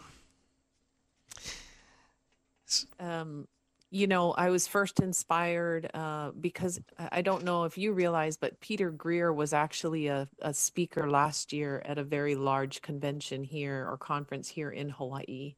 um, 2.99 3.47
you 3.89 4.05
know, 4.05 4.33
I 4.33 4.49
was 4.49 4.67
first 4.67 4.99
inspired 4.99 5.89
uh, 5.93 6.31
because 6.39 6.79
I 6.99 7.07
I 7.17 7.21
don't 7.21 7.45
know 7.45 7.63
if 7.63 7.77
you 7.77 7.93
realize, 7.93 8.37
but 8.37 8.59
Peter 8.59 8.91
Greer 8.91 9.31
was 9.31 9.53
actually 9.53 10.07
a, 10.07 10.27
a 10.41 10.53
speaker 10.53 11.09
last 11.09 11.53
year 11.53 11.81
at 11.85 11.97
a 11.97 12.03
very 12.03 12.35
large 12.35 12.81
convention 12.81 13.43
here 13.43 13.87
or 13.89 13.97
conference 13.97 14.49
here 14.49 14.69
in 14.69 14.89
Hawaii. 14.89 15.55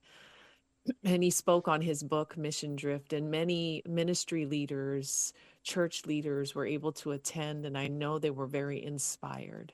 And 1.03 1.23
he 1.23 1.29
spoke 1.29 1.67
on 1.67 1.81
his 1.81 2.03
book 2.03 2.37
mission 2.37 2.75
drift 2.75 3.13
and 3.13 3.31
many 3.31 3.81
ministry 3.87 4.45
leaders 4.45 5.33
church 5.63 6.05
leaders 6.05 6.55
were 6.55 6.65
able 6.65 6.91
to 6.91 7.11
attend 7.11 7.65
and 7.65 7.77
i 7.77 7.87
know 7.87 8.17
they 8.17 8.29
were 8.29 8.47
very 8.47 8.83
inspired. 8.83 9.73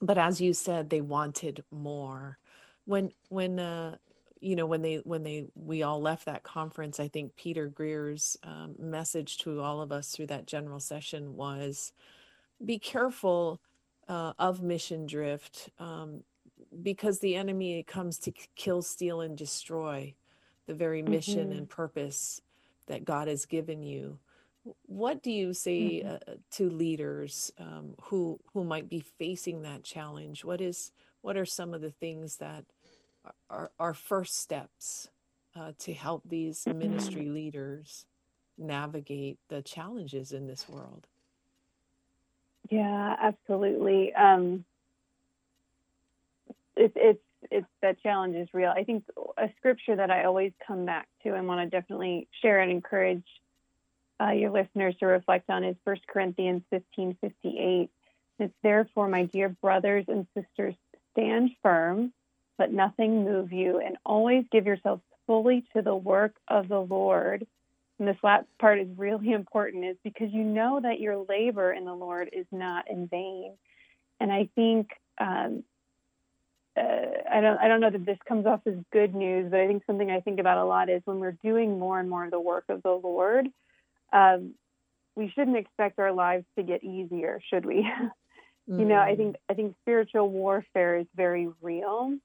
But 0.00 0.18
as 0.18 0.40
you 0.40 0.54
said 0.54 0.90
they 0.90 1.00
wanted 1.00 1.64
more. 1.70 2.38
When 2.84 3.12
when 3.28 3.58
uh 3.58 3.96
you 4.40 4.56
know 4.56 4.66
when 4.66 4.82
they 4.82 4.96
when 5.04 5.22
they 5.22 5.46
we 5.54 5.82
all 5.82 6.00
left 6.00 6.26
that 6.26 6.42
conference 6.42 7.00
i 7.00 7.08
think 7.08 7.34
peter 7.36 7.66
greer's 7.66 8.36
um, 8.44 8.74
message 8.78 9.38
to 9.38 9.60
all 9.60 9.80
of 9.80 9.92
us 9.92 10.10
through 10.10 10.26
that 10.26 10.46
general 10.46 10.80
session 10.80 11.34
was 11.34 11.92
be 12.64 12.78
careful 12.78 13.60
uh, 14.08 14.32
of 14.38 14.62
mission 14.62 15.06
drift 15.06 15.70
um, 15.78 16.22
because 16.82 17.20
the 17.20 17.36
enemy 17.36 17.82
comes 17.84 18.18
to 18.20 18.32
kill 18.56 18.82
steal 18.82 19.20
and 19.22 19.38
destroy 19.38 20.14
the 20.66 20.74
very 20.74 21.02
mission 21.02 21.52
Mm-hmm. 21.52 21.54
and 21.54 21.68
purpose 21.70 22.42
that 22.88 23.04
god 23.04 23.28
has 23.28 23.46
given 23.46 23.82
you 23.82 24.18
what 24.86 25.22
do 25.22 25.30
you 25.32 25.54
say 25.54 26.02
Mm-hmm. 26.02 26.08
uh, 26.08 26.18
to 26.52 26.70
leaders 26.70 27.52
um, 27.60 27.94
who 28.04 28.40
who 28.54 28.64
might 28.64 28.88
be 28.88 29.00
facing 29.18 29.62
that 29.62 29.84
challenge 29.84 30.44
what 30.44 30.60
is 30.60 30.92
what 31.22 31.36
are 31.36 31.46
some 31.46 31.74
of 31.74 31.80
the 31.82 31.90
things 31.92 32.36
that 32.38 32.64
are, 33.50 33.70
are 33.78 33.94
first 33.94 34.38
steps 34.38 35.10
uh, 35.56 35.72
to 35.78 35.94
help 35.94 36.22
these 36.28 36.68
Mm-hmm. 36.84 37.10
ministry 37.10 37.28
leaders 37.28 38.06
navigate 38.58 39.38
the 39.48 39.62
challenges 39.62 40.32
in 40.32 40.46
this 40.46 40.68
world 40.68 41.06
Yeah, 42.70 43.16
absolutely. 43.20 44.14
Um, 44.14 44.64
it's 46.78 46.94
it's 46.96 47.20
it's 47.50 47.66
that 47.82 48.02
challenge 48.02 48.36
is 48.36 48.48
real. 48.52 48.72
I 48.74 48.84
think 48.84 49.04
a 49.36 49.48
scripture 49.58 49.96
that 49.96 50.10
I 50.10 50.24
always 50.24 50.52
come 50.66 50.86
back 50.86 51.08
to 51.22 51.34
and 51.34 51.46
want 51.46 51.60
to 51.60 51.80
definitely 51.80 52.28
share 52.42 52.60
and 52.60 52.70
encourage 52.70 53.24
uh, 54.20 54.30
your 54.30 54.50
listeners 54.50 54.94
to 55.00 55.06
reflect 55.06 55.48
on 55.48 55.64
is 55.64 55.76
1 55.84 55.96
Corinthians 56.08 56.62
15, 56.70 57.16
58. 57.20 57.90
It's 58.40 58.54
therefore, 58.62 59.08
my 59.08 59.24
dear 59.24 59.48
brothers 59.48 60.04
and 60.08 60.26
sisters, 60.34 60.74
stand 61.12 61.50
firm, 61.62 62.12
let 62.58 62.72
nothing 62.72 63.24
move 63.24 63.52
you, 63.52 63.80
and 63.80 63.96
always 64.04 64.44
give 64.50 64.66
yourselves 64.66 65.02
fully 65.26 65.64
to 65.74 65.82
the 65.82 65.94
work 65.94 66.34
of 66.48 66.68
the 66.68 66.80
Lord. 66.80 67.46
And 67.98 68.08
this 68.08 68.16
last 68.22 68.46
part 68.60 68.80
is 68.80 68.88
really 68.96 69.32
important, 69.32 69.84
is 69.84 69.96
because 70.02 70.32
you 70.32 70.42
know 70.44 70.80
that 70.82 71.00
your 71.00 71.24
labor 71.28 71.72
in 71.72 71.84
the 71.84 71.94
Lord 71.94 72.30
is 72.32 72.46
not 72.50 72.90
in 72.90 73.06
vain. 73.06 73.54
And 74.20 74.32
I 74.32 74.48
think 74.56 74.90
um, 75.20 75.62
uh, 76.78 77.30
I 77.30 77.40
don't 77.40 77.58
I 77.58 77.68
don't 77.68 77.80
know 77.80 77.90
that 77.90 78.06
this 78.06 78.18
comes 78.26 78.46
off 78.46 78.60
as 78.66 78.74
good 78.92 79.14
news, 79.14 79.50
but 79.50 79.60
I 79.60 79.66
think 79.66 79.84
something 79.86 80.10
I 80.10 80.20
think 80.20 80.40
about 80.40 80.58
a 80.58 80.64
lot 80.64 80.88
is 80.88 81.02
when 81.04 81.18
we're 81.18 81.36
doing 81.42 81.78
more 81.78 81.98
and 81.98 82.08
more 82.08 82.24
of 82.24 82.30
the 82.30 82.40
work 82.40 82.64
of 82.68 82.82
the 82.82 82.90
Lord, 82.90 83.48
um, 84.12 84.54
we 85.14 85.30
shouldn't 85.34 85.56
expect 85.56 85.98
our 85.98 86.12
lives 86.12 86.44
to 86.56 86.62
get 86.62 86.84
easier, 86.84 87.40
should 87.50 87.66
we? 87.66 87.88
you 88.66 88.84
know, 88.84 88.98
I 88.98 89.16
think 89.16 89.36
I 89.48 89.54
think 89.54 89.74
spiritual 89.82 90.30
warfare 90.30 90.98
is 90.98 91.06
very 91.14 91.48
real, 91.62 92.16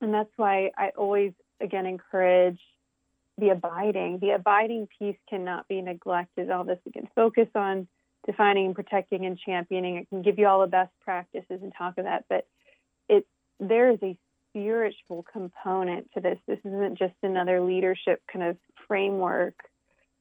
and 0.00 0.14
that's 0.14 0.32
why 0.36 0.72
I 0.76 0.90
always 0.96 1.32
again 1.60 1.86
encourage 1.86 2.60
the 3.38 3.50
abiding. 3.50 4.18
The 4.20 4.30
abiding 4.30 4.88
piece 4.98 5.16
cannot 5.28 5.68
be 5.68 5.80
neglected. 5.80 6.50
All 6.50 6.64
this 6.64 6.78
we 6.84 6.92
can 6.92 7.08
focus 7.14 7.48
on 7.54 7.88
defining, 8.26 8.66
and 8.66 8.74
protecting, 8.74 9.24
and 9.24 9.38
championing. 9.38 9.96
It 9.96 10.08
can 10.08 10.22
give 10.22 10.38
you 10.38 10.46
all 10.46 10.60
the 10.60 10.66
best 10.66 10.92
practices 11.02 11.60
and 11.62 11.72
talk 11.76 11.98
of 11.98 12.04
that, 12.04 12.24
but 12.28 12.46
it 13.08 13.26
there 13.60 13.90
is 13.90 13.98
a 14.02 14.16
spiritual 14.48 15.24
component 15.30 16.10
to 16.14 16.20
this. 16.20 16.38
This 16.46 16.58
isn't 16.64 16.98
just 16.98 17.14
another 17.22 17.60
leadership 17.60 18.20
kind 18.32 18.44
of 18.44 18.56
framework 18.88 19.54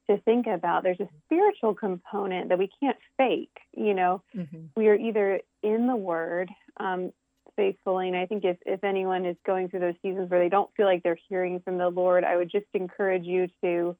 to 0.07 0.17
think 0.19 0.47
about. 0.47 0.83
There's 0.83 0.99
a 0.99 1.09
spiritual 1.25 1.73
component 1.73 2.49
that 2.49 2.59
we 2.59 2.69
can't 2.79 2.97
fake. 3.17 3.57
You 3.73 3.93
know, 3.93 4.21
Mhm. 4.35 4.69
we 4.75 4.87
are 4.87 4.95
either 4.95 5.41
in 5.63 5.87
the 5.87 5.95
Word 5.95 6.49
um, 6.77 7.11
faithfully, 7.55 8.07
and 8.07 8.17
I 8.17 8.25
think 8.25 8.45
if 8.45 8.57
if 8.65 8.83
anyone 8.83 9.25
is 9.25 9.37
going 9.45 9.69
through 9.69 9.81
those 9.81 9.99
seasons 10.01 10.29
where 10.29 10.39
they 10.39 10.49
don't 10.49 10.73
feel 10.75 10.85
like 10.85 11.03
they're 11.03 11.19
hearing 11.27 11.59
from 11.59 11.77
the 11.77 11.89
Lord, 11.89 12.23
I 12.23 12.37
would 12.37 12.49
just 12.49 12.67
encourage 12.73 13.25
you 13.25 13.47
to 13.61 13.97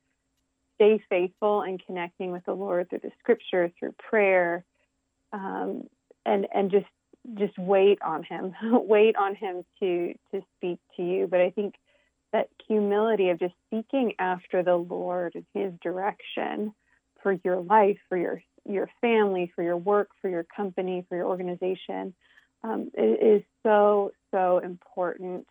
stay 0.76 0.98
faithful 1.10 1.62
and 1.62 1.84
connecting 1.86 2.32
with 2.32 2.46
the 2.46 2.54
Lord 2.54 2.90
through 2.90 3.00
the 3.00 3.12
Scripture, 3.20 3.70
through 3.78 3.94
prayer, 3.94 4.64
um, 5.34 5.90
and 6.26 6.48
and 6.54 6.72
just 6.72 6.88
just 7.36 7.57
wait 7.57 7.99
on 8.01 8.24
Him, 8.24 8.53
wait 8.61 9.15
on 9.15 9.36
Him 9.36 9.63
to 9.80 10.13
to 10.32 10.41
speak 10.57 10.80
to 10.97 11.03
you. 11.03 11.28
But 11.28 11.41
I 11.41 11.51
think 11.51 11.76
that 12.32 12.49
humility 12.67 13.30
of 13.30 13.39
just 13.39 13.55
seeking 13.70 14.13
after 14.20 14.63
the 14.63 14.76
Lord 14.76 15.36
and 15.36 15.45
His 15.53 15.74
direction 15.82 16.74
for 17.22 17.34
your 17.43 17.61
life, 17.61 17.97
for 18.07 18.17
your 18.17 18.41
your 18.65 18.89
family, 19.01 19.51
for 19.55 19.63
your 19.63 19.78
work, 19.78 20.09
for 20.22 20.30
your 20.30 20.43
company, 20.43 21.05
for 21.09 21.15
your 21.15 21.26
organization, 21.26 22.13
um, 22.63 22.91
it 22.93 23.24
is 23.24 23.43
so 23.63 24.11
so 24.32 24.59
important. 24.59 25.47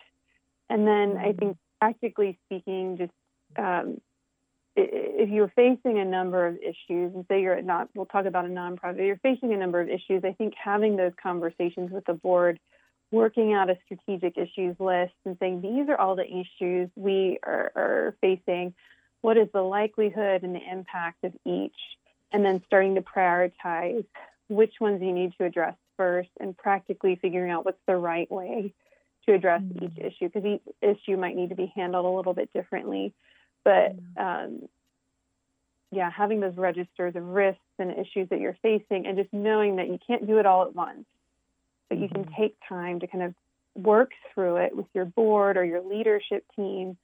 And 0.71 0.87
then 0.87 1.17
I 1.17 1.33
think, 1.33 1.57
practically 1.81 2.39
speaking, 2.45 2.99
just 2.99 3.13
um, 3.57 4.01
if 4.81 5.31
you're 5.31 5.53
facing 5.57 5.99
a 5.99 6.05
number 6.05 6.47
of 6.47 6.57
issues, 6.57 7.15
and 7.15 7.25
say 7.29 7.43
you're 7.43 7.55
at 7.55 7.65
not, 7.65 7.89
we'll 7.95 8.07
talk 8.07 8.27
about 8.27 8.45
a 8.45 8.49
nonprofit. 8.49 9.05
You're 9.05 9.17
facing 9.19 9.53
a 9.53 9.57
number 9.57 9.81
of 9.81 9.89
issues. 9.89 10.23
I 10.25 10.33
think 10.33 10.55
having 10.63 10.97
those 10.97 11.13
conversations 11.21 11.91
with 11.91 12.05
the 12.05 12.15
board 12.15 12.61
working 13.11 13.55
out 13.55 13.71
a 13.71 13.79
strategic 13.85 14.37
issues 14.37 14.77
list 14.79 15.15
and 15.25 15.37
saying 15.41 15.63
these 15.63 15.89
are 15.89 15.99
all 15.99 16.15
the 16.15 16.27
issues 16.27 16.91
we 16.95 17.39
are, 17.43 17.73
are 17.75 18.17
facing. 18.21 18.75
What 19.23 19.37
is 19.37 19.49
the 19.53 19.63
likelihood 19.63 20.43
and 20.43 20.55
the 20.55 20.71
impact 20.71 21.25
of 21.25 21.33
each? 21.45 21.77
And 22.33 22.45
then 22.45 22.63
starting 22.67 22.95
to 22.97 23.01
prioritize 23.01 24.05
which 24.49 24.75
ones 24.81 25.01
you 25.03 25.13
need 25.13 25.33
to 25.39 25.45
address 25.47 25.75
first 25.97 26.29
and 26.39 26.57
practically 26.57 27.19
figuring 27.21 27.51
out 27.51 27.65
what's 27.65 27.81
the 27.87 27.97
right 27.97 28.31
way 28.31 28.75
to 29.27 29.35
address 29.35 29.63
each 29.75 29.91
mm-hmm. 29.91 30.07
issue 30.07 30.29
because 30.33 30.45
each 30.45 30.63
issue 30.83 31.17
might 31.17 31.37
need 31.37 31.49
to 31.49 31.57
be 31.57 31.73
handled 31.75 32.05
a 32.05 32.09
little 32.09 32.35
bit 32.35 32.53
differently. 32.53 33.15
But 33.69 34.23
um, 34.23 34.69
yeah, 35.91 36.11
having 36.11 36.41
those 36.41 36.57
registers 36.57 37.15
of 37.17 37.25
risks 37.25 37.61
and 37.79 37.93
issues 37.93 38.29
that 38.31 38.41
you're 38.41 38.57
facing 38.63 39.07
and 39.07 39.17
just 39.17 39.33
knowing 39.33 39.77
that 39.77 39.89
you 39.89 39.99
can't 40.07 40.27
do 40.27 40.39
it 40.39 40.47
all 40.47 40.63
at 40.63 40.75
once 40.75 41.05
but 41.89 41.99
you 41.99 42.09
can 42.09 42.27
take 42.39 42.57
time 42.69 43.01
to 43.01 43.07
kind 43.07 43.25
of 43.25 43.35
work 43.75 44.11
through 44.33 44.57
it 44.57 44.77
with 44.77 44.87
your 44.95 45.05
board 45.05 45.57
or 45.57 45.65
your 45.65 45.83
leadership 45.83 46.45
team 46.55 46.97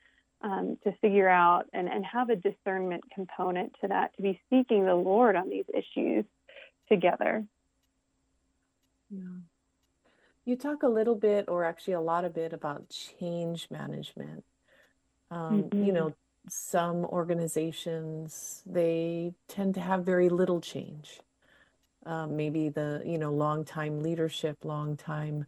um, 0.43 0.77
to 0.85 0.93
figure 1.01 1.29
out 1.29 1.67
and, 1.73 1.89
and 1.89 2.05
have 2.05 2.29
a 2.29 2.37
discernment 2.37 3.03
component 3.15 3.75
to 3.81 3.89
that, 3.89 4.15
to 4.17 4.23
be 4.23 4.41
seeking 4.51 4.85
the 4.85 4.95
Lord 4.95 5.37
on 5.37 5.49
these 5.49 5.65
issues 5.73 6.25
together. 6.89 7.45
Yeah. 9.11 9.23
You 10.45 10.57
talk 10.57 10.83
a 10.83 10.89
little 10.89 11.15
bit, 11.15 11.47
or 11.49 11.65
actually 11.65 11.95
a 11.95 12.01
lot 12.01 12.27
of 12.27 12.35
bit, 12.35 12.53
about 12.53 12.91
change 13.19 13.69
management. 13.71 14.45
Um, 15.31 15.71
you 15.81 15.93
Mhm. 15.93 15.95
know, 15.95 16.15
some 16.49 17.05
organizations 17.07 18.63
they 18.67 19.35
tend 19.49 19.75
to 19.75 19.81
have 19.81 20.05
very 20.05 20.29
little 20.29 20.61
change. 20.61 21.21
Um, 22.07 22.37
maybe 22.37 22.69
the 22.69 23.03
you 23.07 23.19
know 23.19 23.33
long 23.33 23.65
time 23.65 24.03
leadership, 24.03 24.65
long 24.65 24.97
time 24.97 25.47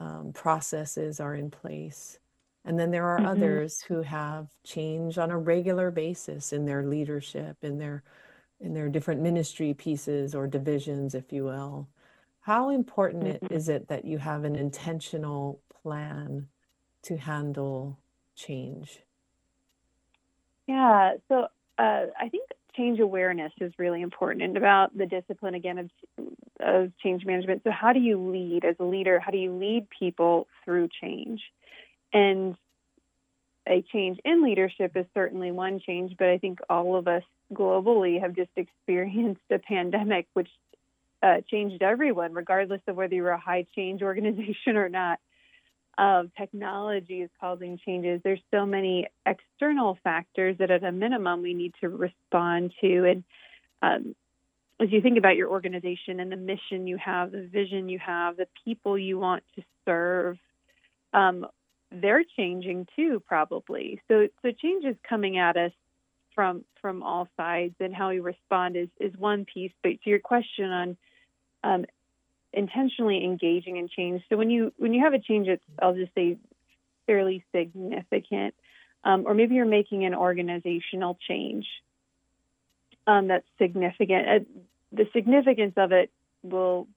um, 0.00 0.32
processes 0.32 1.20
are 1.20 1.34
in 1.34 1.50
place, 1.50 2.18
and 2.64 2.78
then 2.78 2.90
there 2.90 3.06
are 3.06 3.22
Mhm. 3.22 3.24
others 3.24 3.82
who 3.82 4.02
have 4.02 4.50
change 4.64 5.18
on 5.18 5.30
a 5.30 5.38
regular 5.38 5.90
basis 5.90 6.52
in 6.52 6.66
their 6.66 6.84
leadership, 6.86 7.58
in 7.62 7.78
their 7.78 8.04
in 8.60 8.74
their 8.74 8.88
different 8.90 9.22
ministry 9.22 9.74
pieces 9.74 10.34
or 10.34 10.46
divisions, 10.48 11.14
if 11.14 11.32
you 11.32 11.44
will. 11.44 11.88
How 12.42 12.70
important 12.70 13.26
it, 13.28 13.42
Mhm. 13.42 13.48
is 13.50 13.68
it 13.68 13.88
that 13.88 14.04
you 14.06 14.18
have 14.18 14.44
an 14.44 14.56
intentional 14.56 15.62
plan 15.82 16.48
to 17.04 17.16
handle 17.18 17.98
change? 18.36 19.02
Yeah, 20.70 21.14
so 21.26 21.48
uh, 21.78 22.06
I 22.16 22.28
think 22.30 22.48
change 22.76 23.00
awareness 23.00 23.52
is 23.60 23.72
really 23.76 24.02
important 24.02 24.44
and 24.44 24.56
about 24.56 24.96
the 24.96 25.04
discipline 25.04 25.54
again 25.54 25.78
of, 25.78 25.90
of 26.60 26.92
change 27.02 27.26
management. 27.26 27.62
So, 27.64 27.72
how 27.72 27.92
do 27.92 27.98
you 27.98 28.30
lead 28.30 28.64
as 28.64 28.76
a 28.78 28.84
leader? 28.84 29.18
How 29.18 29.32
do 29.32 29.38
you 29.38 29.52
lead 29.52 29.88
people 29.90 30.46
through 30.64 30.90
change? 31.02 31.40
And 32.12 32.54
a 33.68 33.82
change 33.92 34.20
in 34.24 34.44
leadership 34.44 34.92
is 34.94 35.06
certainly 35.12 35.50
one 35.50 35.80
change, 35.80 36.14
but 36.16 36.28
I 36.28 36.38
think 36.38 36.60
all 36.70 36.94
of 36.94 37.08
us 37.08 37.24
globally 37.52 38.20
have 38.20 38.36
just 38.36 38.52
experienced 38.54 39.42
a 39.50 39.58
pandemic, 39.58 40.28
which 40.34 40.50
uh, 41.20 41.38
changed 41.50 41.82
everyone, 41.82 42.32
regardless 42.32 42.80
of 42.86 42.94
whether 42.94 43.16
you're 43.16 43.30
a 43.30 43.40
high 43.40 43.66
change 43.74 44.02
organization 44.04 44.76
or 44.76 44.88
not. 44.88 45.18
Of 46.02 46.30
technology 46.34 47.20
is 47.20 47.30
causing 47.38 47.78
changes. 47.84 48.22
There's 48.24 48.40
so 48.50 48.64
many 48.64 49.06
external 49.26 49.98
factors 50.02 50.56
that, 50.58 50.70
at 50.70 50.82
a 50.82 50.92
minimum, 50.92 51.42
we 51.42 51.52
need 51.52 51.74
to 51.82 51.90
respond 51.90 52.72
to. 52.80 53.04
And 53.04 53.24
um, 53.82 54.16
as 54.80 54.90
you 54.90 55.02
think 55.02 55.18
about 55.18 55.36
your 55.36 55.50
organization 55.50 56.18
and 56.20 56.32
the 56.32 56.38
mission 56.38 56.86
you 56.86 56.96
have, 56.96 57.32
the 57.32 57.46
vision 57.46 57.90
you 57.90 57.98
have, 57.98 58.38
the 58.38 58.48
people 58.64 58.96
you 58.98 59.18
want 59.18 59.42
to 59.56 59.62
serve, 59.84 60.38
um, 61.12 61.46
they're 61.92 62.24
changing 62.34 62.86
too, 62.96 63.22
probably. 63.26 64.00
So, 64.08 64.28
so 64.40 64.52
change 64.52 64.86
is 64.86 64.96
coming 65.06 65.36
at 65.36 65.58
us 65.58 65.72
from 66.34 66.64
from 66.80 67.02
all 67.02 67.28
sides, 67.36 67.74
and 67.78 67.94
how 67.94 68.08
we 68.08 68.20
respond 68.20 68.76
is 68.76 68.88
is 68.98 69.12
one 69.18 69.44
piece. 69.44 69.72
But 69.82 70.00
to 70.02 70.10
your 70.10 70.20
question 70.20 70.70
on 70.70 70.96
um, 71.62 71.84
intentionally 72.52 73.24
engaging 73.24 73.76
in 73.76 73.88
change, 73.88 74.22
so 74.28 74.36
when 74.36 74.50
you 74.50 74.72
when 74.76 74.92
you 74.92 75.02
have 75.04 75.14
a 75.14 75.18
change, 75.18 75.48
it's 75.48 75.64
I'll 75.80 75.94
just 75.94 76.14
say 76.14 76.38
fairly 77.06 77.44
significant, 77.54 78.54
um, 79.04 79.24
or 79.26 79.34
maybe 79.34 79.54
you're 79.54 79.66
making 79.66 80.04
an 80.04 80.14
organizational 80.14 81.18
change 81.28 81.66
um, 83.06 83.28
that's 83.28 83.46
significant. 83.58 84.28
Uh, 84.28 84.38
the 84.92 85.08
significance 85.12 85.74
of 85.76 85.92
it 85.92 86.10
will 86.42 86.88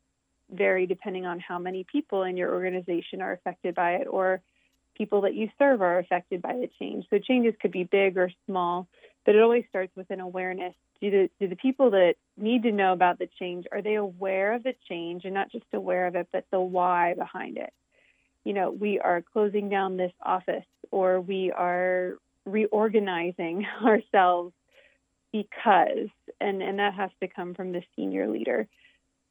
vary 0.52 0.86
depending 0.86 1.26
on 1.26 1.40
how 1.40 1.58
many 1.58 1.84
people 1.84 2.24
in 2.24 2.38
your 2.38 2.54
organization 2.54 3.22
are 3.22 3.32
affected 3.32 3.76
by 3.76 3.96
it 3.96 4.08
or 4.10 4.42
people 4.96 5.22
that 5.22 5.34
you 5.34 5.50
serve 5.58 5.82
are 5.82 5.98
affected 6.00 6.42
by 6.42 6.54
the 6.54 6.70
change. 6.80 7.06
So 7.10 7.18
changes 7.18 7.56
could 7.60 7.72
be 7.72 7.84
big 7.84 8.18
or 8.18 8.32
small, 8.46 8.88
but 9.26 9.36
it 9.36 9.42
always 9.42 9.66
starts 9.70 9.96
with 9.96 10.10
an 10.12 10.20
awareness. 10.20 10.76
Do 11.04 11.12
the, 11.12 11.30
do 11.38 11.50
the 11.50 11.58
people 11.58 11.92
that 11.92 12.16
need 12.38 12.64
to 12.64 12.72
know 12.72 12.94
about 12.94 13.20
the 13.20 13.28
change, 13.38 13.66
are 13.74 13.82
they 13.82 13.96
aware 13.96 14.54
of 14.54 14.64
the 14.64 14.74
change 14.88 15.26
and 15.26 15.34
not 15.34 15.52
just 15.52 15.66
aware 15.74 16.08
of 16.08 16.16
it, 16.16 16.30
but 16.32 16.46
the 16.50 16.62
why 16.62 17.14
behind 17.14 17.58
it? 17.58 17.74
You 18.46 18.54
know, 18.54 18.72
we 18.72 19.02
are 19.02 19.22
closing 19.22 19.68
down 19.68 19.98
this 19.98 20.14
office 20.26 20.64
or 20.92 21.20
we 21.20 21.52
are 21.52 22.14
reorganizing 22.46 23.66
ourselves 23.84 24.54
because, 25.34 26.08
and, 26.40 26.64
and 26.64 26.80
that 26.80 26.94
has 26.94 27.10
to 27.20 27.28
come 27.28 27.54
from 27.54 27.74
the 27.74 27.84
senior 27.98 28.30
leader. 28.30 28.66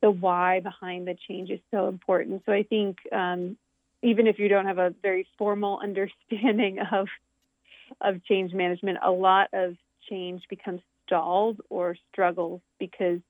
The 0.02 0.10
why 0.10 0.60
behind 0.60 1.06
the 1.06 1.16
change 1.26 1.48
is 1.48 1.60
so 1.70 1.88
important. 1.88 2.42
So 2.44 2.52
I 2.52 2.64
think 2.64 2.98
um, 3.12 3.56
even 4.02 4.26
if 4.26 4.38
you 4.38 4.48
don't 4.48 4.66
have 4.66 4.76
a 4.76 4.92
very 5.00 5.26
formal 5.38 5.80
understanding 5.82 6.80
of 6.92 7.08
of 8.00 8.24
change 8.24 8.52
management, 8.52 8.98
a 9.02 9.10
lot 9.10 9.48
of 9.52 9.76
change 10.08 10.42
becomes 10.48 10.80
stalled 11.12 11.60
or 11.68 11.94
struggles 12.10 12.62
because 12.78 13.20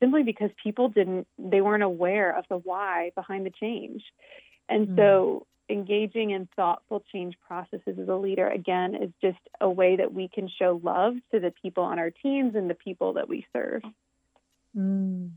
simply 0.00 0.24
because 0.24 0.50
people 0.62 0.88
didn't 0.88 1.28
they 1.38 1.60
weren't 1.60 1.84
aware 1.84 2.36
of 2.36 2.44
the 2.48 2.56
why 2.56 3.12
behind 3.14 3.46
the 3.46 3.50
change. 3.50 4.02
And 4.68 4.88
mm-hmm. 4.88 4.96
so 4.96 5.46
engaging 5.68 6.30
in 6.30 6.48
thoughtful 6.56 7.04
change 7.12 7.36
processes 7.46 7.98
as 8.00 8.08
a 8.08 8.16
leader 8.16 8.48
again 8.48 8.96
is 8.96 9.10
just 9.20 9.38
a 9.60 9.70
way 9.70 9.96
that 9.96 10.12
we 10.12 10.28
can 10.28 10.48
show 10.48 10.80
love 10.82 11.14
to 11.32 11.38
the 11.38 11.52
people 11.62 11.84
on 11.84 11.98
our 12.00 12.10
teams 12.10 12.56
and 12.56 12.68
the 12.68 12.74
people 12.74 13.14
that 13.14 13.28
we 13.28 13.46
serve. 13.52 13.82
Mm. 14.76 15.30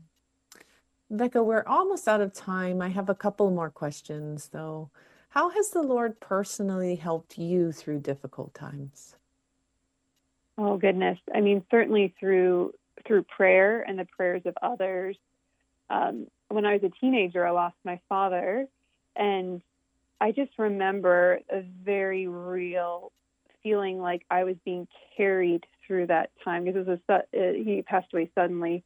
Becca, 1.08 1.42
we're 1.42 1.64
almost 1.66 2.08
out 2.08 2.20
of 2.20 2.32
time. 2.32 2.82
I 2.82 2.88
have 2.88 3.08
a 3.08 3.14
couple 3.14 3.48
more 3.50 3.70
questions, 3.70 4.48
though. 4.52 4.90
How 5.28 5.50
has 5.50 5.70
the 5.70 5.82
Lord 5.82 6.18
personally 6.18 6.96
helped 6.96 7.38
you 7.38 7.70
through 7.70 8.00
difficult 8.00 8.54
times? 8.54 9.15
Oh 10.58 10.76
goodness! 10.78 11.18
I 11.34 11.40
mean, 11.40 11.64
certainly 11.70 12.14
through 12.18 12.72
through 13.06 13.24
prayer 13.24 13.82
and 13.82 13.98
the 13.98 14.06
prayers 14.06 14.42
of 14.46 14.54
others. 14.62 15.16
Um, 15.88 16.26
when 16.48 16.64
I 16.64 16.72
was 16.72 16.82
a 16.82 17.00
teenager, 17.00 17.46
I 17.46 17.50
lost 17.50 17.76
my 17.84 18.00
father, 18.08 18.66
and 19.14 19.62
I 20.20 20.32
just 20.32 20.52
remember 20.58 21.40
a 21.50 21.62
very 21.84 22.26
real 22.26 23.12
feeling 23.62 23.98
like 23.98 24.22
I 24.30 24.44
was 24.44 24.56
being 24.64 24.88
carried 25.16 25.64
through 25.86 26.06
that 26.06 26.30
time 26.44 26.64
because 26.64 26.86
it 26.86 26.90
was 26.90 26.98
a, 27.08 27.14
uh, 27.14 27.52
he 27.52 27.82
passed 27.82 28.12
away 28.12 28.30
suddenly 28.34 28.84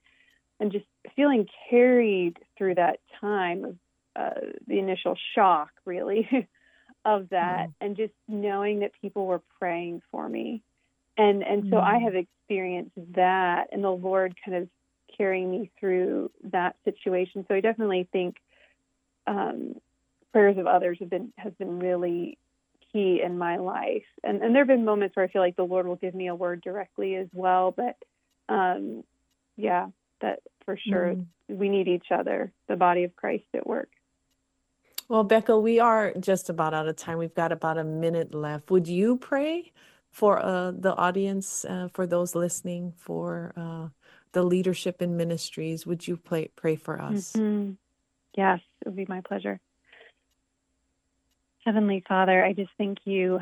and 0.59 0.73
just 0.73 0.85
feeling 1.17 1.47
carried 1.71 2.39
through 2.57 2.75
that 2.75 3.01
time 3.21 3.65
of 3.65 3.77
uh, 4.17 4.41
the 4.67 4.79
initial 4.79 5.17
shock, 5.35 5.71
really, 5.85 6.29
of 7.05 7.31
that, 7.31 7.69
mm. 7.69 7.75
and 7.81 7.97
just 7.97 8.13
knowing 8.29 8.81
that 8.81 8.93
people 9.01 9.27
were 9.27 9.43
praying 9.59 10.03
for 10.11 10.29
me, 10.29 10.63
and 11.21 11.43
and 11.43 11.69
so 11.71 11.77
I 11.77 11.99
mm. 11.99 12.05
have 12.05 12.15
experienced 12.15 12.97
that, 13.15 13.69
and 13.73 13.85
the 13.85 13.91
Lord 13.91 14.35
kind 14.45 14.57
of 14.57 14.69
carrying 15.17 15.51
me 15.51 15.71
through 15.79 16.31
that 16.45 16.77
situation. 16.85 17.45
So 17.47 17.55
I 17.55 17.61
definitely 17.61 18.09
think 18.11 18.37
um, 19.27 19.75
prayers 20.33 20.57
of 20.57 20.67
others 20.67 20.97
have 21.01 21.11
been 21.11 21.33
has 21.37 21.53
been 21.59 21.79
really 21.79 22.39
key 22.93 23.21
in 23.23 23.37
my 23.37 23.59
life, 23.59 24.07
and 24.25 24.43
and 24.43 24.55
there 24.55 24.63
have 24.63 24.69
been 24.69 24.85
moments 24.85 25.15
where 25.15 25.27
I 25.27 25.29
feel 25.29 25.43
like 25.43 25.57
the 25.57 25.63
Lord 25.63 25.87
will 25.87 25.97
give 25.97 26.15
me 26.15 26.29
a 26.29 26.35
word 26.35 26.63
directly 26.63 27.17
as 27.17 27.29
well, 27.35 27.71
but 27.71 27.97
um, 28.49 29.05
yeah, 29.57 29.89
that 30.23 30.41
for 30.65 30.79
sure 30.79 31.17
mm. 31.17 31.27
we 31.49 31.69
need 31.69 31.87
each 31.87 32.07
other, 32.11 32.51
the 32.67 32.77
body 32.77 33.05
of 33.05 33.15
Christ 33.15 33.45
at 33.53 33.67
work. 33.67 33.91
Well, 35.09 35.25
Becca, 35.25 35.59
we 35.59 35.81
are 35.81 36.15
just 36.19 36.49
about 36.49 36.73
out 36.73 36.89
of 36.89 36.97
time. 36.97 37.19
We've 37.19 37.35
got 37.35 37.53
about 37.53 37.79
a 37.79 37.85
minute 37.85 38.33
left. 38.33 38.71
Would 38.71 38.87
you 38.87 39.17
pray 39.17 39.73
for 40.11 40.45
uh, 40.45 40.73
the 40.73 40.95
audience, 40.95 41.65
uh, 41.65 41.89
for 41.93 42.07
those 42.07 42.35
listening, 42.35 42.93
for 42.97 43.53
uh, 43.57 43.89
the 44.33 44.43
leadership 44.43 45.01
in 45.03 45.17
ministries? 45.17 45.87
Would 45.87 46.07
you 46.07 46.17
pray, 46.17 46.51
pray 46.57 46.77
for 46.77 47.01
us? 47.01 47.33
Mm-hmm. 47.33 47.73
Yes, 48.37 48.61
it 48.81 48.89
would 48.89 48.97
be 48.97 49.07
my 49.09 49.21
pleasure. 49.21 49.61
Heavenly 51.65 52.03
Father, 52.09 52.45
I 52.45 52.53
just 52.53 52.71
thank 52.79 52.99
you 53.05 53.41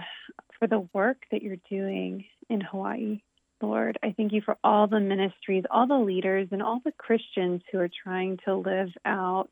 for 0.59 0.67
the 0.67 0.89
work 0.93 1.19
that 1.31 1.43
you're 1.43 1.57
doing 1.69 2.25
in 2.49 2.61
Hawaii. 2.61 3.21
Lord. 3.61 3.99
I 4.03 4.15
thank 4.17 4.33
you 4.33 4.41
for 4.41 4.57
all 4.63 4.87
the 4.87 5.01
ministries, 5.01 5.65
all 5.71 5.87
the 5.87 5.99
leaders, 5.99 6.49
and 6.53 6.63
all 6.63 6.81
the 6.85 6.93
Christians 6.93 7.63
who 7.71 7.79
are 7.79 7.91
trying 8.05 8.39
to 8.45 8.55
live 8.55 8.91
out 9.05 9.51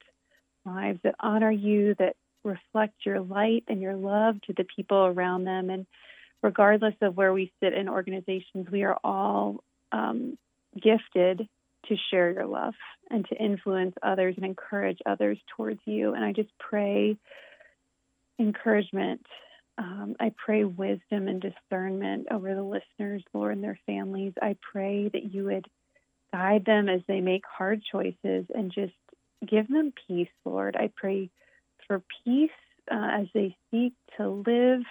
lives 0.64 1.00
that 1.04 1.14
honor 1.20 1.50
you, 1.50 1.94
that 1.98 2.16
reflect 2.44 2.94
your 3.04 3.20
light 3.20 3.64
and 3.68 3.80
your 3.80 3.94
love 3.94 4.40
to 4.42 4.52
the 4.56 4.64
people 4.64 5.06
around 5.06 5.44
them. 5.44 5.70
And 5.70 5.86
regardless 6.42 6.94
of 7.00 7.16
where 7.16 7.32
we 7.32 7.52
sit 7.62 7.72
in 7.72 7.88
organizations, 7.88 8.66
we 8.70 8.84
are 8.84 8.98
all 9.02 9.62
um, 9.92 10.38
gifted 10.74 11.48
to 11.88 11.96
share 12.10 12.30
your 12.32 12.46
love 12.46 12.74
and 13.10 13.26
to 13.28 13.36
influence 13.36 13.94
others 14.02 14.34
and 14.36 14.44
encourage 14.44 14.98
others 15.06 15.38
towards 15.56 15.80
you. 15.84 16.14
And 16.14 16.24
I 16.24 16.32
just 16.32 16.50
pray 16.58 17.16
encouragement 18.38 19.24
um, 19.78 20.16
I 20.18 20.32
pray 20.36 20.64
wisdom 20.64 21.28
and 21.28 21.42
discernment 21.42 22.28
over 22.30 22.54
the 22.54 22.62
listeners, 22.62 23.22
Lord, 23.34 23.52
and 23.52 23.64
their 23.64 23.78
families. 23.86 24.32
I 24.40 24.56
pray 24.72 25.08
that 25.08 25.34
you 25.34 25.44
would 25.44 25.66
guide 26.32 26.64
them 26.64 26.88
as 26.88 27.00
they 27.06 27.20
make 27.20 27.42
hard 27.46 27.82
choices 27.90 28.46
and 28.54 28.72
just 28.72 28.94
give 29.46 29.68
them 29.68 29.92
peace, 30.08 30.30
Lord. 30.44 30.76
I 30.76 30.90
pray 30.94 31.30
for 31.86 32.02
peace 32.24 32.50
uh, 32.90 33.20
as 33.20 33.26
they 33.34 33.56
seek 33.70 33.92
to 34.16 34.28
live 34.28 34.82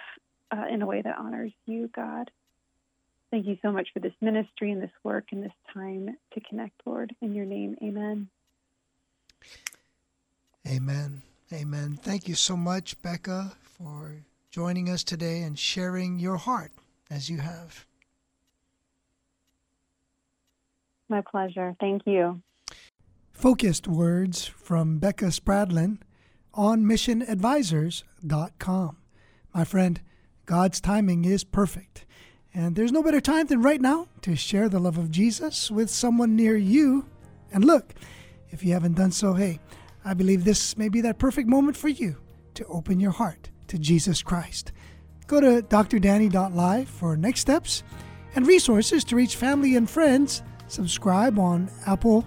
uh, 0.50 0.64
in 0.70 0.82
a 0.82 0.86
way 0.86 1.02
that 1.02 1.18
honors 1.18 1.52
you, 1.66 1.88
God. 1.94 2.30
Thank 3.30 3.46
you 3.46 3.56
so 3.62 3.72
much 3.72 3.88
for 3.92 4.00
this 4.00 4.12
ministry 4.20 4.70
and 4.70 4.80
this 4.80 4.90
work 5.02 5.26
and 5.32 5.42
this 5.42 5.52
time 5.74 6.16
to 6.34 6.40
connect, 6.40 6.80
Lord. 6.84 7.14
In 7.20 7.34
your 7.34 7.44
name, 7.44 7.76
amen. 7.82 8.28
Amen. 10.66 11.22
Amen. 11.52 11.98
Thank 12.00 12.28
you 12.28 12.34
so 12.34 12.56
much, 12.56 13.00
Becca, 13.02 13.52
for 13.60 14.22
joining 14.50 14.88
us 14.88 15.04
today 15.04 15.42
and 15.42 15.58
sharing 15.58 16.18
your 16.18 16.36
heart 16.36 16.72
as 17.10 17.28
you 17.30 17.38
have. 17.38 17.86
My 21.08 21.20
pleasure. 21.20 21.76
Thank 21.78 22.02
you. 22.06 22.42
Focused 23.32 23.86
words 23.86 24.46
from 24.46 24.98
Becca 24.98 25.26
Spradlin 25.26 25.98
on 26.54 26.82
missionadvisors.com. 26.82 28.96
My 29.54 29.64
friend, 29.64 30.00
God's 30.46 30.80
timing 30.80 31.24
is 31.24 31.44
perfect. 31.44 32.06
And 32.54 32.74
there's 32.74 32.92
no 32.92 33.02
better 33.02 33.20
time 33.20 33.46
than 33.46 33.60
right 33.60 33.80
now 33.80 34.08
to 34.22 34.34
share 34.34 34.68
the 34.68 34.78
love 34.78 34.96
of 34.96 35.10
Jesus 35.10 35.70
with 35.70 35.90
someone 35.90 36.36
near 36.36 36.56
you. 36.56 37.06
And 37.52 37.64
look, 37.64 37.94
if 38.50 38.64
you 38.64 38.72
haven't 38.72 38.94
done 38.94 39.10
so, 39.10 39.34
hey, 39.34 39.60
I 40.04 40.14
believe 40.14 40.44
this 40.44 40.76
may 40.76 40.88
be 40.88 41.00
that 41.02 41.18
perfect 41.18 41.48
moment 41.48 41.76
for 41.76 41.88
you 41.88 42.16
to 42.54 42.64
open 42.66 43.00
your 43.00 43.10
heart 43.10 43.50
to 43.68 43.78
Jesus 43.78 44.22
Christ. 44.22 44.72
Go 45.26 45.40
to 45.40 45.62
drdanny.live 45.62 46.88
for 46.88 47.16
next 47.16 47.40
steps 47.40 47.82
and 48.36 48.46
resources 48.46 49.02
to 49.04 49.16
reach 49.16 49.36
family 49.36 49.74
and 49.74 49.90
friends. 49.90 50.42
Subscribe 50.68 51.38
on 51.38 51.68
Apple, 51.86 52.26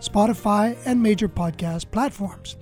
Spotify, 0.00 0.76
and 0.84 1.02
major 1.02 1.28
podcast 1.28 1.90
platforms. 1.92 2.56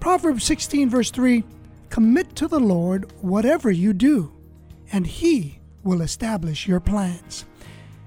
Proverbs 0.00 0.44
16, 0.44 0.88
verse 0.88 1.10
3 1.10 1.44
Commit 1.90 2.36
to 2.36 2.46
the 2.46 2.60
Lord 2.60 3.12
whatever 3.20 3.70
you 3.70 3.92
do, 3.92 4.32
and 4.92 5.06
He 5.06 5.58
will 5.82 6.02
establish 6.02 6.66
your 6.68 6.80
plans. 6.80 7.44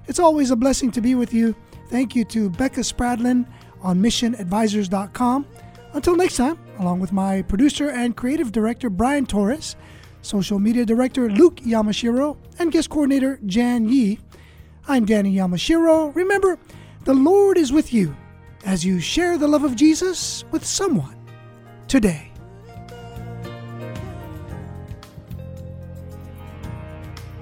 It's 0.06 0.18
always 0.18 0.50
a 0.50 0.56
blessing 0.56 0.90
to 0.92 1.00
be 1.00 1.14
with 1.14 1.34
you. 1.34 1.54
Thank 1.88 2.16
you 2.16 2.24
to 2.26 2.48
Becca 2.48 2.80
Spradlin 2.80 3.46
on 3.82 4.00
missionadvisors.com 4.00 5.46
until 5.92 6.16
next 6.16 6.36
time, 6.36 6.58
along 6.78 7.00
with 7.00 7.12
my 7.12 7.42
producer 7.42 7.90
and 7.90 8.16
creative 8.16 8.52
director 8.52 8.88
Brian 8.88 9.26
Torres, 9.26 9.76
social 10.22 10.58
media 10.58 10.86
director 10.86 11.30
Luke 11.30 11.56
Yamashiro, 11.56 12.38
and 12.58 12.72
guest 12.72 12.88
coordinator 12.88 13.38
Jan 13.46 13.88
Yi, 13.88 14.18
I'm 14.88 15.04
Danny 15.04 15.36
Yamashiro. 15.36 16.14
Remember, 16.14 16.58
the 17.04 17.14
Lord 17.14 17.58
is 17.58 17.72
with 17.72 17.92
you 17.92 18.16
as 18.64 18.84
you 18.84 18.98
share 18.98 19.36
the 19.36 19.48
love 19.48 19.64
of 19.64 19.76
Jesus 19.76 20.44
with 20.50 20.64
someone 20.64 21.16
today. 21.86 22.33